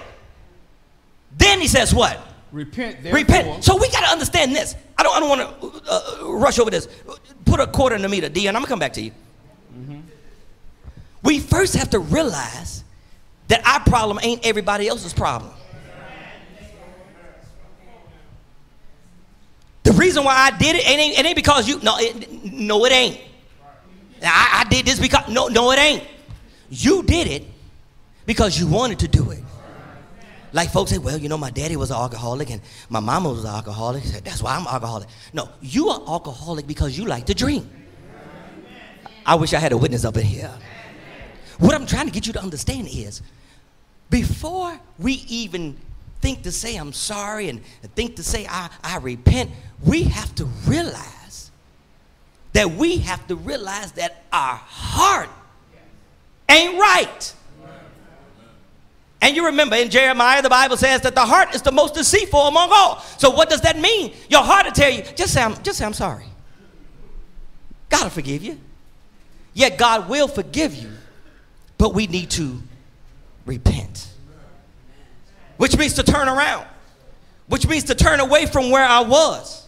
Then 1.38 1.62
he 1.62 1.68
says, 1.68 1.94
What? 1.94 2.20
Repent, 2.52 3.04
therefore. 3.04 3.20
Repent. 3.20 3.64
So 3.64 3.78
we 3.78 3.90
got 3.90 4.06
to 4.06 4.12
understand 4.12 4.56
this. 4.56 4.76
I 4.98 5.04
don't, 5.04 5.16
I 5.16 5.20
don't 5.20 5.30
want 5.30 5.62
to 5.62 5.92
uh, 5.92 6.32
rush 6.32 6.60
over 6.60 6.72
this. 6.72 6.88
Put 7.48 7.60
a 7.60 7.68
quarter 7.68 7.96
in 7.96 8.02
the 8.02 8.10
meter, 8.10 8.30
Dion. 8.30 8.56
I'm 8.56 8.62
going 8.62 8.66
to 8.66 8.70
come 8.70 8.80
back 8.80 8.94
to 8.94 9.02
you. 9.02 9.12
Mm-hmm. 9.74 10.00
We 11.24 11.40
first 11.40 11.76
have 11.76 11.90
to 11.92 12.00
realize 12.00 12.84
that 13.48 13.66
our 13.66 13.80
problem 13.82 14.20
ain't 14.22 14.46
everybody 14.46 14.88
else's 14.88 15.14
problem. 15.14 15.52
The 19.84 19.94
reason 19.94 20.26
why 20.26 20.36
I 20.36 20.58
did 20.58 20.76
it, 20.76 20.86
it 20.86 21.00
ain't, 21.00 21.18
it 21.18 21.26
ain't 21.26 21.36
because 21.36 21.66
you, 21.68 21.80
no, 21.82 21.96
it, 21.98 22.44
no, 22.44 22.84
it 22.84 22.92
ain't. 22.92 23.22
I, 24.22 24.66
I 24.66 24.70
did 24.70 24.86
this 24.86 25.00
because, 25.00 25.30
no, 25.30 25.48
no, 25.48 25.72
it 25.72 25.80
ain't. 25.80 26.04
You 26.70 27.04
did 27.04 27.28
it 27.28 27.46
because 28.26 28.60
you 28.60 28.68
wanted 28.68 29.00
to 29.00 29.08
do 29.08 29.32
it. 29.32 29.40
Like 30.54 30.72
folks 30.72 30.92
say, 30.92 30.98
well, 30.98 31.18
you 31.18 31.30
know, 31.30 31.38
my 31.38 31.50
daddy 31.50 31.76
was 31.76 31.92
an 31.92 31.98
alcoholic 31.98 32.50
and 32.50 32.62
my 32.90 33.00
mama 33.00 33.30
was 33.30 33.44
an 33.44 33.52
alcoholic. 33.52 34.04
Said, 34.04 34.24
That's 34.24 34.42
why 34.42 34.56
I'm 34.56 34.66
alcoholic. 34.68 35.10
No, 35.34 35.50
you 35.62 35.90
are 35.90 36.02
alcoholic 36.08 36.68
because 36.68 36.98
you 36.98 37.06
like 37.06 37.26
to 37.26 37.34
drink. 37.34 37.68
I 39.26 39.36
wish 39.36 39.54
I 39.54 39.60
had 39.60 39.74
a 39.74 39.78
witness 39.78 40.06
up 40.06 40.16
in 40.16 40.24
here. 40.24 40.52
What 41.60 41.74
I'm 41.76 41.86
trying 41.86 42.06
to 42.06 42.12
get 42.12 42.28
you 42.28 42.34
to 42.34 42.42
understand 42.42 42.88
is 42.90 43.22
before 44.10 44.80
we 44.98 45.14
even 45.28 45.78
think 46.22 46.44
to 46.44 46.52
say 46.52 46.76
I'm 46.76 46.94
sorry 46.94 47.50
and 47.50 47.62
think 47.96 48.16
to 48.16 48.24
say 48.24 48.48
I, 48.50 48.70
I 48.84 48.98
repent, 48.98 49.52
we 49.84 50.04
have 50.04 50.34
to 50.36 50.46
realize 50.66 51.52
that 52.54 52.72
we 52.72 52.98
have 53.00 53.28
to 53.28 53.36
realize 53.36 53.92
that 53.94 54.24
our 54.32 54.56
heart 54.56 55.30
ain't 56.50 56.80
right. 56.80 57.34
And 59.22 59.36
you 59.36 59.46
remember 59.48 59.76
in 59.76 59.90
Jeremiah, 59.90 60.42
the 60.42 60.50
Bible 60.50 60.78
says 60.78 61.02
that 61.02 61.16
the 61.16 61.26
heart 61.26 61.56
is 61.56 61.62
the 61.62 61.72
most 61.72 61.96
deceitful 61.96 62.40
among 62.40 62.70
all. 62.72 63.00
So 63.18 63.32
what 63.32 63.50
does 63.50 63.62
that 63.62 63.80
mean? 63.80 64.14
Your 64.30 64.44
heart 64.44 64.66
will 64.66 64.74
tell 64.74 64.92
you, 64.92 65.02
just 65.16 65.34
say, 65.34 65.42
I'm, 65.42 65.62
just 65.64 65.80
say 65.80 65.86
I'm 65.86 65.94
sorry. 65.94 66.26
God 67.90 68.04
will 68.04 68.10
forgive 68.10 68.44
you. 68.44 68.60
Yet 69.54 69.78
God 69.78 70.08
will 70.08 70.28
forgive 70.28 70.76
you, 70.76 70.92
but 71.80 71.96
we 71.96 72.06
need 72.06 72.30
to 72.32 72.62
repent. 73.46 74.08
Which 75.58 75.76
means 75.76 75.96
to 75.96 76.04
turn 76.04 76.28
around. 76.28 76.68
Which 77.48 77.68
means 77.68 77.86
to 77.86 77.96
turn 77.96 78.20
away 78.20 78.46
from 78.46 78.70
where 78.70 78.86
I 78.86 79.00
was. 79.00 79.68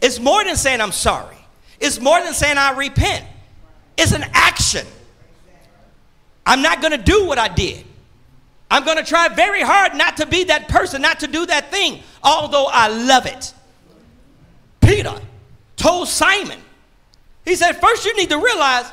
It's 0.00 0.18
more 0.18 0.42
than 0.44 0.56
saying 0.56 0.80
I'm 0.80 0.92
sorry. 0.92 1.36
It's 1.80 2.00
more 2.00 2.20
than 2.20 2.32
saying 2.32 2.56
I 2.56 2.72
repent. 2.72 3.26
It's 3.98 4.12
an 4.12 4.24
action. 4.32 4.86
I'm 6.46 6.62
not 6.62 6.80
going 6.80 6.92
to 6.92 7.02
do 7.02 7.26
what 7.26 7.38
I 7.38 7.48
did. 7.48 7.84
I'm 8.70 8.84
going 8.84 8.98
to 8.98 9.04
try 9.04 9.28
very 9.28 9.62
hard 9.62 9.94
not 9.94 10.18
to 10.18 10.26
be 10.26 10.44
that 10.44 10.68
person, 10.68 11.00
not 11.00 11.20
to 11.20 11.26
do 11.26 11.46
that 11.46 11.70
thing, 11.70 12.02
although 12.22 12.66
I 12.70 12.88
love 12.88 13.26
it. 13.26 13.54
Peter 14.80 15.18
told 15.76 16.08
Simon, 16.08 16.58
he 17.44 17.54
said, 17.54 17.72
First, 17.80 18.04
you 18.04 18.16
need 18.16 18.30
to 18.30 18.38
realize 18.38 18.86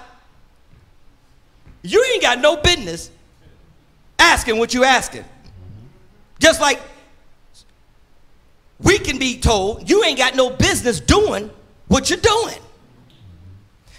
you 1.82 2.04
ain't 2.14 2.22
got 2.22 2.40
no 2.40 2.58
business 2.58 3.12
asking 4.18 4.58
what 4.58 4.74
you 4.74 4.84
asking. 4.84 5.26
Just 6.40 6.62
like 6.62 6.82
we 8.80 8.98
can 8.98 9.18
be 9.18 9.40
told, 9.40 9.90
you 9.90 10.04
ain't 10.04 10.18
got 10.18 10.36
no 10.36 10.50
business 10.50 11.00
doing 11.00 11.50
what 11.88 12.10
you're 12.10 12.20
doing. 12.20 12.60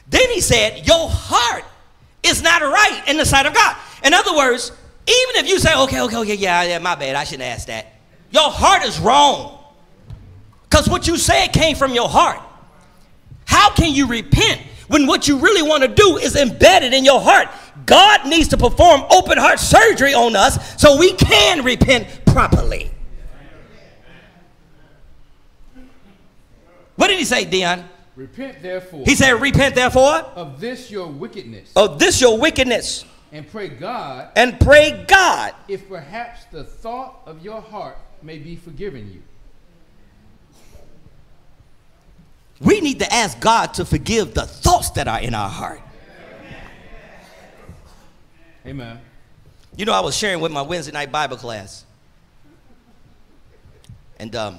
Then 0.09 0.31
he 0.31 0.41
said, 0.41 0.87
Your 0.87 1.09
heart 1.09 1.65
is 2.23 2.43
not 2.43 2.63
right 2.63 3.03
in 3.07 3.17
the 3.17 3.25
sight 3.25 3.47
of 3.47 3.55
God. 3.55 3.77
In 4.05 4.15
other 4.15 4.37
words, 4.37 4.73
even 5.09 5.45
if 5.45 5.49
you 5.49 5.59
say, 5.61 5.75
okay, 5.83 6.01
okay, 6.03 6.17
okay, 6.17 6.35
yeah, 6.35 6.65
yeah, 6.65 6.79
my 6.79 6.97
bad, 6.97 7.15
I 7.15 7.23
shouldn't 7.25 7.49
ask 7.49 7.69
that. 7.69 7.87
Your 8.31 8.51
heart 8.51 8.83
is 8.85 8.99
wrong. 8.99 9.59
Because 10.69 10.89
what 10.89 11.07
you 11.07 11.17
said 11.17 11.49
came 11.49 11.77
from 11.77 11.95
your 11.95 12.09
heart. 12.09 12.41
How 13.45 13.71
can 13.71 13.93
you 13.93 14.09
repent 14.09 14.61
when 14.89 15.07
what 15.07 15.29
you 15.29 15.39
really 15.39 15.63
want 15.63 15.83
to 15.85 15.89
do 15.89 16.17
is 16.17 16.35
embedded 16.35 16.93
in 16.93 17.05
your 17.05 17.21
heart? 17.21 17.49
God 17.87 18.27
needs 18.27 18.49
to 18.49 18.57
perform 18.57 19.03
open 19.11 19.39
heart 19.39 19.61
surgery 19.61 20.13
on 20.13 20.35
us 20.35 20.81
so 20.81 20.99
we 20.99 21.13
can 21.13 21.65
repent 21.65 22.09
properly. 22.27 22.91
What 26.97 27.09
did 27.09 27.19
he 27.19 27.25
say, 27.25 27.45
Dion? 27.45 27.85
Repent 28.17 28.61
therefore. 28.61 29.05
He 29.05 29.15
said, 29.15 29.41
Repent 29.41 29.75
therefore 29.75 30.15
of 30.35 30.59
this 30.59 30.91
your 30.91 31.07
wickedness. 31.07 31.71
Of 31.77 31.99
this 31.99 32.21
your 32.21 32.39
wickedness 32.39 33.05
and 33.33 33.49
pray 33.51 33.69
God, 33.69 34.31
and 34.37 34.59
pray 34.61 35.05
God, 35.07 35.55
if 35.69 35.89
perhaps 35.89 36.45
the 36.53 36.65
thought 36.65 37.23
of 37.27 37.43
your 37.45 37.61
heart 37.61 37.99
may 38.23 38.39
be 38.39 38.57
forgiven 38.57 39.13
you. 39.13 39.23
We 42.61 42.81
need 42.81 43.01
to 43.01 43.13
ask 43.13 43.39
God 43.39 43.75
to 43.75 43.85
forgive 43.85 44.33
the 44.33 44.47
thoughts 44.47 44.91
that 44.91 45.09
are 45.09 45.21
in 45.21 45.35
our 45.35 45.51
heart. 45.51 45.83
Amen. 48.67 49.01
You 49.77 49.85
know, 49.85 49.93
I 49.93 50.01
was 50.01 50.17
sharing 50.17 50.41
with 50.41 50.51
my 50.51 50.63
Wednesday 50.63 50.93
night 50.93 51.13
Bible 51.13 51.37
class, 51.37 51.85
and 54.19 54.35
um, 54.35 54.59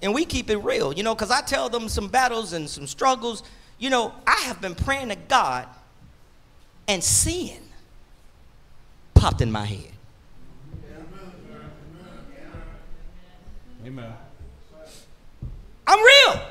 and 0.00 0.14
we 0.14 0.24
keep 0.24 0.48
it 0.48 0.56
real, 0.58 0.92
you 0.92 1.02
know, 1.02 1.14
because 1.14 1.30
I 1.30 1.42
tell 1.42 1.68
them 1.68 1.88
some 1.88 2.08
battles 2.08 2.52
and 2.52 2.68
some 2.68 2.86
struggles. 2.86 3.42
You 3.78 3.90
know, 3.90 4.14
I 4.26 4.40
have 4.46 4.60
been 4.60 4.74
praying 4.74 5.10
to 5.10 5.16
God, 5.16 5.68
and 6.88 7.04
seeing 7.04 7.67
popped 9.18 9.40
in 9.40 9.50
my 9.50 9.64
head. 9.64 9.92
Amen. 13.84 14.12
I'm 15.86 15.98
real. 15.98 16.42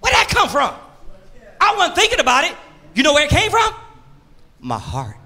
Where'd 0.00 0.14
that 0.14 0.28
come 0.30 0.48
from? 0.48 0.74
I 1.60 1.74
wasn't 1.76 1.96
thinking 1.96 2.20
about 2.20 2.44
it. 2.44 2.54
You 2.94 3.02
know 3.02 3.12
where 3.12 3.24
it 3.24 3.30
came 3.30 3.50
from? 3.50 3.74
My 4.60 4.78
heart. 4.78 5.16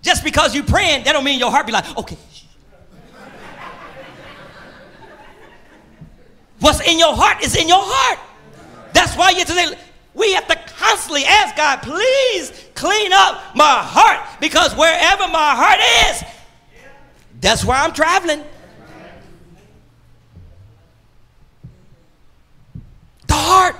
Just 0.00 0.24
because 0.24 0.54
you're 0.54 0.64
praying, 0.64 1.04
that 1.04 1.12
don't 1.12 1.24
mean 1.24 1.38
your 1.38 1.50
heart 1.50 1.66
be 1.66 1.72
like, 1.72 1.96
okay. 1.96 2.16
What's 6.58 6.80
in 6.80 6.98
your 6.98 7.14
heart 7.14 7.42
is 7.44 7.56
in 7.56 7.68
your 7.68 7.80
heart. 7.80 8.18
That's 8.92 9.16
why 9.16 9.30
you 9.30 9.44
today 9.44 9.76
we 10.14 10.32
have 10.32 10.46
to 10.48 10.56
constantly 10.76 11.24
ask 11.24 11.56
God, 11.56 11.82
please 11.82 12.61
clean 12.74 13.12
up 13.12 13.54
my 13.54 13.82
heart 13.82 14.40
because 14.40 14.74
wherever 14.76 15.28
my 15.28 15.54
heart 15.54 15.80
is, 16.10 16.24
that's 17.40 17.64
where 17.64 17.76
I'm 17.76 17.92
traveling. 17.92 18.42
The 23.26 23.34
heart. 23.34 23.76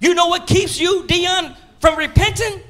You 0.00 0.14
know 0.14 0.28
what 0.28 0.46
keeps 0.46 0.78
you, 0.78 1.06
Dion, 1.06 1.54
from 1.80 1.96
repenting? 1.98 2.62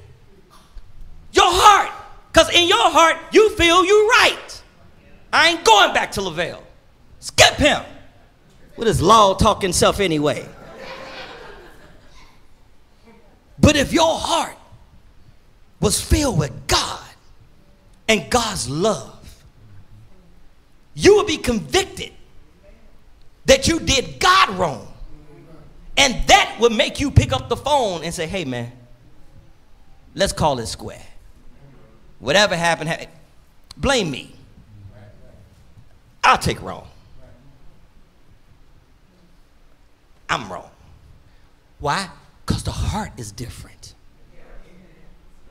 Your 1.33 1.45
heart. 1.47 1.93
Because 2.33 2.53
in 2.55 2.67
your 2.69 2.91
heart, 2.91 3.17
you 3.33 3.51
feel 3.57 3.85
you're 3.85 4.09
right. 4.09 4.63
I 5.33 5.51
ain't 5.51 5.65
going 5.65 5.93
back 5.95 6.13
to 6.13 6.23
Lavelle. 6.23 6.63
Skip 7.21 7.55
him. 7.55 7.83
With 8.77 8.89
his 8.89 9.03
law 9.03 9.35
talking 9.35 9.73
self 9.73 10.01
anyway. 10.01 10.49
But 13.59 13.77
if 13.77 13.93
your 13.93 14.17
heart 14.17 14.58
was 15.81 16.01
filled 16.01 16.39
with 16.39 16.67
God 16.67 17.05
and 18.09 18.31
God's 18.31 18.69
love, 18.69 19.15
you 20.95 21.15
will 21.15 21.25
be 21.25 21.37
convicted 21.37 22.13
that 23.47 23.69
you 23.69 23.81
did 23.81 24.19
God 24.19 24.51
wrong. 24.51 24.87
And 25.97 26.15
that 26.29 26.57
would 26.61 26.73
make 26.73 27.01
you 27.01 27.11
pick 27.11 27.33
up 27.33 27.49
the 27.49 27.57
phone 27.57 28.05
and 28.05 28.15
say, 28.15 28.27
hey, 28.27 28.45
man, 28.45 28.71
let's 30.15 30.33
call 30.33 30.59
it 30.59 30.67
square. 30.67 31.05
Whatever 32.21 32.57
happened, 32.57 32.91
ha- 32.91 33.07
blame 33.77 34.11
me. 34.11 34.35
I'll 36.23 36.39
take 36.39 36.61
wrong. 36.63 36.87
I'm 40.29 40.51
wrong. 40.53 40.71
Why? 41.79 42.09
Because 42.45 42.63
the 42.63 42.73
heart 42.73 43.13
is 43.17 43.33
different. 43.33 43.68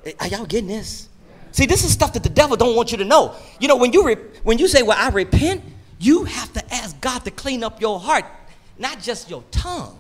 Eh, 0.08 0.14
are 0.22 0.28
y'all 0.28 0.45
getting 0.45 0.70
this? 0.70 1.10
See, 1.51 1.66
this 1.66 1.84
is 1.84 1.91
stuff 1.91 2.14
that 2.14 2.24
the 2.24 2.30
devil 2.30 2.55
don't 2.55 2.76
want 2.76 2.91
you 2.91 2.97
to 2.99 3.05
know. 3.05 3.36
You 3.60 3.68
know, 3.68 3.76
when 3.76 3.91
you 3.91 4.05
re- 4.05 4.16
when 4.43 4.58
you 4.58 4.68
say, 4.68 4.82
"Well, 4.84 4.97
I 4.97 5.10
repent," 5.10 5.64
you 5.99 6.24
have 6.24 6.53
to 6.53 6.74
ask 6.74 6.99
God 7.01 7.26
to 7.26 7.32
clean 7.32 7.64
up 7.64 7.82
your 7.82 7.99
heart, 7.99 8.26
not 8.78 9.01
just 9.01 9.30
your 9.30 9.43
tongue. 9.51 9.99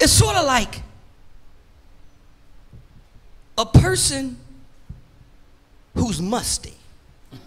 It's 0.00 0.12
sort 0.12 0.36
of 0.36 0.44
like 0.44 0.82
a 3.56 3.64
person 3.64 4.38
who's 5.94 6.20
musty. 6.20 6.74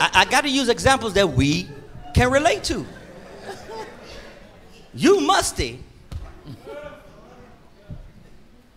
I, 0.00 0.10
I 0.14 0.24
got 0.24 0.40
to 0.42 0.48
use 0.48 0.70
examples 0.70 1.12
that 1.14 1.28
we 1.28 1.68
can 2.14 2.30
relate 2.30 2.64
to. 2.64 2.86
You 4.94 5.20
musty. 5.20 5.82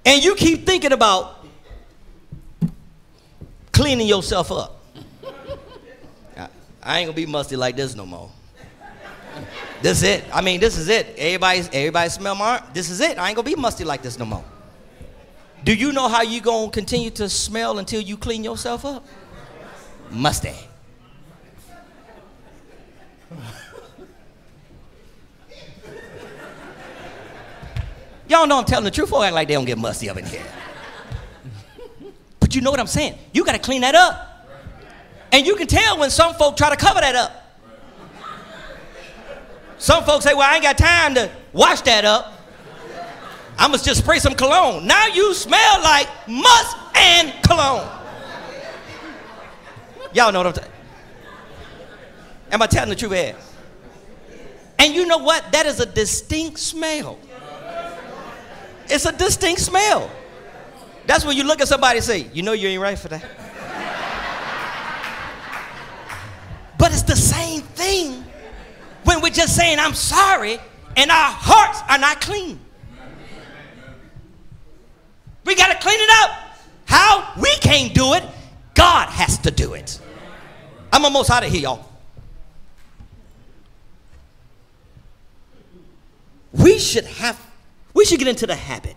And 0.05 0.23
you 0.23 0.35
keep 0.35 0.65
thinking 0.65 0.91
about 0.91 1.45
cleaning 3.71 4.07
yourself 4.07 4.51
up. 4.51 4.81
I, 6.37 6.47
I 6.81 6.99
ain't 6.99 7.07
gonna 7.07 7.15
be 7.15 7.25
musty 7.25 7.55
like 7.55 7.75
this 7.75 7.95
no 7.95 8.05
more. 8.05 8.29
This 9.81 9.97
is 9.97 10.03
it. 10.03 10.23
I 10.33 10.41
mean, 10.41 10.59
this 10.59 10.77
is 10.77 10.87
it. 10.87 11.15
Everybody, 11.17 11.59
everybody 11.73 12.09
smell 12.09 12.35
my 12.35 12.57
arm. 12.57 12.63
This 12.73 12.89
is 12.89 13.01
it. 13.01 13.17
I 13.17 13.27
ain't 13.27 13.35
gonna 13.35 13.45
be 13.45 13.55
musty 13.55 13.83
like 13.83 14.01
this 14.01 14.17
no 14.19 14.25
more. 14.25 14.43
Do 15.63 15.73
you 15.73 15.91
know 15.91 16.07
how 16.07 16.21
you 16.21 16.41
gonna 16.41 16.71
continue 16.71 17.09
to 17.11 17.29
smell 17.29 17.79
until 17.79 18.01
you 18.01 18.17
clean 18.17 18.43
yourself 18.43 18.85
up? 18.85 19.05
Musty. 20.11 20.53
Y'all 28.27 28.47
know 28.47 28.57
I'm 28.57 28.65
telling 28.65 28.85
the 28.85 28.91
truth. 28.91 29.09
Folk 29.09 29.23
act 29.23 29.33
like 29.33 29.47
they 29.47 29.53
don't 29.53 29.65
get 29.65 29.77
musty 29.77 30.09
up 30.09 30.17
in 30.17 30.25
here. 30.25 30.41
but 32.39 32.55
you 32.55 32.61
know 32.61 32.71
what 32.71 32.79
I'm 32.79 32.87
saying? 32.87 33.17
You 33.33 33.45
got 33.45 33.51
to 33.51 33.59
clean 33.59 33.81
that 33.81 33.95
up. 33.95 34.47
And 35.31 35.45
you 35.45 35.55
can 35.55 35.67
tell 35.67 35.99
when 35.99 36.09
some 36.09 36.33
folk 36.35 36.57
try 36.57 36.69
to 36.69 36.75
cover 36.75 37.01
that 37.01 37.15
up. 37.15 37.43
Some 39.77 40.03
folks 40.03 40.23
say, 40.23 40.33
well, 40.33 40.49
I 40.49 40.55
ain't 40.55 40.63
got 40.63 40.77
time 40.77 41.15
to 41.15 41.29
wash 41.51 41.81
that 41.81 42.05
up. 42.05 42.33
I 43.57 43.67
must 43.67 43.85
just 43.85 44.01
spray 44.03 44.19
some 44.19 44.33
cologne. 44.33 44.87
Now 44.87 45.07
you 45.07 45.33
smell 45.33 45.81
like 45.81 46.07
must 46.27 46.77
and 46.95 47.33
cologne. 47.43 47.87
Y'all 50.13 50.31
know 50.31 50.39
what 50.39 50.47
I'm 50.47 50.53
saying? 50.55 50.72
Am 52.53 52.61
I 52.61 52.67
telling 52.67 52.89
the 52.89 52.95
truth 52.95 53.13
here? 53.13 53.35
And 54.77 54.93
you 54.93 55.07
know 55.07 55.17
what? 55.17 55.51
That 55.53 55.65
is 55.65 55.79
a 55.79 55.87
distinct 55.87 56.59
smell. 56.59 57.17
It's 58.85 59.05
a 59.07 59.11
distinct 59.11 59.59
smell. 59.59 60.11
That's 61.07 61.25
when 61.25 61.35
you 61.35 61.45
look 61.45 61.61
at 61.61 61.67
somebody 61.67 61.97
and 61.97 62.05
say, 62.05 62.29
You 62.31 62.43
know 62.43 62.51
you 62.51 62.67
ain't 62.69 62.81
right 62.81 62.97
for 62.97 63.07
that. 63.07 63.25
but 66.77 66.91
it's 66.91 67.01
the 67.01 67.15
same 67.15 67.61
thing 67.61 68.23
when 69.03 69.21
we're 69.21 69.29
just 69.29 69.55
saying, 69.55 69.79
I'm 69.79 69.95
sorry, 69.95 70.59
and 70.95 71.09
our 71.09 71.31
hearts 71.31 71.81
are 71.89 71.97
not 71.97 72.21
clean. 72.21 72.59
We 75.43 75.55
got 75.55 75.71
to 75.71 75.79
clean 75.79 75.99
it 75.99 76.09
up. 76.21 76.29
How? 76.85 77.33
We 77.41 77.49
can't 77.61 77.95
do 77.95 78.13
it. 78.13 78.23
God 78.75 79.09
has 79.09 79.39
to 79.39 79.49
do 79.49 79.73
it. 79.73 79.99
I'm 80.91 81.03
almost 81.03 81.31
out 81.31 81.43
of 81.43 81.51
here, 81.51 81.61
y'all. 81.61 81.92
We 86.53 86.77
should 86.77 87.05
have, 87.05 87.39
we 87.93 88.05
should 88.05 88.19
get 88.19 88.27
into 88.27 88.47
the 88.47 88.55
habit 88.55 88.95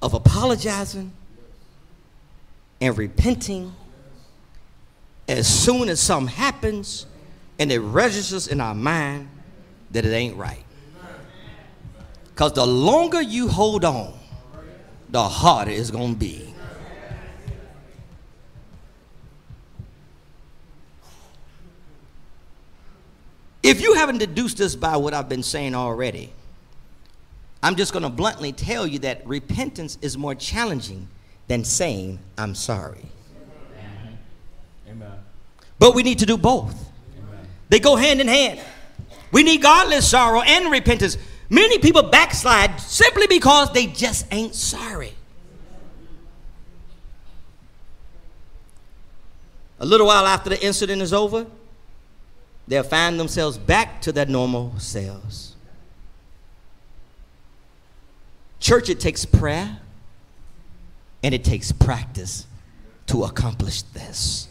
of 0.00 0.14
apologizing 0.14 1.12
and 2.80 2.98
repenting 2.98 3.74
as 5.28 5.46
soon 5.46 5.88
as 5.88 6.00
something 6.00 6.34
happens 6.34 7.06
and 7.58 7.70
it 7.70 7.78
registers 7.80 8.48
in 8.48 8.60
our 8.60 8.74
mind 8.74 9.28
that 9.92 10.04
it 10.04 10.12
ain't 10.12 10.36
right. 10.36 10.64
Because 12.24 12.54
the 12.54 12.66
longer 12.66 13.20
you 13.20 13.48
hold 13.48 13.84
on, 13.84 14.18
the 15.10 15.22
harder 15.22 15.70
it's 15.70 15.90
going 15.90 16.14
to 16.14 16.18
be. 16.18 16.51
If 23.62 23.80
you 23.80 23.94
haven't 23.94 24.18
deduced 24.18 24.58
this 24.58 24.74
by 24.74 24.96
what 24.96 25.14
I've 25.14 25.28
been 25.28 25.42
saying 25.42 25.74
already, 25.74 26.32
I'm 27.62 27.76
just 27.76 27.92
going 27.92 28.02
to 28.02 28.08
bluntly 28.08 28.52
tell 28.52 28.86
you 28.86 28.98
that 29.00 29.24
repentance 29.26 29.98
is 30.02 30.18
more 30.18 30.34
challenging 30.34 31.08
than 31.46 31.64
saying, 31.64 32.18
I'm 32.36 32.54
sorry. 32.56 33.06
Amen. 34.88 35.12
But 35.78 35.94
we 35.94 36.02
need 36.02 36.18
to 36.18 36.26
do 36.26 36.36
both. 36.36 36.90
They 37.68 37.78
go 37.78 37.96
hand 37.96 38.20
in 38.20 38.28
hand. 38.28 38.60
We 39.30 39.42
need 39.42 39.62
godless 39.62 40.10
sorrow 40.10 40.42
and 40.42 40.70
repentance. 40.70 41.16
Many 41.48 41.78
people 41.78 42.02
backslide 42.02 42.80
simply 42.80 43.26
because 43.26 43.72
they 43.72 43.86
just 43.86 44.26
ain't 44.32 44.54
sorry. 44.54 45.14
A 49.78 49.86
little 49.86 50.06
while 50.06 50.26
after 50.26 50.50
the 50.50 50.64
incident 50.64 51.00
is 51.00 51.12
over, 51.12 51.46
they'll 52.68 52.82
find 52.82 53.18
themselves 53.18 53.58
back 53.58 54.00
to 54.02 54.12
their 54.12 54.26
normal 54.26 54.78
selves. 54.78 55.56
Church, 58.60 58.88
it 58.88 59.00
takes 59.00 59.24
prayer 59.24 59.78
and 61.22 61.34
it 61.34 61.44
takes 61.44 61.72
practice 61.72 62.46
to 63.06 63.24
accomplish 63.24 63.82
this. 63.82 64.48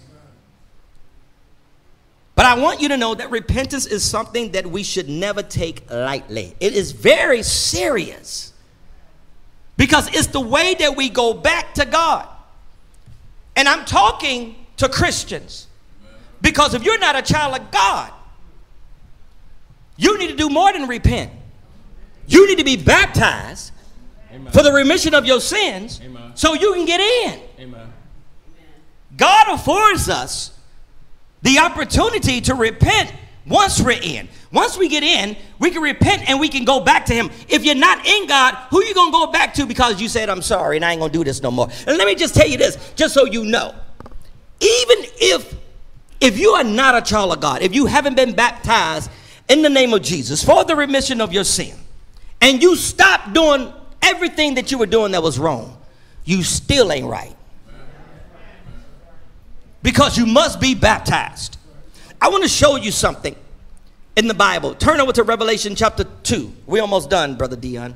But 2.35 2.45
I 2.45 2.59
want 2.59 2.81
you 2.81 2.89
to 2.89 2.97
know 2.97 3.13
that 3.15 3.29
repentance 3.29 3.85
is 3.85 4.03
something 4.03 4.51
that 4.53 4.65
we 4.65 4.83
should 4.83 5.07
never 5.07 5.43
take 5.43 5.89
lightly. 5.89 6.55
It 6.59 6.73
is 6.73 6.91
very 6.91 7.43
serious 7.43 8.53
because 9.77 10.07
it's 10.15 10.27
the 10.27 10.39
way 10.39 10.75
that 10.75 10.95
we 10.95 11.09
go 11.09 11.33
back 11.33 11.73
to 11.75 11.85
God. 11.85 12.27
And 13.55 13.67
I'm 13.67 13.85
talking 13.85 14.55
to 14.77 14.89
Christians 14.89 15.67
because 16.41 16.73
if 16.73 16.83
you're 16.83 16.99
not 16.99 17.15
a 17.15 17.21
child 17.21 17.59
of 17.59 17.71
God, 17.71 18.11
you 19.97 20.17
need 20.17 20.27
to 20.27 20.35
do 20.35 20.49
more 20.49 20.73
than 20.73 20.87
repent. 20.87 21.31
You 22.27 22.47
need 22.47 22.57
to 22.57 22.63
be 22.63 22.77
baptized 22.77 23.71
Amen. 24.33 24.51
for 24.51 24.63
the 24.63 24.71
remission 24.71 25.13
of 25.13 25.25
your 25.25 25.39
sins 25.39 26.01
Amen. 26.03 26.31
so 26.35 26.53
you 26.53 26.73
can 26.73 26.85
get 26.85 26.99
in. 26.99 27.39
Amen. 27.59 27.93
God 29.15 29.53
affords 29.53 30.09
us 30.09 30.57
the 31.41 31.59
opportunity 31.59 32.41
to 32.41 32.55
repent 32.55 33.13
once 33.45 33.81
we're 33.81 33.99
in. 34.01 34.29
Once 34.51 34.77
we 34.77 34.87
get 34.87 35.03
in, 35.03 35.35
we 35.59 35.71
can 35.71 35.81
repent 35.81 36.29
and 36.29 36.39
we 36.39 36.49
can 36.49 36.65
go 36.65 36.79
back 36.79 37.05
to 37.05 37.13
Him. 37.13 37.29
If 37.47 37.63
you're 37.63 37.75
not 37.75 38.05
in 38.05 38.27
God, 38.27 38.55
who 38.69 38.81
are 38.81 38.83
you 38.83 38.93
gonna 38.93 39.11
go 39.11 39.27
back 39.27 39.53
to 39.55 39.65
because 39.65 40.01
you 40.01 40.07
said, 40.07 40.29
I'm 40.29 40.41
sorry 40.41 40.77
and 40.77 40.85
I 40.85 40.91
ain't 40.91 40.99
gonna 40.99 41.11
do 41.11 41.23
this 41.23 41.41
no 41.41 41.51
more? 41.51 41.67
And 41.87 41.97
let 41.97 42.05
me 42.07 42.15
just 42.15 42.35
tell 42.35 42.47
you 42.47 42.57
this, 42.57 42.93
just 42.95 43.13
so 43.13 43.25
you 43.25 43.43
know. 43.45 43.73
Even 44.59 44.97
if 45.19 45.55
if 46.21 46.37
you 46.39 46.51
are 46.51 46.63
not 46.63 46.95
a 46.95 47.01
child 47.01 47.33
of 47.33 47.41
God, 47.41 47.63
if 47.63 47.73
you 47.73 47.87
haven't 47.87 48.15
been 48.15 48.33
baptized 48.33 49.09
in 49.49 49.63
the 49.63 49.69
name 49.69 49.93
of 49.93 50.03
Jesus 50.03 50.43
for 50.43 50.63
the 50.63 50.75
remission 50.75 51.19
of 51.19 51.33
your 51.33 51.43
sin, 51.43 51.75
and 52.39 52.61
you 52.61 52.75
stop 52.75 53.33
doing 53.33 53.73
everything 54.01 54.55
that 54.55 54.71
you 54.71 54.77
were 54.77 54.85
doing 54.85 55.11
that 55.11 55.23
was 55.23 55.37
wrong, 55.37 55.77
you 56.23 56.43
still 56.43 56.91
ain't 56.91 57.07
right 57.07 57.35
because 59.83 60.17
you 60.17 60.27
must 60.27 60.61
be 60.61 60.75
baptized. 60.75 61.57
I 62.21 62.29
want 62.29 62.43
to 62.43 62.49
show 62.49 62.75
you 62.75 62.91
something 62.91 63.35
in 64.15 64.27
the 64.27 64.33
Bible. 64.33 64.75
Turn 64.75 64.99
over 64.99 65.11
to 65.13 65.23
Revelation 65.23 65.75
chapter 65.75 66.03
2. 66.03 66.53
We're 66.67 66.81
almost 66.81 67.09
done, 67.09 67.35
Brother 67.35 67.55
Dion. 67.55 67.95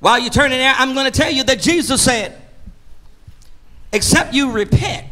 While 0.00 0.18
you're 0.18 0.30
turning 0.30 0.58
there, 0.58 0.74
I'm 0.76 0.94
going 0.94 1.10
to 1.10 1.16
tell 1.16 1.30
you 1.30 1.44
that 1.44 1.60
Jesus 1.60 2.02
said, 2.02 2.41
Except 3.92 4.32
you 4.32 4.50
repent, 4.50 5.06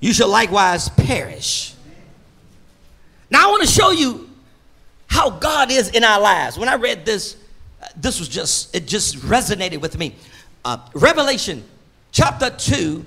you 0.00 0.12
shall 0.12 0.28
likewise 0.28 0.88
perish. 0.88 1.74
Now, 3.30 3.46
I 3.46 3.50
want 3.50 3.62
to 3.62 3.68
show 3.68 3.90
you 3.90 4.28
how 5.06 5.30
God 5.30 5.70
is 5.70 5.90
in 5.90 6.04
our 6.04 6.20
lives. 6.20 6.58
When 6.58 6.68
I 6.68 6.76
read 6.76 7.04
this, 7.04 7.36
uh, 7.82 7.86
this 7.96 8.18
was 8.18 8.28
just, 8.28 8.74
it 8.74 8.86
just 8.86 9.16
resonated 9.18 9.80
with 9.80 9.98
me. 9.98 10.14
Uh, 10.64 10.78
Revelation 10.94 11.64
chapter 12.12 12.50
2 12.50 13.04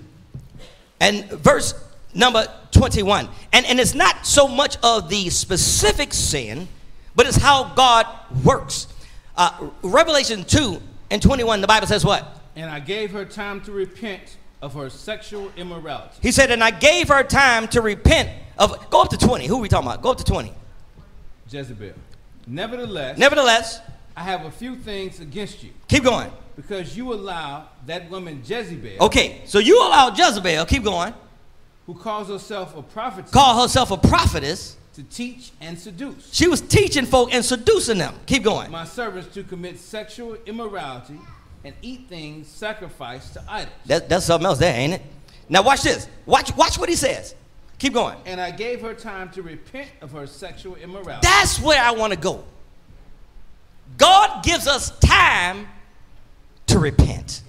and 0.99 1.25
verse 1.31 1.73
number 2.13 2.45
21. 2.71 3.29
And, 3.53 3.65
and 3.65 3.79
it's 3.79 3.95
not 3.95 4.25
so 4.25 4.47
much 4.47 4.77
of 4.83 5.09
the 5.09 5.29
specific 5.29 6.13
sin, 6.13 6.67
but 7.15 7.27
it's 7.27 7.37
how 7.37 7.73
God 7.73 8.05
works. 8.43 8.87
Uh, 9.35 9.69
Revelation 9.81 10.43
2 10.43 10.81
and 11.09 11.21
21, 11.21 11.61
the 11.61 11.67
Bible 11.67 11.87
says 11.87 12.05
what? 12.05 12.40
And 12.55 12.69
I 12.69 12.79
gave 12.79 13.11
her 13.11 13.25
time 13.25 13.61
to 13.61 13.71
repent 13.71 14.37
of 14.61 14.73
her 14.73 14.89
sexual 14.89 15.51
immorality. 15.57 16.15
He 16.21 16.31
said, 16.31 16.51
and 16.51 16.63
I 16.63 16.71
gave 16.71 17.07
her 17.07 17.23
time 17.23 17.67
to 17.69 17.81
repent 17.81 18.29
of, 18.57 18.89
go 18.89 19.01
up 19.01 19.09
to 19.09 19.17
20. 19.17 19.47
Who 19.47 19.57
are 19.57 19.61
we 19.61 19.69
talking 19.69 19.87
about? 19.87 20.01
Go 20.01 20.11
up 20.11 20.17
to 20.17 20.23
20. 20.23 20.53
Jezebel. 21.49 21.93
Nevertheless, 22.47 23.17
Nevertheless, 23.17 23.81
I 24.15 24.23
have 24.23 24.45
a 24.45 24.51
few 24.51 24.75
things 24.75 25.19
against 25.19 25.63
you 25.63 25.69
keep 25.87 26.03
going. 26.03 26.31
because 26.55 26.97
you 26.97 27.13
allow 27.13 27.67
that 27.85 28.09
woman 28.09 28.41
Jezebel, 28.45 28.97
Okay, 29.05 29.41
so 29.45 29.59
you 29.59 29.77
allow 29.79 30.13
Jezebel, 30.13 30.65
keep 30.65 30.83
going, 30.83 31.13
who 31.85 31.93
calls 31.93 32.27
herself 32.29 32.75
a 32.75 32.81
prophetess. 32.81 33.31
call 33.31 33.61
herself 33.61 33.91
a 33.91 33.97
prophetess. 33.97 34.75
to 34.95 35.03
teach 35.03 35.51
and 35.61 35.79
seduce 35.79 36.33
She 36.33 36.47
was 36.47 36.61
teaching 36.61 37.05
folk 37.05 37.33
and 37.33 37.43
seducing 37.45 37.97
them. 37.99 38.13
Keep 38.25 38.43
going. 38.43 38.69
my 38.71 38.85
servants 38.85 39.33
to 39.35 39.43
commit 39.43 39.79
sexual 39.79 40.35
immorality 40.45 41.19
and 41.63 41.75
eat 41.81 42.07
things 42.07 42.47
sacrificed 42.47 43.33
to 43.33 43.43
idols. 43.47 43.75
That, 43.85 44.09
that's 44.09 44.25
something 44.25 44.45
else 44.45 44.59
there, 44.59 44.75
ain't 44.75 44.93
it? 44.93 45.01
Now 45.49 45.61
watch 45.61 45.83
this. 45.83 46.07
Watch, 46.25 46.55
watch 46.55 46.77
what 46.77 46.89
he 46.89 46.95
says. 46.95 47.35
Keep 47.77 47.93
going. 47.93 48.17
And 48.25 48.39
I 48.39 48.51
gave 48.51 48.81
her 48.81 48.93
time 48.93 49.29
to 49.31 49.41
repent 49.41 49.89
of 50.01 50.11
her 50.11 50.27
sexual 50.27 50.75
immorality. 50.75 51.19
That's 51.23 51.59
where 51.59 51.81
I 51.81 51.91
want 51.91 52.13
to 52.13 52.19
go. 52.19 52.43
God 53.97 54.43
gives 54.43 54.67
us 54.67 54.97
time 54.99 55.67
to 56.67 56.79
repent. 56.79 57.41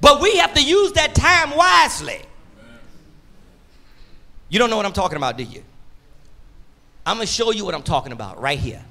But 0.00 0.20
we 0.20 0.36
have 0.36 0.54
to 0.54 0.62
use 0.62 0.92
that 0.92 1.14
time 1.14 1.56
wisely. 1.56 2.20
You 4.48 4.58
don't 4.58 4.70
know 4.70 4.76
what 4.76 4.86
I'm 4.86 4.92
talking 4.92 5.16
about, 5.16 5.36
do 5.36 5.44
you? 5.44 5.62
I'm 7.06 7.16
going 7.16 7.26
to 7.26 7.32
show 7.32 7.52
you 7.52 7.64
what 7.64 7.74
I'm 7.74 7.82
talking 7.82 8.12
about 8.12 8.40
right 8.40 8.58
here. 8.58 8.84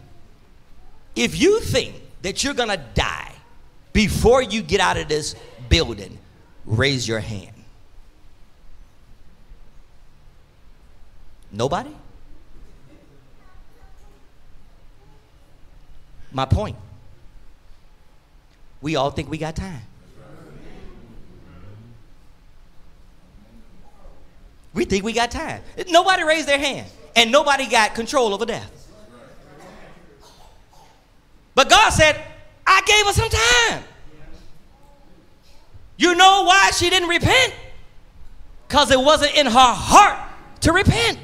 If 1.16 1.40
you 1.40 1.60
think 1.60 1.96
that 2.24 2.44
you're 2.44 2.54
to 2.70 2.84
die 2.96 3.32
before 3.92 4.42
you 4.42 4.64
get 4.64 4.80
out 4.80 4.98
of 4.98 5.08
this 5.08 5.36
building, 5.70 6.18
raise 6.66 7.08
your 7.08 7.20
hand. 7.20 7.52
Nobody? 11.52 11.96
My 16.32 16.46
point. 16.46 16.76
We 18.82 18.96
all 18.96 19.12
think 19.12 19.30
we 19.30 19.38
got 19.38 19.56
time. 19.56 19.82
We 24.74 24.86
think 24.86 25.04
we 25.04 25.14
got 25.14 25.30
time. 25.30 25.62
Nobody 25.90 26.24
raised 26.24 26.48
their 26.48 26.58
hand, 26.58 26.90
and 27.16 27.32
nobody 27.32 27.70
got 27.70 27.94
control 27.94 28.34
over 28.34 28.46
death. 28.46 28.83
But 31.56 31.70
God 31.70 31.90
said, 31.92 32.20
I 32.66 32.82
gave 32.86 33.06
her 33.06 33.14
some 33.14 33.30
time. 33.30 33.84
You 35.98 36.16
know 36.16 36.44
why 36.44 36.72
she 36.72 36.90
didn't 36.90 37.10
repent? 37.10 37.54
Because 38.68 38.92
it 38.92 39.00
wasn't 39.00 39.36
in 39.36 39.46
her 39.46 39.52
heart 39.54 40.20
to 40.62 40.72
repent. 40.72 41.20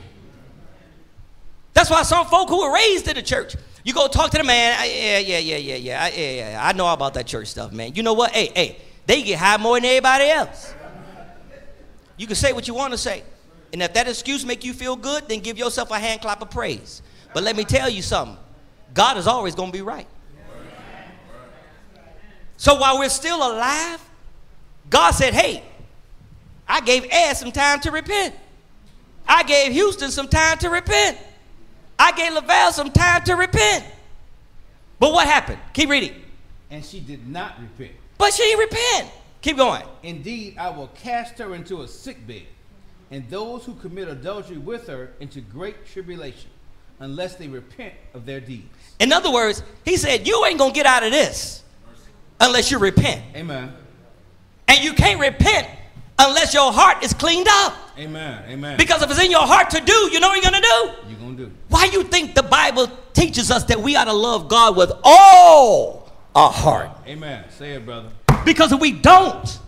That's 1.73 1.89
why 1.89 2.03
some 2.03 2.25
folk 2.27 2.49
who 2.49 2.61
were 2.61 2.73
raised 2.73 3.07
in 3.07 3.15
the 3.15 3.21
church, 3.21 3.55
you 3.83 3.93
go 3.93 4.07
talk 4.07 4.31
to 4.31 4.37
the 4.37 4.43
man, 4.43 4.77
yeah, 4.85 5.19
yeah, 5.19 5.39
yeah, 5.39 5.57
yeah, 5.57 5.75
yeah, 5.75 6.03
I, 6.03 6.09
yeah, 6.09 6.31
yeah, 6.31 6.59
I 6.61 6.73
know 6.73 6.91
about 6.91 7.13
that 7.15 7.25
church 7.25 7.47
stuff, 7.47 7.71
man. 7.71 7.95
You 7.95 8.03
know 8.03 8.13
what? 8.13 8.31
Hey, 8.31 8.51
hey, 8.53 8.77
they 9.05 9.23
get 9.23 9.39
high 9.39 9.57
more 9.57 9.77
than 9.77 9.85
everybody 9.85 10.25
else. 10.25 10.75
You 12.17 12.27
can 12.27 12.35
say 12.35 12.51
what 12.53 12.67
you 12.67 12.73
want 12.73 12.91
to 12.91 12.97
say. 12.97 13.23
And 13.71 13.81
if 13.81 13.93
that 13.93 14.07
excuse 14.07 14.45
make 14.45 14.65
you 14.65 14.73
feel 14.73 14.95
good, 14.95 15.27
then 15.27 15.39
give 15.39 15.57
yourself 15.57 15.91
a 15.91 15.99
hand 15.99 16.21
clap 16.21 16.41
of 16.41 16.51
praise. 16.51 17.01
But 17.33 17.43
let 17.43 17.55
me 17.55 17.63
tell 17.63 17.89
you 17.89 18.01
something. 18.01 18.37
God 18.93 19.17
is 19.17 19.27
always 19.27 19.55
going 19.55 19.71
to 19.71 19.77
be 19.77 19.81
right. 19.81 20.07
So 22.59 22.75
while 22.75 22.99
we're 22.99 23.07
still 23.07 23.37
alive, 23.37 24.01
God 24.89 25.11
said, 25.11 25.33
hey, 25.33 25.63
I 26.67 26.81
gave 26.81 27.05
Ed 27.09 27.35
some 27.35 27.53
time 27.53 27.79
to 27.79 27.89
repent. 27.89 28.35
I 29.25 29.43
gave 29.43 29.71
Houston 29.71 30.11
some 30.11 30.27
time 30.27 30.57
to 30.57 30.69
repent. 30.69 31.17
I 31.97 32.11
gave 32.11 32.33
Lavelle 32.33 32.73
some 32.73 32.91
time 32.91 33.23
to 33.23 33.35
repent. 33.35 33.85
But 34.99 35.13
what 35.13 35.25
happened? 35.25 35.59
Keep 35.71 35.89
reading. 35.89 36.21
And 36.69 36.83
she 36.83 36.99
did 36.99 37.25
not 37.29 37.53
repent. 37.61 37.95
But 38.17 38.33
she 38.33 38.43
did 38.43 38.59
repent. 38.59 39.09
Keep 39.39 39.55
going. 39.55 39.83
Indeed, 40.03 40.57
I 40.57 40.69
will 40.69 40.89
cast 40.89 41.39
her 41.39 41.55
into 41.55 41.83
a 41.83 41.87
sick 41.87 42.27
bed, 42.27 42.43
and 43.09 43.27
those 43.29 43.63
who 43.63 43.73
commit 43.75 44.09
adultery 44.09 44.57
with 44.57 44.85
her 44.87 45.13
into 45.21 45.39
great 45.39 45.85
tribulation, 45.85 46.49
unless 46.99 47.35
they 47.35 47.47
repent 47.47 47.93
of 48.13 48.25
their 48.25 48.41
deeds. 48.41 48.67
In 48.99 49.13
other 49.13 49.31
words, 49.31 49.63
he 49.85 49.95
said, 49.95 50.27
You 50.27 50.45
ain't 50.45 50.59
going 50.59 50.73
to 50.73 50.75
get 50.75 50.85
out 50.85 51.03
of 51.03 51.11
this 51.11 51.63
unless 52.39 52.71
you 52.71 52.79
repent. 52.79 53.21
Amen. 53.35 53.73
And 54.67 54.83
you 54.83 54.93
can't 54.93 55.19
repent 55.19 55.67
unless 56.19 56.53
your 56.53 56.71
heart 56.71 57.03
is 57.03 57.13
cleaned 57.13 57.47
up. 57.49 57.73
Amen. 57.97 58.43
Amen. 58.47 58.77
Because 58.77 59.01
if 59.01 59.09
it's 59.09 59.19
in 59.19 59.31
your 59.31 59.45
heart 59.45 59.69
to 59.71 59.81
do, 59.81 59.93
you 60.11 60.19
know 60.19 60.29
what 60.29 60.41
you're 60.41 60.51
going 60.51 60.61
to 60.61 60.67
do? 60.67 61.09
you're 61.09 61.19
going 61.19 61.37
to 61.37 61.45
do. 61.45 61.51
Why 61.69 61.85
you 61.85 62.03
think 62.03 62.35
the 62.35 62.43
Bible 62.43 62.89
teaches 63.13 63.51
us 63.51 63.63
that 63.65 63.81
we 63.81 63.95
ought 63.95 64.05
to 64.05 64.13
love 64.13 64.47
God 64.47 64.77
with 64.77 64.91
all 65.03 66.11
our 66.35 66.51
heart? 66.51 66.91
Amen. 67.07 67.45
Say 67.49 67.71
it, 67.71 67.85
brother. 67.85 68.09
Because 68.45 68.71
if 68.71 68.79
we 68.79 68.91
don't, 68.91 69.59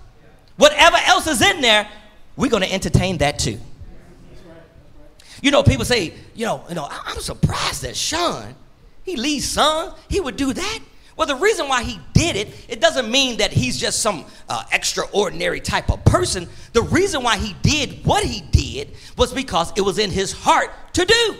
whatever 0.57 0.97
else 1.07 1.27
is 1.27 1.41
in 1.41 1.61
there, 1.61 1.89
we're 2.37 2.49
going 2.49 2.63
to 2.63 2.71
entertain 2.71 3.17
that 3.17 3.39
too. 3.39 3.59
That's 3.59 4.45
right. 4.47 5.41
You 5.41 5.51
know, 5.51 5.63
people 5.63 5.85
say, 5.85 6.13
you 6.33 6.45
know, 6.45 6.63
you 6.69 6.75
know, 6.75 6.87
I'm 6.89 7.19
surprised 7.19 7.81
that 7.81 7.95
Sean, 7.95 8.55
he 9.03 9.17
leads 9.17 9.45
sons, 9.45 9.93
he 10.09 10.21
would 10.21 10.37
do 10.37 10.53
that. 10.53 10.79
Well, 11.21 11.27
the 11.27 11.35
reason 11.35 11.67
why 11.67 11.83
he 11.83 11.99
did 12.13 12.35
it, 12.35 12.47
it 12.67 12.81
doesn't 12.81 13.07
mean 13.11 13.37
that 13.37 13.51
he's 13.51 13.77
just 13.79 13.99
some 13.99 14.25
uh, 14.49 14.63
extraordinary 14.71 15.59
type 15.59 15.91
of 15.91 16.03
person. 16.03 16.49
The 16.73 16.81
reason 16.81 17.21
why 17.21 17.37
he 17.37 17.55
did 17.61 18.03
what 18.03 18.23
he 18.23 18.41
did 18.41 18.89
was 19.19 19.31
because 19.31 19.71
it 19.75 19.81
was 19.81 19.99
in 19.99 20.09
his 20.09 20.31
heart 20.31 20.71
to 20.93 21.05
do. 21.05 21.35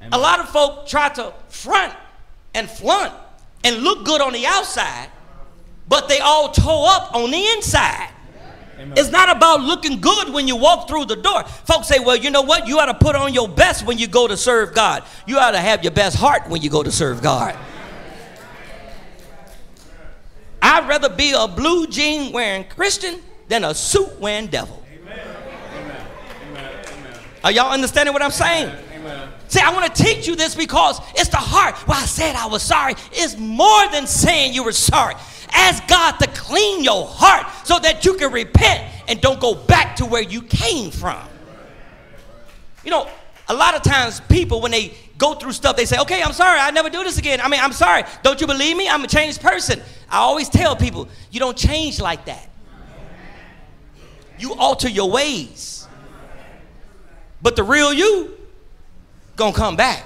Amen. 0.00 0.08
A 0.10 0.18
lot 0.18 0.40
of 0.40 0.48
folk 0.48 0.88
try 0.88 1.10
to 1.10 1.32
front 1.48 1.94
and 2.54 2.68
flaunt 2.68 3.12
and 3.62 3.84
look 3.84 4.04
good 4.04 4.20
on 4.20 4.32
the 4.32 4.46
outside, 4.46 5.10
but 5.88 6.08
they 6.08 6.18
all 6.18 6.50
toe 6.50 6.86
up 6.88 7.14
on 7.14 7.30
the 7.30 7.46
inside. 7.52 8.10
Amen. 8.80 8.94
It's 8.96 9.10
not 9.10 9.30
about 9.30 9.60
looking 9.60 10.00
good 10.00 10.34
when 10.34 10.48
you 10.48 10.56
walk 10.56 10.88
through 10.88 11.04
the 11.04 11.14
door. 11.14 11.44
Folks 11.44 11.86
say, 11.86 12.00
well, 12.00 12.16
you 12.16 12.32
know 12.32 12.42
what? 12.42 12.66
You 12.66 12.80
ought 12.80 12.86
to 12.86 12.94
put 12.94 13.14
on 13.14 13.32
your 13.32 13.48
best 13.48 13.86
when 13.86 13.96
you 13.96 14.08
go 14.08 14.26
to 14.26 14.36
serve 14.36 14.74
God. 14.74 15.04
You 15.24 15.38
ought 15.38 15.52
to 15.52 15.60
have 15.60 15.84
your 15.84 15.92
best 15.92 16.16
heart 16.16 16.48
when 16.48 16.62
you 16.62 16.68
go 16.68 16.82
to 16.82 16.90
serve 16.90 17.22
God. 17.22 17.56
I'd 20.64 20.88
rather 20.88 21.10
be 21.10 21.34
a 21.36 21.46
blue 21.46 21.86
jean 21.86 22.32
wearing 22.32 22.64
Christian 22.64 23.20
than 23.48 23.64
a 23.64 23.74
suit 23.74 24.18
wearing 24.18 24.46
devil. 24.46 24.82
Are 27.44 27.52
y'all 27.52 27.70
understanding 27.70 28.14
what 28.14 28.22
I'm 28.22 28.30
saying? 28.30 28.74
See, 29.48 29.60
I 29.60 29.74
want 29.74 29.94
to 29.94 30.02
teach 30.02 30.26
you 30.26 30.36
this 30.36 30.54
because 30.54 31.00
it's 31.16 31.28
the 31.28 31.36
heart. 31.36 31.86
Well, 31.86 32.00
I 32.00 32.06
said 32.06 32.34
I 32.34 32.46
was 32.46 32.62
sorry. 32.62 32.94
It's 33.12 33.36
more 33.36 33.90
than 33.90 34.06
saying 34.06 34.54
you 34.54 34.64
were 34.64 34.72
sorry. 34.72 35.16
Ask 35.52 35.86
God 35.86 36.12
to 36.12 36.26
clean 36.28 36.82
your 36.82 37.06
heart 37.06 37.46
so 37.64 37.78
that 37.80 38.06
you 38.06 38.14
can 38.14 38.32
repent 38.32 38.90
and 39.06 39.20
don't 39.20 39.40
go 39.40 39.54
back 39.54 39.96
to 39.96 40.06
where 40.06 40.22
you 40.22 40.40
came 40.40 40.90
from. 40.90 41.20
You 42.84 42.90
know, 42.90 43.08
a 43.48 43.54
lot 43.54 43.74
of 43.74 43.82
times 43.82 44.20
people, 44.20 44.60
when 44.60 44.70
they 44.70 44.94
go 45.18 45.34
through 45.34 45.52
stuff, 45.52 45.76
they 45.76 45.84
say, 45.84 45.98
okay, 46.00 46.22
I'm 46.22 46.32
sorry, 46.32 46.58
I 46.60 46.70
never 46.70 46.88
do 46.88 47.04
this 47.04 47.18
again. 47.18 47.40
I 47.40 47.48
mean, 47.48 47.60
I'm 47.60 47.72
sorry. 47.72 48.04
Don't 48.22 48.40
you 48.40 48.46
believe 48.46 48.76
me? 48.76 48.88
I'm 48.88 49.04
a 49.04 49.06
changed 49.06 49.40
person. 49.40 49.80
I 50.08 50.18
always 50.18 50.48
tell 50.48 50.76
people, 50.76 51.08
you 51.30 51.40
don't 51.40 51.56
change 51.56 52.00
like 52.00 52.24
that. 52.26 52.48
You 54.38 54.54
alter 54.54 54.88
your 54.88 55.10
ways. 55.10 55.86
But 57.42 57.56
the 57.56 57.62
real 57.62 57.92
you 57.92 58.36
gonna 59.36 59.54
come 59.54 59.76
back. 59.76 60.04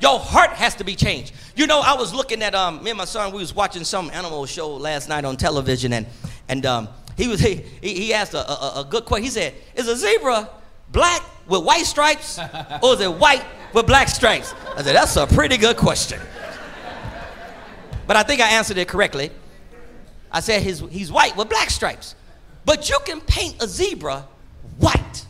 Your 0.00 0.18
heart 0.18 0.50
has 0.50 0.74
to 0.76 0.84
be 0.84 0.94
changed. 0.94 1.32
You 1.54 1.66
know, 1.66 1.80
I 1.80 1.94
was 1.94 2.12
looking 2.12 2.42
at 2.42 2.54
um, 2.54 2.82
me 2.82 2.90
and 2.90 2.98
my 2.98 3.06
son. 3.06 3.32
We 3.32 3.38
was 3.38 3.54
watching 3.54 3.84
some 3.84 4.10
animal 4.10 4.44
show 4.46 4.74
last 4.74 5.08
night 5.08 5.24
on 5.24 5.36
television, 5.36 5.92
and 5.94 6.06
and 6.48 6.66
um, 6.66 6.88
he 7.16 7.28
was 7.28 7.40
he, 7.40 7.62
he 7.80 8.14
asked 8.14 8.34
a, 8.34 8.50
a, 8.50 8.80
a 8.80 8.86
good 8.88 9.04
question. 9.04 9.24
He 9.24 9.30
said, 9.30 9.54
"Is 9.74 9.88
a 9.88 9.96
zebra 9.96 10.50
black 10.90 11.22
with 11.46 11.62
white 11.64 11.86
stripes, 11.86 12.38
or 12.82 12.94
is 12.94 13.00
it 13.00 13.12
white 13.12 13.44
with 13.72 13.86
black 13.86 14.08
stripes?" 14.08 14.54
I 14.76 14.82
said, 14.82 14.96
"That's 14.96 15.16
a 15.16 15.26
pretty 15.26 15.56
good 15.56 15.76
question." 15.76 16.20
But 18.06 18.16
I 18.16 18.22
think 18.22 18.40
I 18.40 18.48
answered 18.50 18.78
it 18.78 18.86
correctly. 18.88 19.30
I 20.30 20.40
said 20.40 20.62
he's, 20.62 20.80
he's 20.90 21.10
white 21.10 21.36
with 21.36 21.48
black 21.48 21.70
stripes. 21.70 22.14
But 22.64 22.88
you 22.88 22.98
can 23.04 23.20
paint 23.20 23.62
a 23.62 23.66
zebra 23.66 24.26
white, 24.78 25.26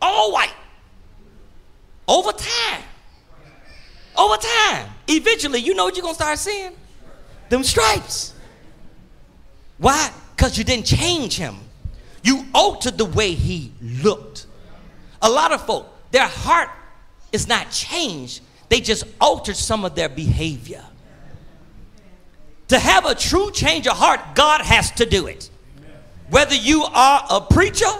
all 0.00 0.32
white, 0.32 0.54
over 2.06 2.32
time. 2.32 2.82
Over 4.16 4.36
time. 4.36 4.88
Eventually, 5.08 5.60
you 5.60 5.74
know 5.74 5.84
what 5.84 5.96
you're 5.96 6.06
to 6.06 6.14
start 6.14 6.38
seeing? 6.38 6.72
Them 7.48 7.62
stripes. 7.62 8.34
Why? 9.78 10.10
Because 10.36 10.58
you 10.58 10.64
didn't 10.64 10.86
change 10.86 11.36
him. 11.36 11.56
You 12.22 12.44
altered 12.54 12.98
the 12.98 13.04
way 13.04 13.32
he 13.32 13.72
looked. 13.80 14.37
A 15.22 15.30
lot 15.30 15.52
of 15.52 15.64
folk, 15.64 15.86
their 16.10 16.26
heart 16.26 16.70
is 17.32 17.48
not 17.48 17.70
changed, 17.70 18.40
they 18.68 18.80
just 18.80 19.04
altered 19.20 19.56
some 19.56 19.84
of 19.84 19.94
their 19.94 20.08
behavior. 20.08 20.84
To 22.68 22.78
have 22.78 23.06
a 23.06 23.14
true 23.14 23.50
change 23.50 23.86
of 23.86 23.96
heart, 23.96 24.20
God 24.34 24.60
has 24.60 24.90
to 24.92 25.06
do 25.06 25.26
it. 25.26 25.50
Whether 26.30 26.54
you 26.54 26.84
are 26.84 27.24
a 27.30 27.40
preacher, 27.40 27.90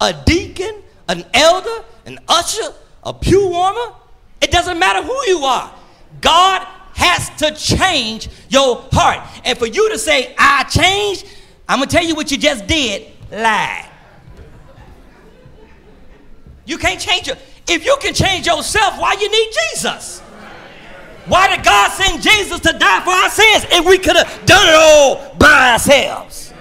a 0.00 0.12
deacon, 0.12 0.82
an 1.08 1.24
elder, 1.32 1.84
an 2.04 2.18
usher, 2.28 2.74
a 3.02 3.14
pew 3.14 3.48
warmer, 3.48 3.94
it 4.40 4.50
doesn't 4.50 4.78
matter 4.78 5.02
who 5.02 5.26
you 5.26 5.38
are. 5.40 5.74
God 6.20 6.66
has 6.94 7.30
to 7.38 7.54
change 7.54 8.28
your 8.50 8.86
heart. 8.92 9.26
And 9.44 9.58
for 9.58 9.66
you 9.66 9.90
to 9.90 9.98
say, 9.98 10.34
I 10.38 10.64
changed, 10.64 11.26
I'm 11.66 11.78
going 11.78 11.88
to 11.88 11.96
tell 11.96 12.04
you 12.04 12.14
what 12.14 12.30
you 12.30 12.36
just 12.36 12.66
did 12.66 13.10
lie. 13.30 13.89
You 16.70 16.78
can't 16.78 17.00
change 17.00 17.26
it. 17.26 17.36
If 17.66 17.84
you 17.84 17.96
can 18.00 18.14
change 18.14 18.46
yourself, 18.46 18.96
why 18.96 19.14
you 19.14 19.28
need 19.28 19.52
Jesus? 19.72 20.20
Why 21.26 21.48
did 21.48 21.64
God 21.64 21.90
send 21.90 22.22
Jesus 22.22 22.60
to 22.60 22.72
die 22.72 23.00
for 23.00 23.10
our 23.10 23.28
sins 23.28 23.66
if 23.72 23.84
we 23.84 23.98
could 23.98 24.14
have 24.14 24.46
done 24.46 24.68
it 24.68 24.74
all 24.76 25.34
by 25.34 25.72
ourselves? 25.72 26.54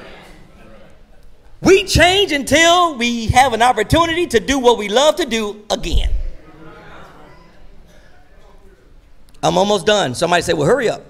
We 1.62 1.84
change 1.84 2.32
until 2.32 2.96
we 2.96 3.28
have 3.28 3.54
an 3.54 3.62
opportunity 3.62 4.26
to 4.26 4.40
do 4.40 4.58
what 4.58 4.80
we 4.80 4.90
love 4.90 5.18
to 5.18 5.28
do 5.28 5.64
again. 5.70 6.10
I'm 9.44 9.60
almost 9.60 9.86
done. 9.86 10.16
Somebody 10.16 10.42
say, 10.42 10.54
well, 10.54 10.68
hurry 10.68 10.90
up. 10.90 11.06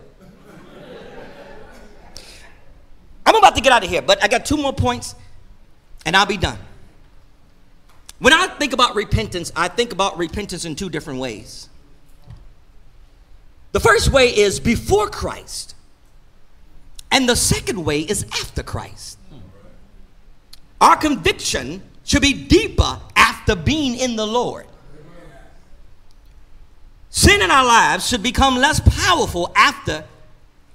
I'm 3.25 3.35
about 3.35 3.55
to 3.55 3.61
get 3.61 3.71
out 3.71 3.81
of 3.81 3.89
here, 3.89 4.01
but 4.01 4.21
I 4.21 4.27
got 4.27 4.45
two 4.45 4.57
more 4.57 4.73
points 4.73 5.15
and 6.05 6.17
I'll 6.17 6.25
be 6.25 6.35
done. 6.35 6.59
When 8.19 8.33
I 8.33 8.47
think 8.47 8.73
about 8.73 8.95
repentance, 8.95 9.51
I 9.55 9.69
think 9.69 9.93
about 9.93 10.17
repentance 10.17 10.65
in 10.65 10.75
two 10.75 10.89
different 10.89 11.19
ways. 11.19 11.69
The 13.71 13.79
first 13.79 14.11
way 14.11 14.27
is 14.35 14.59
before 14.59 15.07
Christ, 15.07 15.75
and 17.11 17.29
the 17.29 17.35
second 17.35 17.83
way 17.83 18.01
is 18.01 18.25
after 18.33 18.61
Christ. 18.61 19.17
Our 20.81 20.97
conviction 20.97 21.81
should 22.03 22.21
be 22.21 22.33
deeper 22.33 22.99
after 23.15 23.55
being 23.55 23.95
in 23.95 24.15
the 24.15 24.25
Lord. 24.25 24.65
Sin 27.09 27.41
in 27.41 27.51
our 27.51 27.65
lives 27.65 28.07
should 28.07 28.23
become 28.23 28.55
less 28.55 28.79
powerful 28.79 29.51
after 29.55 30.03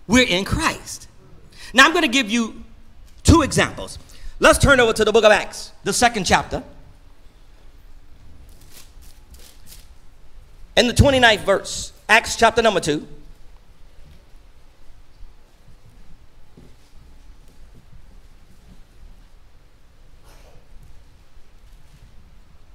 we're 0.07 0.27
in 0.27 0.45
Christ. 0.45 1.09
Now, 1.73 1.87
I'm 1.87 1.93
going 1.93 2.03
to 2.03 2.09
give 2.09 2.31
you 2.31 2.63
two 3.23 3.43
examples. 3.43 3.99
Let's 4.41 4.59
turn 4.59 4.81
over 4.81 4.93
to 4.93 5.05
the 5.05 5.13
book 5.13 5.25
of 5.25 5.33
Acts, 5.33 5.73
the 5.85 5.93
second 5.93 6.25
chapter. 6.25 6.63
In 10.77 10.89
the 10.89 10.93
29th 10.93 11.45
verse, 11.45 11.93
Acts 12.09 12.37
chapter 12.37 12.61
number 12.61 12.81
2. 12.81 13.07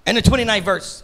In 0.08 0.16
the 0.16 0.22
29th 0.22 0.64
verse, 0.64 1.04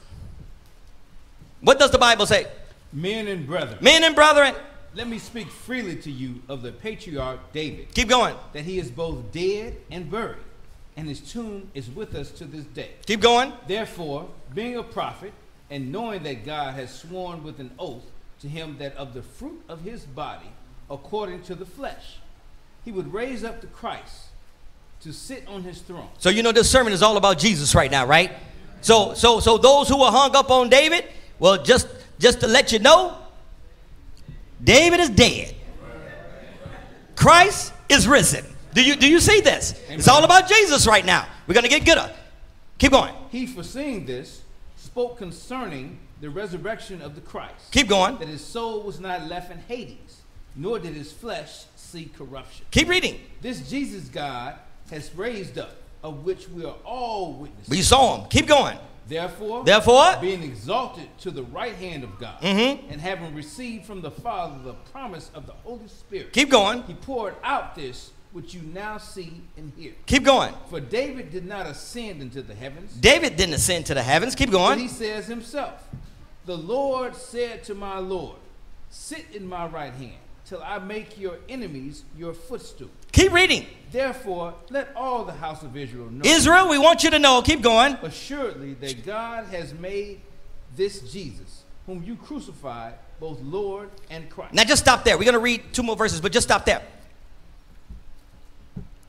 what 1.62 1.78
does 1.78 1.92
the 1.92 1.98
Bible 2.00 2.26
say? 2.26 2.48
Men 2.92 3.28
and 3.28 3.46
brethren. 3.46 3.78
Men 3.82 4.04
and 4.04 4.16
brethren. 4.16 4.56
Let 4.96 5.08
me 5.08 5.20
speak 5.20 5.52
freely 5.52 5.98
to 5.98 6.12
you 6.12 6.42
of 6.48 6.62
the 6.62 6.72
patriarch 6.72 7.52
David. 7.52 7.94
Keep 7.94 8.08
going. 8.08 8.36
That 8.54 8.64
he 8.64 8.80
is 8.80 8.90
both 8.90 9.32
dead 9.32 9.76
and 9.92 10.10
buried, 10.10 10.38
and 10.96 11.08
his 11.08 11.20
tomb 11.20 11.70
is 11.74 11.90
with 11.90 12.16
us 12.16 12.32
to 12.32 12.46
this 12.46 12.64
day. 12.66 12.92
Keep 13.06 13.20
going. 13.20 13.52
Therefore, 13.68 14.30
being 14.54 14.78
a 14.78 14.84
prophet, 14.84 15.34
and 15.70 15.92
knowing 15.92 16.24
that 16.24 16.46
God 16.46 16.76
has 16.76 16.94
sworn 16.94 17.44
with 17.44 17.60
an 17.60 17.72
oath 17.80 18.04
to 18.42 18.48
him 18.48 18.78
that 18.80 18.96
of 18.96 19.14
the 19.14 19.22
fruit 19.22 19.64
of 19.68 19.82
his 19.82 20.04
body, 20.06 20.50
according 20.90 21.44
to 21.44 21.56
the 21.56 21.66
flesh, 21.66 22.18
he 22.84 22.92
would 22.92 23.12
raise 23.14 23.44
up 23.44 23.62
the 23.62 23.68
Christ 23.68 24.26
to 25.02 25.12
sit 25.12 25.48
on 25.48 25.64
his 25.64 25.82
throne. 25.82 26.10
So 26.20 26.30
you 26.30 26.44
know 26.44 26.52
this 26.52 26.70
sermon 26.70 26.94
is 26.94 27.02
all 27.02 27.18
about 27.18 27.40
Jesus 27.40 27.74
right 27.76 27.90
now, 27.90 28.06
right? 28.06 28.32
So 28.82 29.14
so 29.14 29.40
so 29.40 29.58
those 29.58 29.90
who 29.90 30.02
are 30.02 30.12
hung 30.12 30.36
up 30.36 30.52
on 30.52 30.70
David, 30.70 31.06
well 31.40 31.62
just 31.62 31.88
just 32.20 32.40
to 32.42 32.48
let 32.48 32.72
you 32.72 32.80
know, 32.80 33.18
David 34.64 35.00
is 35.00 35.10
dead. 35.10 35.56
Christ 37.16 37.74
is 37.90 38.08
risen. 38.08 38.46
Do 38.74 38.84
you 38.84 38.96
do 38.96 39.10
you 39.10 39.20
see 39.20 39.42
this? 39.42 39.80
It's 39.90 40.08
all 40.08 40.24
about 40.24 40.48
Jesus 40.48 40.86
right 40.86 41.06
now. 41.06 41.28
We're 41.48 41.56
gonna 41.56 41.68
get 41.68 41.86
gooder. 41.86 42.12
Keep 42.78 42.92
going. 42.92 43.14
He, 43.30 43.48
foreseeing 43.48 44.06
this, 44.06 44.42
spoke 44.86 45.18
concerning 45.18 45.98
the 46.22 46.30
resurrection 46.30 47.02
of 47.02 47.16
the 47.16 47.22
Christ, 47.22 47.72
Keep 47.72 47.88
going. 47.90 48.18
that 48.20 48.28
his 48.28 48.44
soul 48.44 48.82
was 48.84 49.00
not 49.00 49.28
left 49.28 49.52
in 49.52 49.60
Hades, 49.68 50.22
nor 50.56 50.80
did 50.80 50.94
his 50.94 51.12
flesh 51.12 51.66
see 51.76 52.06
corruption. 52.18 52.66
Keep 52.72 52.88
reading. 52.90 53.20
This 53.42 53.70
Jesus 53.70 54.08
God 54.08 54.56
has 54.92 55.14
raised 55.16 55.58
up, 55.58 55.76
of 56.04 56.24
which 56.24 56.48
we 56.50 56.64
are 56.64 56.76
all 56.86 57.34
witnesses. 57.34 57.70
We 57.70 57.82
saw 57.82 58.22
him. 58.22 58.30
Keep 58.30 58.48
going. 58.48 58.78
Therefore, 59.08 59.64
Therefore, 59.64 60.16
being 60.20 60.42
exalted 60.42 61.08
to 61.20 61.30
the 61.32 61.44
right 61.44 61.76
hand 61.76 62.04
of 62.04 62.18
God, 62.20 62.42
Mhm. 62.42 62.90
and 62.90 63.00
having 63.00 63.36
received 63.36 63.86
from 63.86 64.02
the 64.02 64.10
Father 64.10 64.58
the 64.64 64.74
promise 64.74 65.30
of 65.36 65.46
the 65.46 65.54
Holy 65.64 65.88
Spirit, 65.88 66.34
keep 66.34 66.50
going. 66.50 66.82
he 66.84 66.96
poured 66.96 67.36
out 67.44 67.76
this 67.76 68.10
which 68.36 68.54
you 68.54 68.62
now 68.74 68.98
see 68.98 69.42
and 69.56 69.72
hear. 69.78 69.94
Keep 70.08 70.26
going. 70.26 70.54
For 70.70 70.82
David 70.82 71.32
did 71.32 71.46
not 71.46 71.68
ascend 71.68 72.22
into 72.22 72.42
the 72.42 72.54
heavens, 72.54 72.94
David 72.94 73.38
didn't 73.38 73.56
ascend 73.56 73.86
to 73.86 73.94
the 73.94 74.04
heavens. 74.04 74.36
Keep 74.36 74.52
but 74.52 74.58
going. 74.58 74.80
he 74.80 74.90
says 74.90 75.26
himself, 75.26 75.88
The 76.46 76.58
Lord 76.58 77.16
said 77.16 77.64
to 77.64 77.74
my 77.74 77.98
Lord, 78.00 78.36
Sit 78.90 79.28
in 79.34 79.48
my 79.48 79.68
right 79.68 79.94
hand, 79.94 80.18
till 80.44 80.62
I 80.62 80.80
make 80.80 81.18
your 81.18 81.38
enemies 81.48 82.04
your 82.18 82.34
footstool. 82.34 82.90
Keep 83.14 83.32
reading. 83.32 83.68
Therefore, 83.94 84.54
let 84.70 84.94
all 84.98 85.24
the 85.24 85.32
house 85.32 85.64
of 85.64 85.78
Israel 85.78 86.12
know 86.12 86.30
Israel, 86.30 86.68
we 86.68 86.78
want 86.78 87.06
you 87.06 87.12
to 87.12 87.20
know. 87.20 87.42
Keep 87.42 87.62
going. 87.62 87.94
assuredly 88.02 88.74
that 88.74 89.06
God 89.06 89.46
has 89.46 89.74
made 89.74 90.20
this 90.76 91.00
Jesus, 91.10 91.64
whom 91.86 92.04
you 92.04 92.18
crucified, 92.18 92.96
both 93.22 93.40
Lord 93.40 93.92
and 94.10 94.30
Christ. 94.30 94.54
Now 94.54 94.66
just 94.66 94.84
stop 94.84 95.06
there. 95.06 95.18
We're 95.18 95.24
going 95.24 95.36
to 95.36 95.40
read 95.40 95.64
two 95.72 95.84
more 95.84 95.96
verses, 95.96 96.20
but 96.20 96.34
just 96.34 96.46
stop 96.46 96.66
there. 96.66 96.82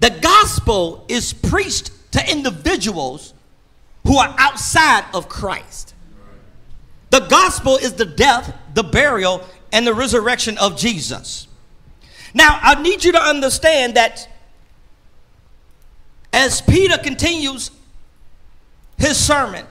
The 0.00 0.10
gospel 0.10 1.04
is 1.08 1.32
preached 1.32 1.90
to 2.12 2.30
individuals 2.30 3.34
who 4.06 4.18
are 4.18 4.34
outside 4.38 5.04
of 5.14 5.28
Christ. 5.28 5.94
The 7.10 7.20
gospel 7.20 7.76
is 7.76 7.94
the 7.94 8.04
death, 8.04 8.54
the 8.74 8.82
burial, 8.82 9.42
and 9.72 9.86
the 9.86 9.94
resurrection 9.94 10.58
of 10.58 10.76
Jesus. 10.76 11.48
Now, 12.34 12.58
I 12.62 12.80
need 12.82 13.04
you 13.04 13.12
to 13.12 13.20
understand 13.20 13.94
that 13.94 14.28
as 16.32 16.60
Peter 16.60 16.98
continues 16.98 17.70
his 18.98 19.16
sermon, 19.16 19.64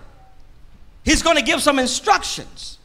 he's 1.03 1.21
going 1.21 1.37
to 1.37 1.43
give 1.43 1.61
some 1.61 1.77
instructions. 1.77 2.79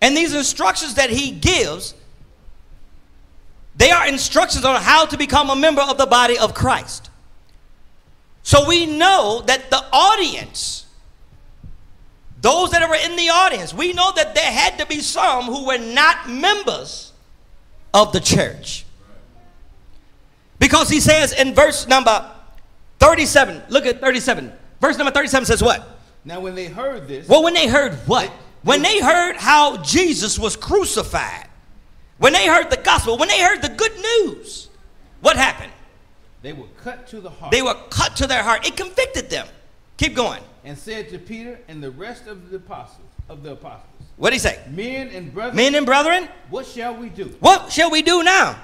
And 0.00 0.16
these 0.16 0.34
instructions 0.34 0.94
that 0.94 1.10
he 1.10 1.30
gives, 1.30 1.94
they 3.76 3.90
are 3.90 4.06
instructions 4.06 4.64
on 4.64 4.80
how 4.80 5.06
to 5.06 5.18
become 5.18 5.50
a 5.50 5.56
member 5.56 5.82
of 5.82 5.98
the 5.98 6.06
body 6.06 6.38
of 6.38 6.54
Christ. 6.54 7.10
So 8.42 8.68
we 8.68 8.86
know 8.86 9.42
that 9.46 9.70
the 9.70 9.82
audience, 9.92 10.86
those 12.40 12.70
that 12.70 12.88
were 12.88 12.96
in 12.96 13.16
the 13.16 13.30
audience, 13.30 13.72
we 13.72 13.92
know 13.92 14.12
that 14.14 14.34
there 14.34 14.50
had 14.50 14.78
to 14.78 14.86
be 14.86 15.00
some 15.00 15.44
who 15.44 15.66
were 15.66 15.78
not 15.78 16.28
members 16.28 17.12
of 17.92 18.12
the 18.12 18.20
church. 18.20 18.84
Because 20.58 20.88
he 20.88 21.00
says 21.00 21.32
in 21.32 21.54
verse 21.54 21.88
number 21.88 22.30
37, 23.00 23.62
look 23.68 23.86
at 23.86 24.00
37. 24.00 24.52
Verse 24.80 24.98
number 24.98 25.10
37 25.10 25.46
says 25.46 25.62
what? 25.62 25.88
Now, 26.24 26.40
when 26.40 26.54
they 26.54 26.66
heard 26.66 27.06
this, 27.06 27.28
Well, 27.28 27.42
when 27.42 27.54
they 27.54 27.66
heard 27.66 27.94
what? 28.06 28.30
When 28.62 28.82
they 28.82 29.00
heard 29.00 29.36
how 29.36 29.78
Jesus 29.78 30.38
was 30.38 30.56
crucified, 30.56 31.48
when 32.18 32.32
they 32.32 32.46
heard 32.46 32.70
the 32.70 32.76
gospel, 32.76 33.16
when 33.18 33.28
they 33.28 33.40
heard 33.40 33.62
the 33.62 33.68
good 33.70 33.92
news, 33.96 34.68
what 35.20 35.36
happened? 35.36 35.72
they 36.42 36.52
were 36.52 36.66
cut 36.82 37.06
to 37.08 37.20
the 37.22 37.30
heart 37.30 37.50
They 37.52 37.62
were 37.62 37.76
cut 37.88 38.16
to 38.16 38.26
their 38.26 38.42
heart. 38.42 38.66
It 38.66 38.76
convicted 38.76 39.30
them. 39.30 39.46
Keep 39.96 40.14
going. 40.14 40.42
and 40.64 40.76
said 40.76 41.08
to 41.10 41.18
Peter 41.18 41.58
and 41.68 41.82
the 41.82 41.90
rest 41.90 42.26
of 42.26 42.50
the 42.50 42.56
apostles, 42.56 43.08
of 43.30 43.42
the 43.42 43.52
apostles, 43.52 43.88
What 44.16 44.30
did 44.30 44.34
he 44.36 44.40
say? 44.40 44.60
Men 44.70 45.08
and 45.08 45.32
brethren, 45.32 45.56
Men 45.56 45.74
and 45.74 45.86
brethren, 45.86 46.28
what 46.50 46.66
shall 46.66 46.94
we 46.96 47.08
do? 47.08 47.34
what 47.40 47.72
shall 47.72 47.90
we 47.90 48.02
do 48.02 48.22
now? 48.22 48.58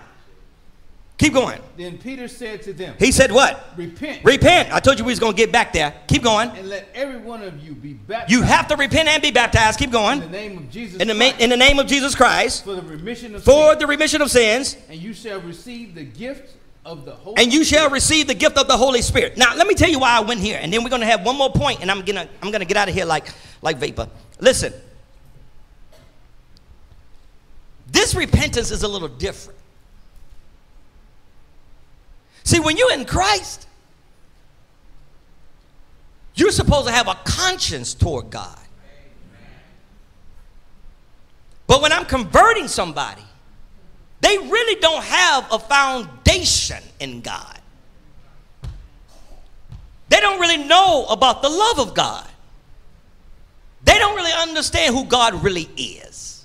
Keep 1.21 1.35
going. 1.35 1.61
Then 1.77 1.99
Peter 1.99 2.29
said 2.29 2.63
to 2.63 2.73
them, 2.73 2.95
He 2.99 3.13
said 3.13 3.31
what? 3.31 3.75
Repent 3.77 4.25
Repent. 4.25 4.73
I 4.73 4.81
told 4.81 4.99
you 4.99 5.05
we 5.05 5.13
was 5.13 5.19
going 5.19 5.35
to 5.35 5.37
get 5.37 5.53
back 5.53 5.71
there. 5.71 5.93
Keep 6.09 6.23
going. 6.23 6.49
and 6.49 6.67
let 6.71 6.89
every 6.95 7.19
one 7.19 7.43
of 7.43 7.63
you 7.63 7.75
be 7.75 7.93
baptized 7.93 8.33
You 8.33 8.41
have 8.41 8.67
to 8.69 8.77
repent 8.77 9.07
and 9.07 9.21
be 9.23 9.31
baptized. 9.31 9.79
Keep 9.79 9.91
going. 9.91 10.23
in 10.23 10.31
the 10.33 10.39
name 10.39 10.57
of 10.57 10.71
Jesus 10.71 10.99
In 10.99 11.09
the, 11.09 11.15
Christ 11.15 11.41
in 11.41 11.51
the 11.51 11.59
name 11.59 11.79
of 11.79 11.87
Jesus 11.87 12.15
Christ 12.15 12.65
for 12.65 12.75
the 12.75 12.81
remission 12.81 13.35
of 13.35 13.43
sins. 13.43 13.55
for 13.55 13.71
sin, 13.73 13.79
the 13.81 13.87
remission 13.87 14.23
of 14.23 14.31
sins, 14.31 14.79
and 14.89 14.99
you 14.99 15.13
shall 15.13 15.43
receive 15.43 15.95
the 15.95 16.05
gift 16.05 16.55
of 16.87 17.05
the 17.05 17.13
Holy 17.13 17.37
and 17.43 17.53
you 17.53 17.65
shall 17.65 17.81
Spirit. 17.81 17.93
receive 17.93 18.27
the 18.27 18.35
gift 18.35 18.57
of 18.57 18.67
the 18.67 18.79
Holy 18.79 19.03
Spirit. 19.03 19.37
Now, 19.37 19.55
let 19.55 19.67
me 19.67 19.75
tell 19.75 19.91
you 19.91 19.99
why 19.99 20.17
I 20.17 20.21
went 20.21 20.41
here, 20.41 20.59
and 20.63 20.73
then 20.73 20.83
we're 20.83 20.89
going 20.89 21.03
to 21.03 21.07
have 21.07 21.23
one 21.27 21.37
more 21.37 21.53
point, 21.53 21.83
and 21.83 21.91
I'm 21.91 22.01
gonna 22.03 22.27
I'm 22.43 22.51
gonna 22.51 22.65
get 22.65 22.79
out 22.79 22.89
of 22.89 22.95
here 22.95 23.05
like 23.05 23.27
like 23.61 23.77
vapor. 23.77 24.09
Listen, 24.41 24.73
this 27.89 28.15
repentance 28.15 28.71
is 28.71 28.85
a 28.85 28.89
little 28.89 29.09
different. 29.09 29.60
See, 32.51 32.59
when 32.59 32.77
you're 32.77 32.93
in 32.93 33.05
Christ, 33.05 33.69
you're 36.35 36.51
supposed 36.51 36.89
to 36.89 36.93
have 36.93 37.07
a 37.07 37.15
conscience 37.23 37.95
toward 37.95 38.29
God. 38.31 38.59
But 41.69 41.81
when 41.81 41.93
I'm 41.93 42.07
converting 42.07 42.67
somebody, 42.67 43.23
they 44.21 44.37
really 44.37 44.81
don't 44.81 45.05
have 45.05 45.47
a 45.53 45.61
foundation 45.61 46.83
in 46.99 47.21
God. 47.21 47.61
They 50.09 50.19
don't 50.19 50.41
really 50.41 50.65
know 50.65 51.07
about 51.09 51.43
the 51.43 51.49
love 51.49 51.79
of 51.79 51.95
God. 51.95 52.27
They 53.85 53.97
don't 53.97 54.17
really 54.17 54.33
understand 54.33 54.93
who 54.97 55.05
God 55.05 55.45
really 55.45 55.71
is. 55.77 56.45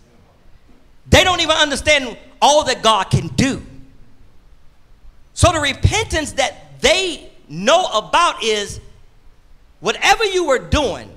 They 1.10 1.24
don't 1.24 1.42
even 1.42 1.56
understand 1.58 2.16
all 2.40 2.64
that 2.66 2.84
God 2.84 3.06
can 3.10 3.30
do. 3.30 3.64
So 5.36 5.52
the 5.52 5.60
repentance 5.60 6.32
that 6.34 6.82
they 6.82 7.30
know 7.48 7.86
about 7.88 8.42
is 8.42 8.80
whatever 9.82 10.24
you 10.24 10.46
were 10.46 10.60
doing 10.60 11.12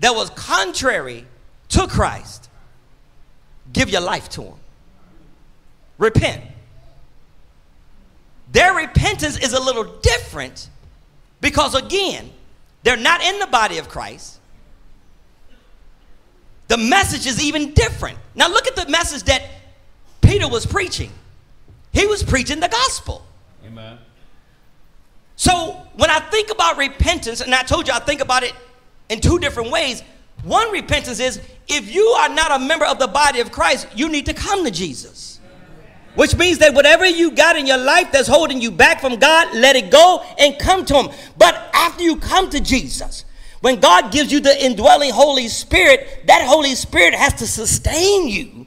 that 0.00 0.14
was 0.14 0.30
contrary 0.30 1.26
to 1.70 1.86
Christ, 1.86 2.50
give 3.72 3.88
your 3.88 4.02
life 4.02 4.28
to 4.30 4.42
Him. 4.42 4.54
Repent. 5.96 6.44
Their 8.52 8.74
repentance 8.74 9.38
is 9.38 9.54
a 9.54 9.60
little 9.60 9.84
different 10.00 10.68
because, 11.40 11.74
again, 11.74 12.30
they're 12.82 12.96
not 12.96 13.22
in 13.22 13.38
the 13.38 13.46
body 13.46 13.78
of 13.78 13.88
Christ. 13.88 14.38
The 16.68 16.76
message 16.76 17.26
is 17.26 17.42
even 17.42 17.72
different. 17.72 18.18
Now, 18.34 18.48
look 18.48 18.66
at 18.66 18.76
the 18.76 18.86
message 18.88 19.22
that 19.24 19.42
Peter 20.20 20.46
was 20.46 20.66
preaching. 20.66 21.10
He 21.92 22.06
was 22.06 22.22
preaching 22.22 22.60
the 22.60 22.68
gospel. 22.68 23.24
Amen. 23.66 23.98
So 25.36 25.86
when 25.96 26.10
I 26.10 26.20
think 26.20 26.50
about 26.50 26.76
repentance, 26.76 27.40
and 27.40 27.54
I 27.54 27.62
told 27.62 27.88
you 27.88 27.94
I 27.94 27.98
think 28.00 28.20
about 28.20 28.42
it 28.42 28.52
in 29.08 29.20
two 29.20 29.38
different 29.38 29.70
ways. 29.70 30.02
One 30.42 30.70
repentance 30.70 31.20
is 31.20 31.40
if 31.68 31.94
you 31.94 32.06
are 32.08 32.28
not 32.28 32.50
a 32.50 32.58
member 32.58 32.86
of 32.86 32.98
the 32.98 33.06
body 33.06 33.40
of 33.40 33.52
Christ, 33.52 33.86
you 33.94 34.08
need 34.08 34.26
to 34.26 34.34
come 34.34 34.64
to 34.64 34.70
Jesus. 34.70 35.40
Which 36.14 36.36
means 36.36 36.58
that 36.58 36.74
whatever 36.74 37.06
you 37.06 37.30
got 37.30 37.56
in 37.56 37.66
your 37.66 37.78
life 37.78 38.10
that's 38.10 38.26
holding 38.26 38.60
you 38.60 38.70
back 38.70 39.00
from 39.00 39.16
God, 39.16 39.54
let 39.54 39.76
it 39.76 39.90
go 39.90 40.24
and 40.38 40.58
come 40.58 40.84
to 40.86 40.94
Him. 40.94 41.10
But 41.38 41.54
after 41.72 42.02
you 42.02 42.16
come 42.16 42.50
to 42.50 42.60
Jesus, 42.60 43.24
when 43.60 43.78
God 43.78 44.10
gives 44.10 44.32
you 44.32 44.40
the 44.40 44.64
indwelling 44.64 45.12
Holy 45.12 45.48
Spirit, 45.48 46.26
that 46.26 46.46
Holy 46.46 46.74
Spirit 46.74 47.14
has 47.14 47.34
to 47.34 47.46
sustain 47.46 48.26
you 48.28 48.66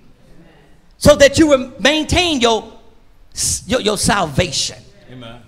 so 0.98 1.16
that 1.16 1.38
you 1.38 1.74
maintain 1.80 2.40
your, 2.40 2.80
your, 3.66 3.82
your 3.82 3.98
salvation. 3.98 4.78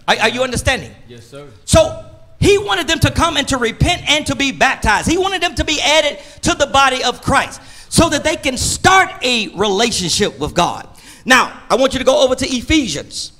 Are, 0.08 0.16
are 0.16 0.30
you 0.30 0.44
understanding? 0.44 0.94
Yes, 1.08 1.28
sir. 1.28 1.48
So 1.66 2.06
He 2.40 2.58
wanted 2.58 2.88
them 2.88 3.00
to 3.00 3.12
come 3.12 3.38
and 3.38 3.48
to 3.48 3.58
repent 3.58 4.10
and 4.10 4.26
to 4.28 4.36
be 4.36 4.52
baptized. 4.52 5.10
He 5.10 5.18
wanted 5.18 5.42
them 5.42 5.56
to 5.56 5.64
be 5.64 5.80
added 5.82 6.20
to 6.44 6.54
the 6.54 6.68
body 6.68 7.04
of 7.04 7.22
Christ 7.22 7.62
so 7.90 8.10
that 8.10 8.24
they 8.24 8.36
can 8.36 8.58
start 8.58 9.10
a 9.24 9.50
relationship 9.56 10.38
with 10.40 10.54
God. 10.54 10.88
Now, 11.26 11.62
I 11.70 11.76
want 11.76 11.94
you 11.94 12.00
to 12.00 12.06
go 12.06 12.24
over 12.24 12.36
to 12.36 12.46
Ephesians. 12.46 13.32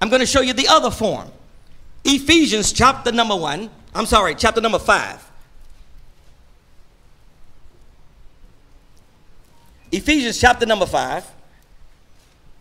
I'm 0.00 0.08
going 0.08 0.20
to 0.20 0.26
show 0.26 0.40
you 0.40 0.52
the 0.52 0.68
other 0.68 0.90
form. 0.90 1.30
Ephesians 2.04 2.72
chapter 2.72 3.10
number 3.12 3.36
1, 3.36 3.70
I'm 3.94 4.06
sorry, 4.06 4.34
chapter 4.34 4.60
number 4.60 4.78
5. 4.78 5.30
Ephesians 9.90 10.38
chapter 10.38 10.66
number 10.66 10.86
5 10.86 11.24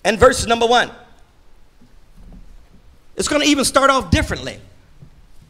and 0.05 0.17
verse 0.17 0.45
number 0.45 0.65
1. 0.65 0.89
It's 3.17 3.27
going 3.27 3.41
to 3.41 3.47
even 3.47 3.65
start 3.65 3.89
off 3.89 4.11
differently. 4.11 4.59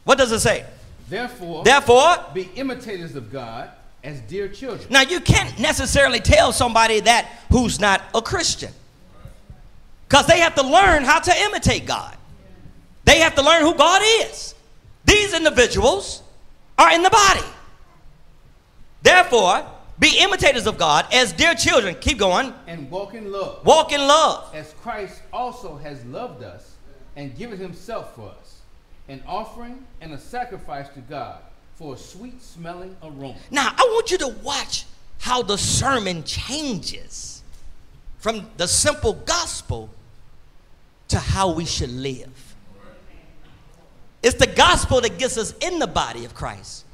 What 0.05 0.17
does 0.17 0.31
it 0.31 0.39
say? 0.39 0.65
Therefore, 1.09 1.63
Therefore, 1.63 2.15
be 2.33 2.49
imitators 2.55 3.15
of 3.15 3.31
God 3.31 3.69
as 4.03 4.21
dear 4.21 4.47
children. 4.47 4.87
now 4.89 5.01
you 5.01 5.19
can't 5.19 5.57
necessarily 5.59 6.19
tell 6.19 6.51
somebody 6.53 7.01
that 7.01 7.27
who's 7.51 7.79
not 7.79 8.01
a 8.15 8.21
Christian. 8.21 8.71
Because 10.07 10.25
they 10.27 10.39
have 10.39 10.55
to 10.55 10.63
learn 10.63 11.03
how 11.03 11.19
to 11.19 11.33
imitate 11.41 11.85
God. 11.85 12.15
They 13.03 13.19
have 13.19 13.35
to 13.35 13.41
learn 13.41 13.63
who 13.63 13.73
God 13.75 14.01
is. 14.21 14.55
These 15.05 15.33
individuals 15.33 16.21
are 16.77 16.91
in 16.93 17.03
the 17.03 17.09
body. 17.09 17.45
Therefore, 19.01 19.65
be 19.99 20.17
imitators 20.19 20.67
of 20.67 20.77
God 20.77 21.05
as 21.13 21.33
dear 21.33 21.53
children. 21.55 21.95
Keep 21.99 22.19
going. 22.19 22.53
And 22.67 22.89
walk 22.91 23.13
in 23.13 23.31
love, 23.31 23.65
Walk 23.65 23.91
in 23.91 24.01
love. 24.01 24.53
as 24.53 24.73
Christ 24.81 25.21
also 25.33 25.77
has 25.77 26.03
loved 26.05 26.43
us 26.43 26.75
and 27.17 27.35
given 27.35 27.59
himself 27.59 28.15
for 28.15 28.29
us, 28.39 28.59
an 29.09 29.21
offering 29.27 29.85
and 29.99 30.13
a 30.13 30.17
sacrifice 30.17 30.87
to 30.89 30.99
God 31.01 31.39
for 31.75 31.95
a 31.95 31.97
sweet 31.97 32.41
smelling 32.41 32.95
aroma. 33.03 33.35
Now, 33.51 33.73
I 33.75 33.83
want 33.91 34.11
you 34.11 34.19
to 34.19 34.27
watch 34.43 34.85
how 35.19 35.41
the 35.41 35.57
sermon 35.57 36.23
changes 36.23 37.41
from 38.19 38.47
the 38.57 38.67
simple 38.67 39.13
gospel 39.13 39.89
to 41.09 41.17
how 41.17 41.51
we 41.51 41.65
should 41.65 41.91
live. 41.91 42.55
It's 44.21 44.37
the 44.37 44.47
gospel 44.47 45.01
that 45.01 45.17
gets 45.17 45.37
us 45.37 45.53
in 45.59 45.79
the 45.79 45.87
body 45.87 46.23
of 46.23 46.35
Christ. 46.35 46.85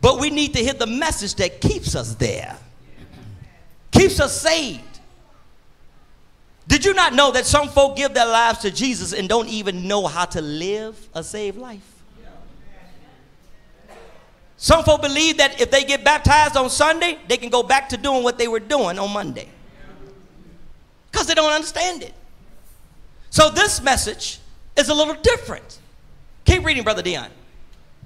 But 0.00 0.18
we 0.18 0.30
need 0.30 0.54
to 0.54 0.60
hear 0.60 0.72
the 0.72 0.86
message 0.86 1.34
that 1.36 1.60
keeps 1.60 1.94
us 1.94 2.14
there, 2.14 2.56
keeps 3.92 4.18
us 4.18 4.40
saved. 4.40 4.89
Did 6.70 6.84
you 6.84 6.94
not 6.94 7.14
know 7.14 7.32
that 7.32 7.46
some 7.46 7.68
folk 7.68 7.96
give 7.96 8.14
their 8.14 8.28
lives 8.28 8.60
to 8.60 8.70
Jesus 8.70 9.12
and 9.12 9.28
don't 9.28 9.48
even 9.48 9.88
know 9.88 10.06
how 10.06 10.24
to 10.26 10.40
live 10.40 11.08
a 11.12 11.24
saved 11.24 11.58
life? 11.58 11.82
Some 14.56 14.84
folk 14.84 15.02
believe 15.02 15.38
that 15.38 15.60
if 15.60 15.72
they 15.72 15.82
get 15.82 16.04
baptized 16.04 16.56
on 16.56 16.70
Sunday, 16.70 17.18
they 17.26 17.36
can 17.38 17.50
go 17.50 17.64
back 17.64 17.88
to 17.88 17.96
doing 17.96 18.22
what 18.22 18.38
they 18.38 18.46
were 18.46 18.60
doing 18.60 19.00
on 19.00 19.12
Monday. 19.12 19.48
Because 21.10 21.26
they 21.26 21.34
don't 21.34 21.52
understand 21.52 22.04
it. 22.04 22.14
So 23.30 23.50
this 23.50 23.82
message 23.82 24.38
is 24.76 24.90
a 24.90 24.94
little 24.94 25.16
different. 25.22 25.80
Keep 26.44 26.64
reading, 26.64 26.84
Brother 26.84 27.02
Dion. 27.02 27.30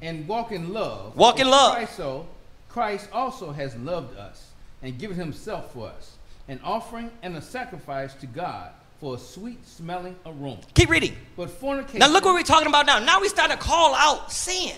And 0.01 0.27
walk 0.27 0.53
in 0.53 0.73
love. 0.73 1.15
Walk 1.15 1.39
in 1.39 1.51
love. 1.51 1.75
Christ, 1.75 1.97
so, 1.97 2.27
Christ 2.71 3.11
also 3.13 3.53
has 3.53 3.77
loved 3.77 4.17
us 4.17 4.53
and 4.81 4.99
given 4.99 5.19
himself 5.19 5.75
for 5.75 5.89
us, 5.89 6.14
an 6.49 6.61
offering 6.63 7.11
and 7.23 7.37
a 7.37 7.43
sacrifice 7.43 8.15
to 8.15 8.27
God 8.27 8.71
for 9.01 9.15
a 9.17 9.19
sweet 9.19 9.67
smelling 9.67 10.17
aroma. 10.27 10.59
Keep 10.75 10.91
reading. 10.91 11.17
But 11.37 11.51
fornication. 11.51 11.99
Now 12.01 12.09
look 12.09 12.25
what 12.25 12.35
we're 12.35 12.43
talking 12.43 12.69
about 12.69 12.87
now. 12.87 12.99
Now 12.99 13.21
we 13.21 13.29
start 13.29 13.51
to 13.51 13.57
call 13.57 13.95
out 13.95 14.31
sin. 14.33 14.77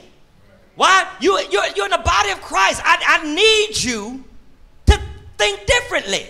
Why? 0.75 1.07
You, 1.21 1.39
you're, 1.51 1.67
you're 1.75 1.87
in 1.87 1.91
the 1.91 2.03
body 2.05 2.31
of 2.31 2.41
Christ. 2.43 2.83
I, 2.85 3.21
I 3.21 3.35
need 3.35 3.83
you 3.83 4.25
to 4.87 5.01
think 5.39 5.67
differently. 5.67 6.27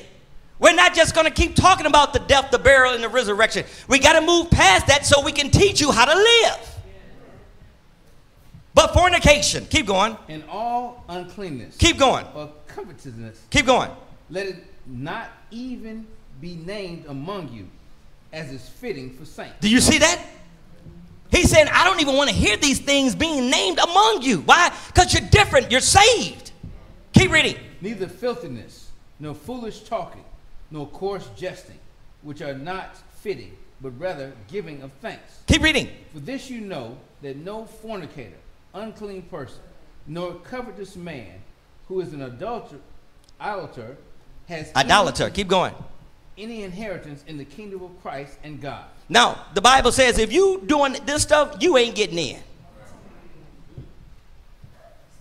We're 0.59 0.74
not 0.74 0.95
just 0.95 1.14
going 1.14 1.26
to 1.26 1.32
keep 1.32 1.55
talking 1.55 1.84
about 1.87 2.12
the 2.14 2.20
death, 2.20 2.51
the 2.51 2.59
burial, 2.59 2.95
and 2.95 3.03
the 3.05 3.09
resurrection. 3.09 3.64
We 3.89 3.99
got 3.99 4.18
to 4.18 4.24
move 4.24 4.51
past 4.51 4.87
that 4.87 5.05
so 5.05 5.22
we 5.22 5.32
can 5.32 5.51
teach 5.51 5.80
you 5.80 5.91
how 5.93 6.07
to 6.07 6.14
live. 6.14 6.72
But 8.72 8.93
fornication, 8.95 9.66
keep 9.66 9.87
going, 9.87 10.16
And 10.28 10.45
all 10.51 11.05
uncleanness. 11.09 11.76
keep 11.76 11.99
going, 11.99 12.26
Or 12.34 12.53
covetousness. 12.68 13.41
keep 13.51 13.66
going. 13.66 13.91
Let 14.31 14.47
it 14.47 14.57
not 14.87 15.31
even 15.51 16.07
be 16.41 16.57
named 16.57 17.07
among 17.07 17.53
you 17.53 17.68
as 18.33 18.51
is 18.51 18.68
fitting 18.68 19.11
for 19.11 19.24
saints. 19.24 19.57
Do 19.61 19.70
you 19.70 19.81
see 19.81 19.99
that? 19.99 20.20
He's 21.31 21.51
saying, 21.51 21.68
I 21.72 21.85
don't 21.85 22.01
even 22.01 22.16
want 22.16 22.31
to 22.31 22.37
hear 22.37 22.57
these 22.57 22.79
things 22.79 23.14
being 23.14 23.51
named 23.51 23.79
among 23.79 24.22
you. 24.22 24.39
Why? 24.41 24.72
Because 24.89 25.12
you're 25.12 25.29
different, 25.31 25.70
you're 25.70 25.81
saved. 25.81 26.53
Keep 27.12 27.33
reading. 27.33 27.57
Neither 27.81 28.07
filthiness, 28.07 28.91
nor 29.18 29.35
foolish 29.35 29.81
talking, 29.81 30.24
nor 30.70 30.87
coarse 30.89 31.29
jesting, 31.37 31.79
which 32.22 32.43
are 32.43 32.55
not 32.55 32.97
fitting, 33.20 33.57
but 33.81 33.99
rather 33.99 34.33
giving 34.49 34.83
of 34.83 34.93
thanks. 35.01 35.41
Keep 35.47 35.62
reading. 35.62 35.89
For 36.12 36.20
this 36.20 36.51
you 36.51 36.61
know 36.61 36.97
that 37.22 37.37
no 37.39 37.64
fornicator, 37.64 38.39
unclean 38.74 39.22
person, 39.22 39.61
nor 40.07 40.35
covetous 40.35 40.95
man, 40.95 41.33
who 41.89 42.01
is 42.01 42.12
an 42.12 42.22
adulterer, 42.22 42.81
idolater, 43.41 43.97
has 44.49 44.70
Idolater. 44.74 45.30
Keep 45.30 45.49
going. 45.49 45.74
any 46.38 46.62
inheritance 46.62 47.24
in 47.26 47.38
the 47.38 47.44
kingdom 47.44 47.82
of 47.82 48.03
Christ 48.03 48.38
and 48.44 48.61
God. 48.61 48.84
Now, 49.09 49.47
the 49.55 49.61
Bible 49.61 49.92
says 49.92 50.18
if 50.18 50.32
you 50.32 50.62
doing 50.66 50.97
this 51.07 51.22
stuff, 51.22 51.57
you 51.61 51.76
ain't 51.76 51.94
getting 51.94 52.18
in. 52.18 52.40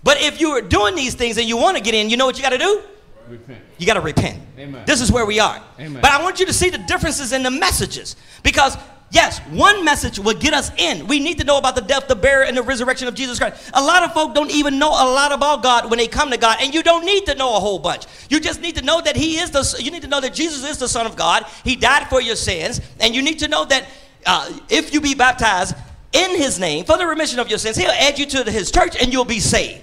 But 0.03 0.21
if 0.21 0.39
you 0.39 0.49
are 0.51 0.61
doing 0.61 0.95
these 0.95 1.15
things 1.15 1.37
and 1.37 1.47
you 1.47 1.57
want 1.57 1.77
to 1.77 1.83
get 1.83 1.95
in, 1.95 2.09
you 2.09 2.17
know 2.17 2.25
what 2.25 2.37
you 2.37 2.43
got 2.43 2.51
to 2.51 2.57
do? 2.59 2.81
Repent. 3.27 3.59
You 3.79 3.87
got 3.87 3.95
to 3.95 4.01
repent. 4.01 4.39
Amen. 4.57 4.83
This 4.85 5.01
is 5.01 5.11
where 5.11 5.25
we 5.25 5.39
are. 5.39 5.59
Amen. 5.79 5.99
But 5.99 6.11
I 6.11 6.21
want 6.21 6.39
you 6.39 6.45
to 6.45 6.53
see 6.53 6.69
the 6.69 6.77
differences 6.77 7.33
in 7.33 7.41
the 7.41 7.49
messages 7.49 8.15
because 8.43 8.77
yes, 9.11 9.39
one 9.49 9.83
message 9.85 10.19
will 10.19 10.33
get 10.33 10.53
us 10.53 10.71
in. 10.77 11.07
We 11.07 11.19
need 11.19 11.37
to 11.39 11.43
know 11.43 11.57
about 11.57 11.75
the 11.75 11.81
death, 11.81 12.07
the 12.07 12.15
burial, 12.15 12.47
and 12.47 12.57
the 12.57 12.63
resurrection 12.63 13.07
of 13.07 13.15
Jesus 13.15 13.39
Christ. 13.39 13.71
A 13.73 13.81
lot 13.81 14.03
of 14.03 14.13
folk 14.13 14.35
don't 14.35 14.51
even 14.51 14.79
know 14.79 14.89
a 14.89 15.07
lot 15.07 15.31
about 15.31 15.63
God 15.63 15.89
when 15.89 15.97
they 15.97 16.07
come 16.07 16.31
to 16.31 16.37
God, 16.37 16.57
and 16.61 16.73
you 16.73 16.83
don't 16.83 17.05
need 17.05 17.25
to 17.25 17.35
know 17.35 17.55
a 17.55 17.59
whole 17.59 17.79
bunch. 17.79 18.05
You 18.29 18.39
just 18.39 18.61
need 18.61 18.75
to 18.75 18.81
know 18.81 19.01
that 19.01 19.15
He 19.15 19.37
is 19.37 19.51
the. 19.51 19.81
You 19.81 19.91
need 19.91 20.01
to 20.03 20.07
know 20.07 20.21
that 20.21 20.33
Jesus 20.33 20.63
is 20.69 20.77
the 20.77 20.87
Son 20.87 21.05
of 21.05 21.15
God. 21.15 21.45
He 21.63 21.75
died 21.75 22.07
for 22.09 22.21
your 22.21 22.35
sins, 22.35 22.81
and 22.99 23.15
you 23.15 23.21
need 23.21 23.39
to 23.39 23.47
know 23.47 23.65
that 23.65 23.85
uh, 24.25 24.51
if 24.69 24.93
you 24.93 25.01
be 25.01 25.15
baptized 25.15 25.75
in 26.13 26.31
His 26.37 26.59
name 26.59 26.85
for 26.85 26.97
the 26.97 27.05
remission 27.05 27.39
of 27.39 27.49
your 27.49 27.59
sins, 27.59 27.77
He'll 27.77 27.89
add 27.89 28.19
you 28.19 28.25
to 28.27 28.49
His 28.51 28.71
church, 28.71 28.95
and 29.01 29.11
you'll 29.11 29.25
be 29.25 29.39
saved. 29.39 29.81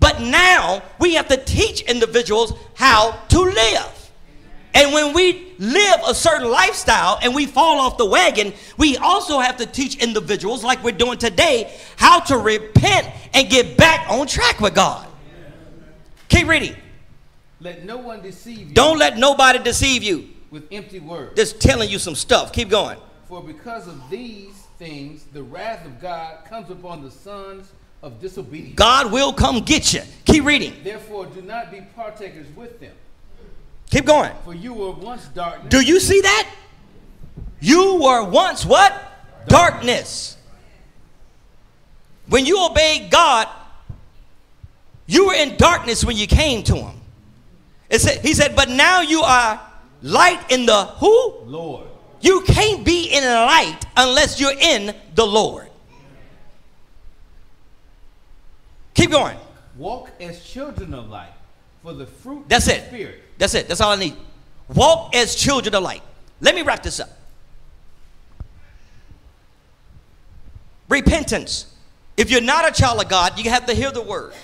But 0.00 0.20
now 0.20 0.82
we 0.98 1.14
have 1.14 1.28
to 1.28 1.36
teach 1.36 1.82
individuals 1.82 2.54
how 2.74 3.12
to 3.28 3.40
live. 3.40 3.99
And 4.72 4.92
when 4.92 5.12
we 5.14 5.52
live 5.58 6.00
a 6.06 6.14
certain 6.14 6.48
lifestyle 6.50 7.18
and 7.22 7.34
we 7.34 7.46
fall 7.46 7.80
off 7.80 7.96
the 7.98 8.06
wagon, 8.06 8.52
we 8.78 8.96
also 8.98 9.40
have 9.40 9.56
to 9.56 9.66
teach 9.66 9.96
individuals, 9.96 10.62
like 10.62 10.82
we're 10.84 10.92
doing 10.92 11.18
today, 11.18 11.76
how 11.96 12.20
to 12.20 12.38
repent 12.38 13.08
and 13.34 13.48
get 13.50 13.76
back 13.76 14.08
on 14.08 14.26
track 14.26 14.60
with 14.60 14.74
God. 14.74 15.06
Keep 16.28 16.46
reading. 16.48 16.76
Let 17.60 17.84
no 17.84 17.98
one 17.98 18.22
deceive 18.22 18.68
you 18.68 18.74
Don't 18.74 18.98
let 18.98 19.18
nobody 19.18 19.58
deceive 19.58 20.02
you. 20.02 20.28
with 20.50 20.66
empty 20.72 20.98
words. 21.00 21.34
Just 21.36 21.60
telling 21.60 21.90
you 21.90 21.98
some 21.98 22.14
stuff. 22.14 22.52
Keep 22.52 22.70
going. 22.70 22.98
For 23.28 23.42
because 23.42 23.86
of 23.86 24.08
these 24.08 24.54
things, 24.78 25.24
the 25.32 25.42
wrath 25.42 25.84
of 25.84 26.00
God 26.00 26.44
comes 26.46 26.70
upon 26.70 27.02
the 27.02 27.10
sons 27.10 27.70
of 28.02 28.18
disobedience. 28.20 28.76
God 28.76 29.12
will 29.12 29.32
come 29.32 29.60
get 29.60 29.92
you. 29.92 30.00
Keep 30.24 30.44
reading. 30.44 30.74
Therefore, 30.82 31.26
do 31.26 31.42
not 31.42 31.70
be 31.70 31.80
partakers 31.94 32.46
with 32.56 32.80
them. 32.80 32.94
Keep 33.90 34.06
going. 34.06 34.32
For 34.44 34.54
you 34.54 34.72
were 34.72 34.92
once 34.92 35.26
darkness, 35.28 35.68
Do 35.68 35.80
you 35.80 35.98
see 36.00 36.20
that? 36.20 36.48
You 37.60 38.00
were 38.00 38.24
once 38.24 38.64
what? 38.64 38.94
Darkness. 39.48 40.36
When 42.28 42.46
you 42.46 42.64
obeyed 42.64 43.10
God, 43.10 43.48
you 45.06 45.26
were 45.26 45.34
in 45.34 45.56
darkness 45.56 46.04
when 46.04 46.16
you 46.16 46.28
came 46.28 46.62
to 46.64 46.76
him. 46.76 47.00
It 47.90 48.00
said, 48.00 48.20
he 48.20 48.32
said, 48.34 48.54
but 48.54 48.68
now 48.68 49.00
you 49.00 49.20
are 49.22 49.60
light 50.02 50.52
in 50.52 50.66
the 50.66 50.84
who? 50.84 51.40
Lord. 51.44 51.88
You 52.20 52.42
can't 52.42 52.84
be 52.84 53.06
in 53.12 53.24
light 53.24 53.80
unless 53.96 54.38
you're 54.38 54.56
in 54.56 54.94
the 55.16 55.26
Lord. 55.26 55.68
Keep 58.94 59.10
going. 59.10 59.36
Walk 59.76 60.10
as 60.20 60.44
children 60.44 60.94
of 60.94 61.08
light, 61.08 61.32
for 61.82 61.92
the 61.92 62.06
fruit 62.06 62.44
That's 62.48 62.68
of 62.68 62.74
it. 62.74 62.86
Spirit. 62.88 63.22
That's 63.38 63.54
it. 63.54 63.68
That's 63.68 63.80
all 63.80 63.92
I 63.92 63.96
need. 63.96 64.16
Walk 64.74 65.14
as 65.14 65.34
children 65.34 65.74
of 65.74 65.82
light. 65.82 66.02
Let 66.40 66.54
me 66.54 66.62
wrap 66.62 66.82
this 66.82 67.00
up. 67.00 67.10
Repentance. 70.88 71.72
If 72.16 72.30
you're 72.30 72.40
not 72.40 72.68
a 72.68 72.72
child 72.72 73.00
of 73.00 73.08
God, 73.08 73.38
you 73.38 73.50
have 73.50 73.66
to 73.66 73.74
hear 73.74 73.90
the 73.90 74.02
word. 74.02 74.34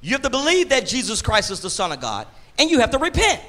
You 0.00 0.12
have 0.12 0.22
to 0.22 0.30
believe 0.30 0.68
that 0.68 0.86
Jesus 0.86 1.22
Christ 1.22 1.50
is 1.50 1.60
the 1.60 1.70
Son 1.70 1.92
of 1.92 2.00
God, 2.00 2.26
and 2.58 2.70
you 2.70 2.80
have 2.80 2.90
to 2.90 2.98
repent. 2.98 3.40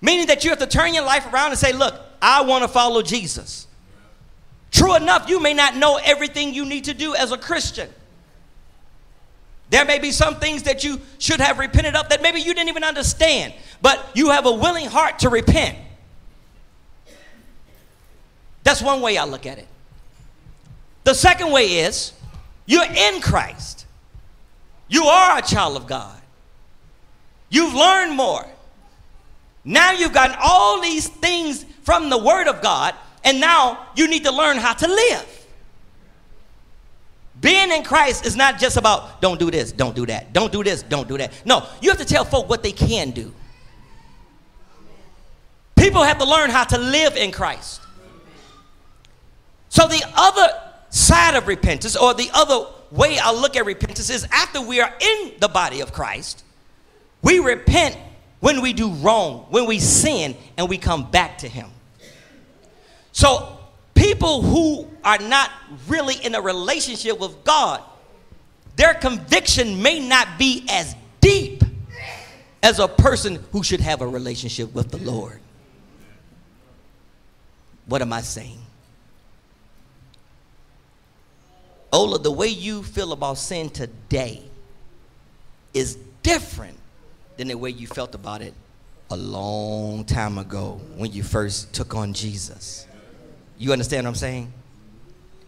Meaning 0.00 0.26
that 0.28 0.44
you 0.44 0.50
have 0.50 0.60
to 0.60 0.66
turn 0.66 0.94
your 0.94 1.04
life 1.04 1.32
around 1.32 1.50
and 1.50 1.58
say, 1.58 1.72
Look, 1.72 1.98
I 2.22 2.42
want 2.42 2.62
to 2.62 2.68
follow 2.68 3.02
Jesus. 3.02 3.66
True 4.70 4.94
enough, 4.94 5.28
you 5.28 5.40
may 5.40 5.54
not 5.54 5.76
know 5.76 5.98
everything 6.02 6.54
you 6.54 6.64
need 6.64 6.84
to 6.84 6.94
do 6.94 7.14
as 7.14 7.32
a 7.32 7.38
Christian. 7.38 7.88
There 9.70 9.84
may 9.84 9.98
be 9.98 10.10
some 10.12 10.36
things 10.36 10.62
that 10.62 10.82
you 10.82 11.00
should 11.18 11.40
have 11.40 11.58
repented 11.58 11.94
of 11.94 12.08
that 12.08 12.22
maybe 12.22 12.40
you 12.40 12.54
didn't 12.54 12.70
even 12.70 12.84
understand, 12.84 13.52
but 13.82 14.10
you 14.14 14.30
have 14.30 14.46
a 14.46 14.52
willing 14.52 14.86
heart 14.86 15.18
to 15.20 15.28
repent. 15.28 15.76
That's 18.64 18.82
one 18.82 19.00
way 19.00 19.18
I 19.18 19.24
look 19.24 19.46
at 19.46 19.58
it. 19.58 19.66
The 21.04 21.14
second 21.14 21.52
way 21.52 21.80
is 21.80 22.12
you're 22.66 22.84
in 22.84 23.20
Christ. 23.20 23.86
You 24.88 25.04
are 25.04 25.38
a 25.38 25.42
child 25.42 25.76
of 25.76 25.86
God. 25.86 26.20
You've 27.50 27.74
learned 27.74 28.16
more. 28.16 28.46
Now 29.64 29.92
you've 29.92 30.12
gotten 30.12 30.36
all 30.40 30.80
these 30.80 31.08
things 31.08 31.64
from 31.82 32.10
the 32.10 32.18
Word 32.18 32.46
of 32.46 32.62
God, 32.62 32.94
and 33.24 33.40
now 33.40 33.86
you 33.96 34.08
need 34.08 34.24
to 34.24 34.32
learn 34.32 34.56
how 34.56 34.72
to 34.74 34.86
live. 34.86 35.37
Being 37.40 37.70
in 37.70 37.84
Christ 37.84 38.26
is 38.26 38.34
not 38.34 38.58
just 38.58 38.76
about 38.76 39.20
don't 39.20 39.38
do 39.38 39.50
this, 39.50 39.70
don't 39.70 39.94
do 39.94 40.06
that, 40.06 40.32
don't 40.32 40.52
do 40.52 40.64
this, 40.64 40.82
don't 40.82 41.06
do 41.06 41.18
that. 41.18 41.32
No, 41.44 41.66
you 41.80 41.90
have 41.90 41.98
to 41.98 42.04
tell 42.04 42.24
folk 42.24 42.48
what 42.48 42.62
they 42.62 42.72
can 42.72 43.10
do. 43.10 43.32
People 45.76 46.02
have 46.02 46.18
to 46.18 46.24
learn 46.24 46.50
how 46.50 46.64
to 46.64 46.78
live 46.78 47.16
in 47.16 47.30
Christ. 47.30 47.80
So 49.68 49.86
the 49.86 50.02
other 50.16 50.48
side 50.90 51.36
of 51.36 51.46
repentance, 51.46 51.96
or 51.96 52.14
the 52.14 52.30
other 52.34 52.66
way 52.90 53.18
I 53.18 53.32
look 53.32 53.54
at 53.54 53.64
repentance, 53.64 54.10
is 54.10 54.26
after 54.32 54.60
we 54.60 54.80
are 54.80 54.92
in 55.00 55.32
the 55.38 55.48
body 55.48 55.80
of 55.80 55.92
Christ, 55.92 56.42
we 57.22 57.38
repent 57.38 57.96
when 58.40 58.60
we 58.62 58.72
do 58.72 58.90
wrong, 58.90 59.46
when 59.50 59.66
we 59.66 59.78
sin, 59.78 60.36
and 60.56 60.68
we 60.68 60.78
come 60.78 61.10
back 61.10 61.38
to 61.38 61.48
Him. 61.48 61.70
So 63.12 63.57
people 64.18 64.42
who 64.42 64.88
are 65.04 65.18
not 65.18 65.48
really 65.86 66.16
in 66.24 66.34
a 66.34 66.40
relationship 66.40 67.20
with 67.20 67.44
God, 67.44 67.80
their 68.74 68.94
conviction 68.94 69.80
may 69.80 70.00
not 70.00 70.38
be 70.38 70.66
as 70.68 70.96
deep 71.20 71.62
as 72.60 72.80
a 72.80 72.88
person 72.88 73.38
who 73.52 73.62
should 73.62 73.80
have 73.80 74.00
a 74.00 74.08
relationship 74.08 74.74
with 74.74 74.90
the 74.90 74.98
Lord. 74.98 75.38
What 77.86 78.02
am 78.02 78.12
I 78.12 78.22
saying? 78.22 78.58
Ola, 81.92 82.18
the 82.18 82.32
way 82.32 82.48
you 82.48 82.82
feel 82.82 83.12
about 83.12 83.38
sin 83.38 83.70
today 83.70 84.42
is 85.72 85.96
different 86.24 86.76
than 87.36 87.46
the 87.46 87.54
way 87.54 87.70
you 87.70 87.86
felt 87.86 88.16
about 88.16 88.42
it 88.42 88.52
a 89.10 89.16
long 89.16 90.04
time 90.04 90.38
ago 90.38 90.80
when 90.96 91.12
you 91.12 91.22
first 91.22 91.72
took 91.72 91.94
on 91.94 92.12
Jesus. 92.12 92.87
You 93.58 93.72
understand 93.72 94.04
what 94.04 94.10
I'm 94.10 94.14
saying? 94.14 94.52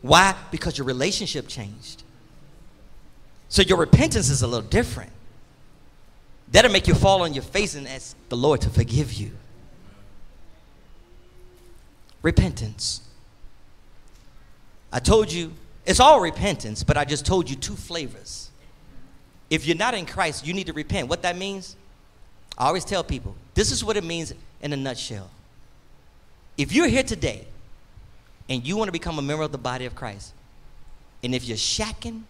Why? 0.03 0.35
Because 0.51 0.77
your 0.77 0.87
relationship 0.87 1.47
changed. 1.47 2.03
So 3.49 3.63
your 3.63 3.79
repentance 3.79 4.29
is 4.31 4.43
a 4.43 4.47
little 4.47 4.69
different. 4.69 5.13
That'll 6.51 6.73
make 6.73 6.89
you 6.89 6.95
fall 6.95 7.23
on 7.23 7.33
your 7.33 7.45
face 7.45 7.75
and 7.75 7.87
ask 7.87 8.17
the 8.29 8.37
Lord 8.37 8.61
to 8.63 8.71
forgive 8.71 9.13
you. 9.13 9.31
Repentance. 12.23 13.03
I 14.93 14.99
told 14.99 15.33
you, 15.33 15.53
it's 15.87 16.01
all 16.01 16.21
repentance, 16.21 16.83
but 16.83 16.97
I 16.97 17.05
just 17.05 17.25
told 17.25 17.49
you 17.49 17.57
two 17.57 17.77
flavors. 17.77 18.51
If 19.49 19.67
you're 19.67 19.77
not 19.77 19.95
in 19.95 20.07
Christ, 20.07 20.47
you 20.47 20.53
need 20.53 20.67
to 20.67 20.73
repent. 20.73 21.09
What 21.09 21.23
that 21.23 21.37
means, 21.37 21.77
I 22.59 22.67
always 22.67 22.85
tell 22.85 23.03
people 23.05 23.35
this 23.55 23.71
is 23.71 23.85
what 23.85 23.97
it 23.97 24.05
means 24.05 24.33
in 24.61 24.73
a 24.73 24.77
nutshell. 24.77 25.31
If 26.57 26.73
you're 26.73 26.89
here 26.89 27.03
today 27.03 27.47
and 28.51 28.67
you 28.67 28.77
want 28.77 28.89
to 28.89 28.93
become 28.93 29.19
a 29.19 29.23
member 29.23 29.45
of 29.45 29.53
the 29.53 29.59
body 29.59 29.87
of 29.87 29.95
Christ, 29.95 30.35
and 31.23 31.35
if 31.35 31.45
you're 31.45 31.57
shacking, 31.57 32.23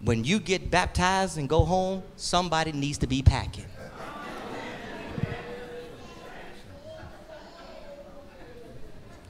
when 0.00 0.24
you 0.24 0.40
get 0.40 0.70
baptized 0.70 1.38
and 1.38 1.48
go 1.48 1.64
home, 1.64 2.02
somebody 2.16 2.72
needs 2.72 2.98
to 2.98 3.06
be 3.06 3.22
packing. 3.22 3.64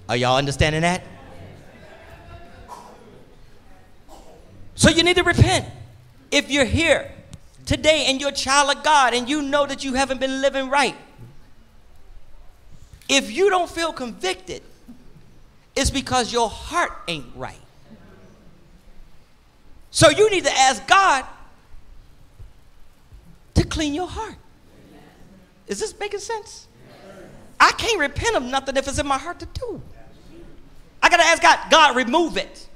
Are 0.08 0.16
y'all 0.16 0.38
understanding 0.38 0.80
that? 0.80 1.02
So 4.74 4.88
you 4.88 5.02
need 5.02 5.16
to 5.16 5.22
repent. 5.22 5.66
If 6.30 6.50
you're 6.50 6.64
here 6.64 7.12
today 7.66 8.06
and 8.08 8.20
you're 8.20 8.30
a 8.30 8.32
child 8.32 8.74
of 8.76 8.82
God 8.82 9.12
and 9.14 9.28
you 9.28 9.42
know 9.42 9.66
that 9.66 9.84
you 9.84 9.94
haven't 9.94 10.18
been 10.18 10.40
living 10.40 10.70
right, 10.70 10.96
if 13.08 13.30
you 13.30 13.50
don't 13.50 13.70
feel 13.70 13.92
convicted, 13.92 14.62
it's 15.74 15.90
because 15.90 16.32
your 16.32 16.48
heart 16.48 16.92
ain't 17.08 17.26
right. 17.34 17.56
So 19.90 20.08
you 20.08 20.30
need 20.30 20.44
to 20.44 20.52
ask 20.52 20.86
God 20.86 21.24
to 23.54 23.64
clean 23.64 23.94
your 23.94 24.08
heart. 24.08 24.36
Is 25.66 25.80
this 25.80 25.98
making 25.98 26.20
sense? 26.20 26.66
I 27.60 27.70
can't 27.72 28.00
repent 28.00 28.36
of 28.36 28.42
nothing 28.42 28.76
if 28.76 28.88
it's 28.88 28.98
in 28.98 29.06
my 29.06 29.18
heart 29.18 29.38
to 29.40 29.46
do. 29.46 29.80
I 31.02 31.08
got 31.08 31.18
to 31.18 31.24
ask 31.24 31.42
God, 31.42 31.58
God, 31.70 31.96
remove 31.96 32.36
it. 32.36 32.68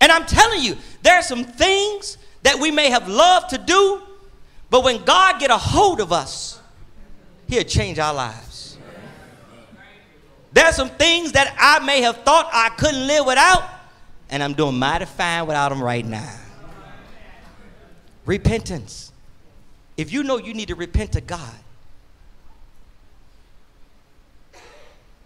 And 0.00 0.10
I'm 0.10 0.26
telling 0.26 0.62
you, 0.62 0.76
there 1.02 1.16
are 1.16 1.22
some 1.22 1.44
things 1.44 2.18
that 2.42 2.58
we 2.58 2.70
may 2.70 2.90
have 2.90 3.08
loved 3.08 3.50
to 3.50 3.58
do, 3.58 4.02
but 4.68 4.82
when 4.82 5.04
God 5.04 5.38
get 5.38 5.50
a 5.50 5.56
hold 5.56 6.00
of 6.00 6.12
us, 6.12 6.60
he'll 7.46 7.62
change 7.62 7.98
our 7.98 8.12
lives. 8.14 8.51
There 10.52 10.66
are 10.66 10.72
some 10.72 10.90
things 10.90 11.32
that 11.32 11.54
I 11.58 11.84
may 11.84 12.02
have 12.02 12.18
thought 12.24 12.50
I 12.52 12.70
couldn't 12.70 13.06
live 13.06 13.26
without, 13.26 13.64
and 14.30 14.42
I'm 14.42 14.52
doing 14.52 14.78
mighty 14.78 15.06
fine 15.06 15.46
without 15.46 15.70
them 15.70 15.82
right 15.82 16.04
now. 16.04 16.38
Repentance. 18.26 19.12
If 19.96 20.12
you 20.12 20.22
know 20.22 20.38
you 20.38 20.54
need 20.54 20.68
to 20.68 20.74
repent 20.74 21.12
to 21.12 21.20
God, 21.20 21.54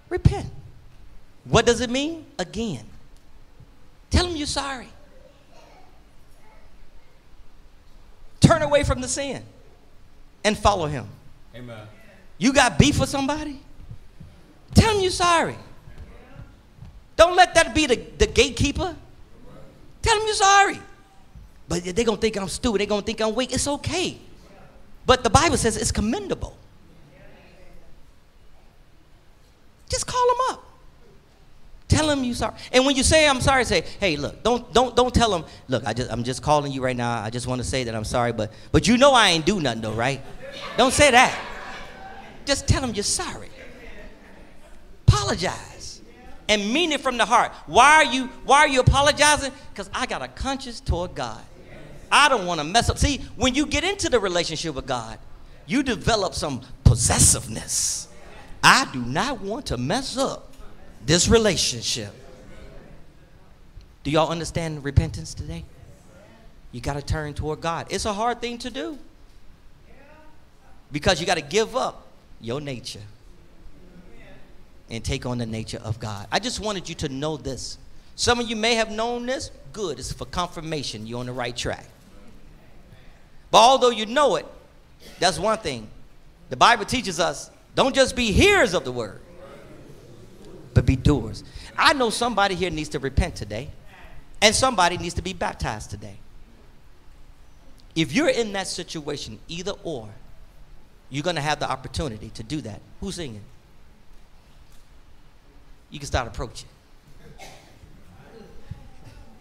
repent. 0.09 0.51
What 1.45 1.67
does 1.67 1.81
it 1.81 1.91
mean? 1.91 2.27
Again, 2.39 2.85
tell 4.11 4.27
him 4.27 4.37
you're 4.37 4.47
sorry. 4.47 4.89
Turn 8.41 8.63
away 8.63 8.85
from 8.85 9.01
the 9.01 9.09
sin 9.09 9.43
and 10.45 10.57
follow 10.57 10.87
him. 10.87 11.09
Amen. 11.55 11.87
You 12.39 12.53
got 12.53 12.79
beef 12.79 13.01
with 13.01 13.09
somebody? 13.09 13.61
Tell 14.77 14.93
them 14.93 15.03
you're 15.03 15.11
sorry. 15.11 15.57
Don't 17.17 17.35
let 17.35 17.55
that 17.55 17.75
be 17.75 17.87
the, 17.87 17.97
the 18.19 18.27
gatekeeper. 18.27 18.95
Tell 20.03 20.17
them 20.17 20.27
you're 20.27 20.35
sorry. 20.35 20.79
But 21.67 21.83
they're 21.83 22.05
going 22.05 22.19
to 22.19 22.21
think 22.21 22.37
I'm 22.37 22.49
stupid. 22.49 22.81
They're 22.81 22.87
going 22.87 23.01
to 23.01 23.07
think 23.07 23.21
I'm 23.21 23.35
weak. 23.35 23.53
It's 23.53 23.67
okay. 23.67 24.19
But 25.07 25.25
the 25.25 25.31
Bible 25.31 25.57
says 25.57 25.77
it's 25.77 25.91
commendable. 25.91 26.57
Just 29.89 30.07
call 30.07 30.27
them 30.29 30.57
up. 30.57 30.63
Tell 31.89 32.09
them 32.09 32.25
you're 32.25 32.35
sorry. 32.35 32.55
And 32.73 32.85
when 32.85 32.97
you 32.97 33.05
say 33.05 33.29
I'm 33.29 33.41
sorry, 33.41 33.65
say, 33.65 33.85
hey, 34.01 34.17
look, 34.17 34.43
don't 34.43 34.73
don't 34.73 34.97
don't 34.97 35.15
tell 35.15 35.31
them, 35.31 35.45
look, 35.69 35.87
I 35.87 35.93
just 35.93 36.11
I'm 36.11 36.25
just 36.25 36.43
calling 36.43 36.73
you 36.73 36.83
right 36.83 36.97
now. 36.97 37.23
I 37.23 37.31
just 37.31 37.47
want 37.47 37.61
to 37.61 37.67
say 37.67 37.85
that 37.85 37.95
I'm 37.95 38.05
sorry, 38.05 38.33
but 38.33 38.53
but 38.73 38.89
you 38.89 38.97
know 38.97 39.13
I 39.13 39.31
ain't 39.31 39.47
do 39.47 39.61
nothing 39.61 39.83
though, 39.83 39.93
right? 39.93 40.21
Don't 40.77 40.93
say 40.93 41.13
that. 41.13 41.39
Just 42.45 42.67
tell 42.67 42.81
them 42.81 42.93
you're 42.93 43.05
sorry. 43.05 43.49
Apologize. 45.17 46.01
And 46.49 46.73
mean 46.73 46.93
it 46.93 47.01
from 47.01 47.17
the 47.17 47.25
heart. 47.25 47.53
Why 47.67 47.97
are 47.97 48.05
you 48.05 48.27
why 48.45 48.59
are 48.59 48.69
you 48.69 48.81
apologizing? 48.81 49.51
Because 49.73 49.91
I 49.93 50.07
got 50.07 50.23
a 50.23 50.29
conscience 50.29 50.79
toward 50.79 51.15
God. 51.15 51.43
I 52.13 52.29
don't 52.29 52.47
want 52.47 52.61
to 52.61 52.65
mess 52.65 52.89
up. 52.89 52.99
See, 52.99 53.19
when 53.35 53.55
you 53.55 53.67
get 53.67 53.83
into 53.83 54.09
the 54.09 54.21
relationship 54.21 54.77
with 54.77 54.87
God, 54.87 55.19
you 55.67 55.83
develop 55.83 56.35
some 56.35 56.61
possessiveness. 56.85 58.07
I 58.63 58.89
do 58.93 59.03
not 59.03 59.41
want 59.41 59.67
to 59.67 59.77
mess 59.77 60.17
up 60.17 60.53
this 61.05 61.29
relationship. 61.29 62.13
Do 64.05 64.13
y'all 64.13 64.31
understand 64.31 64.85
repentance 64.85 65.35
today? 65.35 65.65
You 66.71 66.81
got 66.81 66.95
to 66.95 67.03
turn 67.03 67.35
toward 67.35 67.61
God. 67.61 67.89
It's 67.91 68.05
a 68.05 68.13
hard 68.13 68.41
thing 68.41 68.59
to 68.59 68.71
do 68.71 68.99
because 70.93 71.21
you 71.21 71.27
got 71.27 71.39
to 71.39 71.43
give 71.43 71.75
up 71.75 72.07
your 72.41 72.61
nature 72.61 73.03
and 74.91 75.05
take 75.05 75.27
on 75.27 75.39
the 75.39 75.47
nature 75.47 75.81
of 75.83 75.99
God. 75.99 76.27
I 76.31 76.39
just 76.39 76.61
wanted 76.61 76.89
you 76.89 76.95
to 76.97 77.09
know 77.09 77.37
this. 77.37 77.79
Some 78.15 78.41
of 78.41 78.49
you 78.49 78.57
may 78.57 78.75
have 78.75 78.91
known 78.91 79.27
this. 79.27 79.51
Good. 79.73 79.99
It's 79.99 80.13
for 80.13 80.25
confirmation. 80.25 81.07
You're 81.07 81.21
on 81.21 81.27
the 81.27 81.33
right 81.33 81.57
track. 81.57 81.87
But 83.51 83.59
although 83.59 83.91
you 83.91 84.07
know 84.07 84.37
it, 84.37 84.47
that's 85.19 85.39
one 85.39 85.59
thing. 85.59 85.89
The 86.49 86.57
Bible 86.57 86.85
teaches 86.85 87.21
us 87.21 87.51
don't 87.75 87.95
just 87.95 88.17
be 88.17 88.33
hearers 88.33 88.73
of 88.73 88.85
the 88.85 88.93
word, 88.93 89.21
but 90.73 90.87
be 90.87 90.97
doers. 90.97 91.45
I 91.77 91.93
know 91.93 92.09
somebody 92.09 92.55
here 92.55 92.71
needs 92.71 92.89
to 92.91 92.99
repent 92.99 93.37
today, 93.37 93.69
and 94.41 94.55
somebody 94.55 94.97
needs 94.97 95.15
to 95.15 95.23
be 95.23 95.35
baptized 95.35 95.91
today. 95.91 96.17
If 97.95 98.13
you're 98.13 98.31
in 98.31 98.53
that 98.55 98.67
situation, 98.67 99.39
either 99.49 99.73
or, 99.83 100.09
you're 101.11 101.23
going 101.23 101.37
to 101.37 101.43
have 101.43 101.61
the 101.61 101.71
opportunity 101.71 102.31
to 102.31 102.43
do 102.43 102.63
that. 102.63 102.81
Who's 103.01 103.17
singing? 103.17 103.43
You 105.91 105.99
can 105.99 106.07
start 106.07 106.27
approaching. 106.27 106.69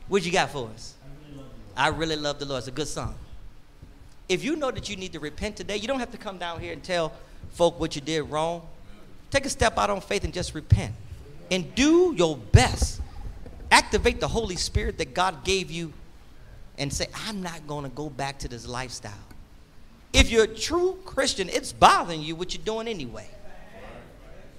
What 0.08 0.26
you 0.26 0.32
got 0.32 0.52
for 0.52 0.70
us? 0.74 0.94
I 1.76 1.88
really 1.90 2.16
love 2.16 2.40
the 2.40 2.46
Lord. 2.46 2.60
It's 2.60 2.68
a 2.68 2.72
good 2.72 2.88
song. 2.88 3.16
If 4.30 4.44
you 4.44 4.56
know 4.56 4.72
that 4.72 4.90
you 4.90 4.96
need 4.96 5.14
to 5.14 5.20
repent 5.20 5.58
today, 5.58 5.78
you 5.78 5.88
don't 5.88 6.00
have 6.00 6.12
to 6.12 6.18
come 6.18 6.38
down 6.38 6.60
here 6.60 6.74
and 6.74 6.84
tell 6.84 7.12
folk 7.52 7.80
what 7.80 7.96
you 7.96 8.02
did 8.02 8.24
wrong. 8.24 8.62
Take 9.30 9.46
a 9.46 9.50
step 9.50 9.78
out 9.78 9.90
on 9.90 10.02
faith 10.02 10.24
and 10.24 10.34
just 10.34 10.54
repent. 10.54 10.94
And 11.52 11.74
do 11.76 12.14
your 12.16 12.38
best. 12.38 13.02
Activate 13.72 14.20
the 14.20 14.28
Holy 14.28 14.56
Spirit 14.56 14.98
that 15.00 15.14
God 15.14 15.44
gave 15.44 15.70
you 15.70 15.92
and 16.78 16.92
say, 16.92 17.08
I'm 17.28 17.42
not 17.42 17.68
going 17.68 17.84
to 17.84 17.90
go 17.90 18.10
back 18.10 18.40
to 18.40 18.48
this 18.48 18.68
lifestyle. 18.68 19.14
If 20.14 20.32
you're 20.32 20.46
a 20.46 20.48
true 20.48 20.98
Christian, 21.06 21.50
it's 21.50 21.74
bothering 21.74 22.22
you 22.22 22.36
what 22.36 22.54
you're 22.54 22.64
doing 22.64 22.88
anyway. 22.88 23.28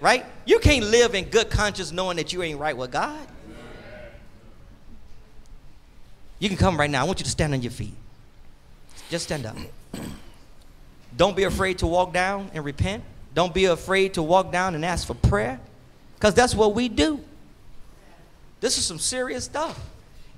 Right? 0.00 0.26
You 0.44 0.58
can't 0.58 0.86
live 0.86 1.14
in 1.14 1.26
good 1.26 1.50
conscience 1.50 1.92
knowing 1.92 2.16
that 2.18 2.32
you 2.32 2.42
ain't 2.42 2.58
right 2.58 2.76
with 2.76 2.92
God. 2.92 3.26
You 6.38 6.48
can 6.48 6.58
come 6.58 6.78
right 6.78 6.90
now. 6.90 7.02
I 7.02 7.04
want 7.04 7.18
you 7.18 7.24
to 7.24 7.30
stand 7.30 7.54
on 7.54 7.62
your 7.62 7.72
feet. 7.72 7.94
Just 9.08 9.24
stand 9.24 9.46
up. 9.46 9.56
Don't 11.16 11.34
be 11.34 11.44
afraid 11.44 11.78
to 11.78 11.86
walk 11.86 12.12
down 12.12 12.50
and 12.52 12.64
repent. 12.64 13.02
Don't 13.32 13.54
be 13.54 13.66
afraid 13.66 14.14
to 14.14 14.22
walk 14.22 14.52
down 14.52 14.74
and 14.74 14.84
ask 14.84 15.06
for 15.06 15.14
prayer 15.14 15.58
because 16.14 16.34
that's 16.34 16.54
what 16.54 16.74
we 16.74 16.88
do. 16.88 17.20
This 18.60 18.78
is 18.78 18.84
some 18.84 18.98
serious 18.98 19.44
stuff. 19.44 19.78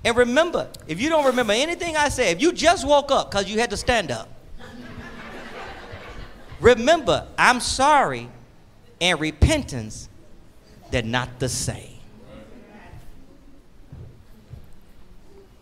And 0.03 0.15
remember, 0.15 0.69
if 0.87 1.01
you 1.01 1.09
don't 1.09 1.25
remember 1.25 1.53
anything 1.53 1.97
I 1.97 2.09
said, 2.09 2.35
if 2.35 2.41
you 2.41 2.51
just 2.51 2.87
woke 2.87 3.11
up 3.11 3.31
because 3.31 3.49
you 3.49 3.59
had 3.59 3.69
to 3.69 3.77
stand 3.77 4.11
up, 4.11 4.29
remember, 6.61 7.27
I'm 7.37 7.59
sorry 7.59 8.29
and 9.01 9.19
repentance, 9.19 10.09
they're 10.91 11.01
not 11.03 11.39
the 11.39 11.49
same. 11.49 11.99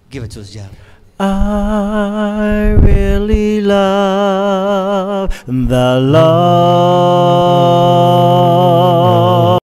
Give 0.10 0.24
it 0.24 0.32
to 0.32 0.40
us, 0.42 0.52
Jeff. 0.54 0.72
I 1.20 2.78
really 2.80 3.62
love 3.62 5.44
the 5.46 6.00
Lord. 6.00 7.28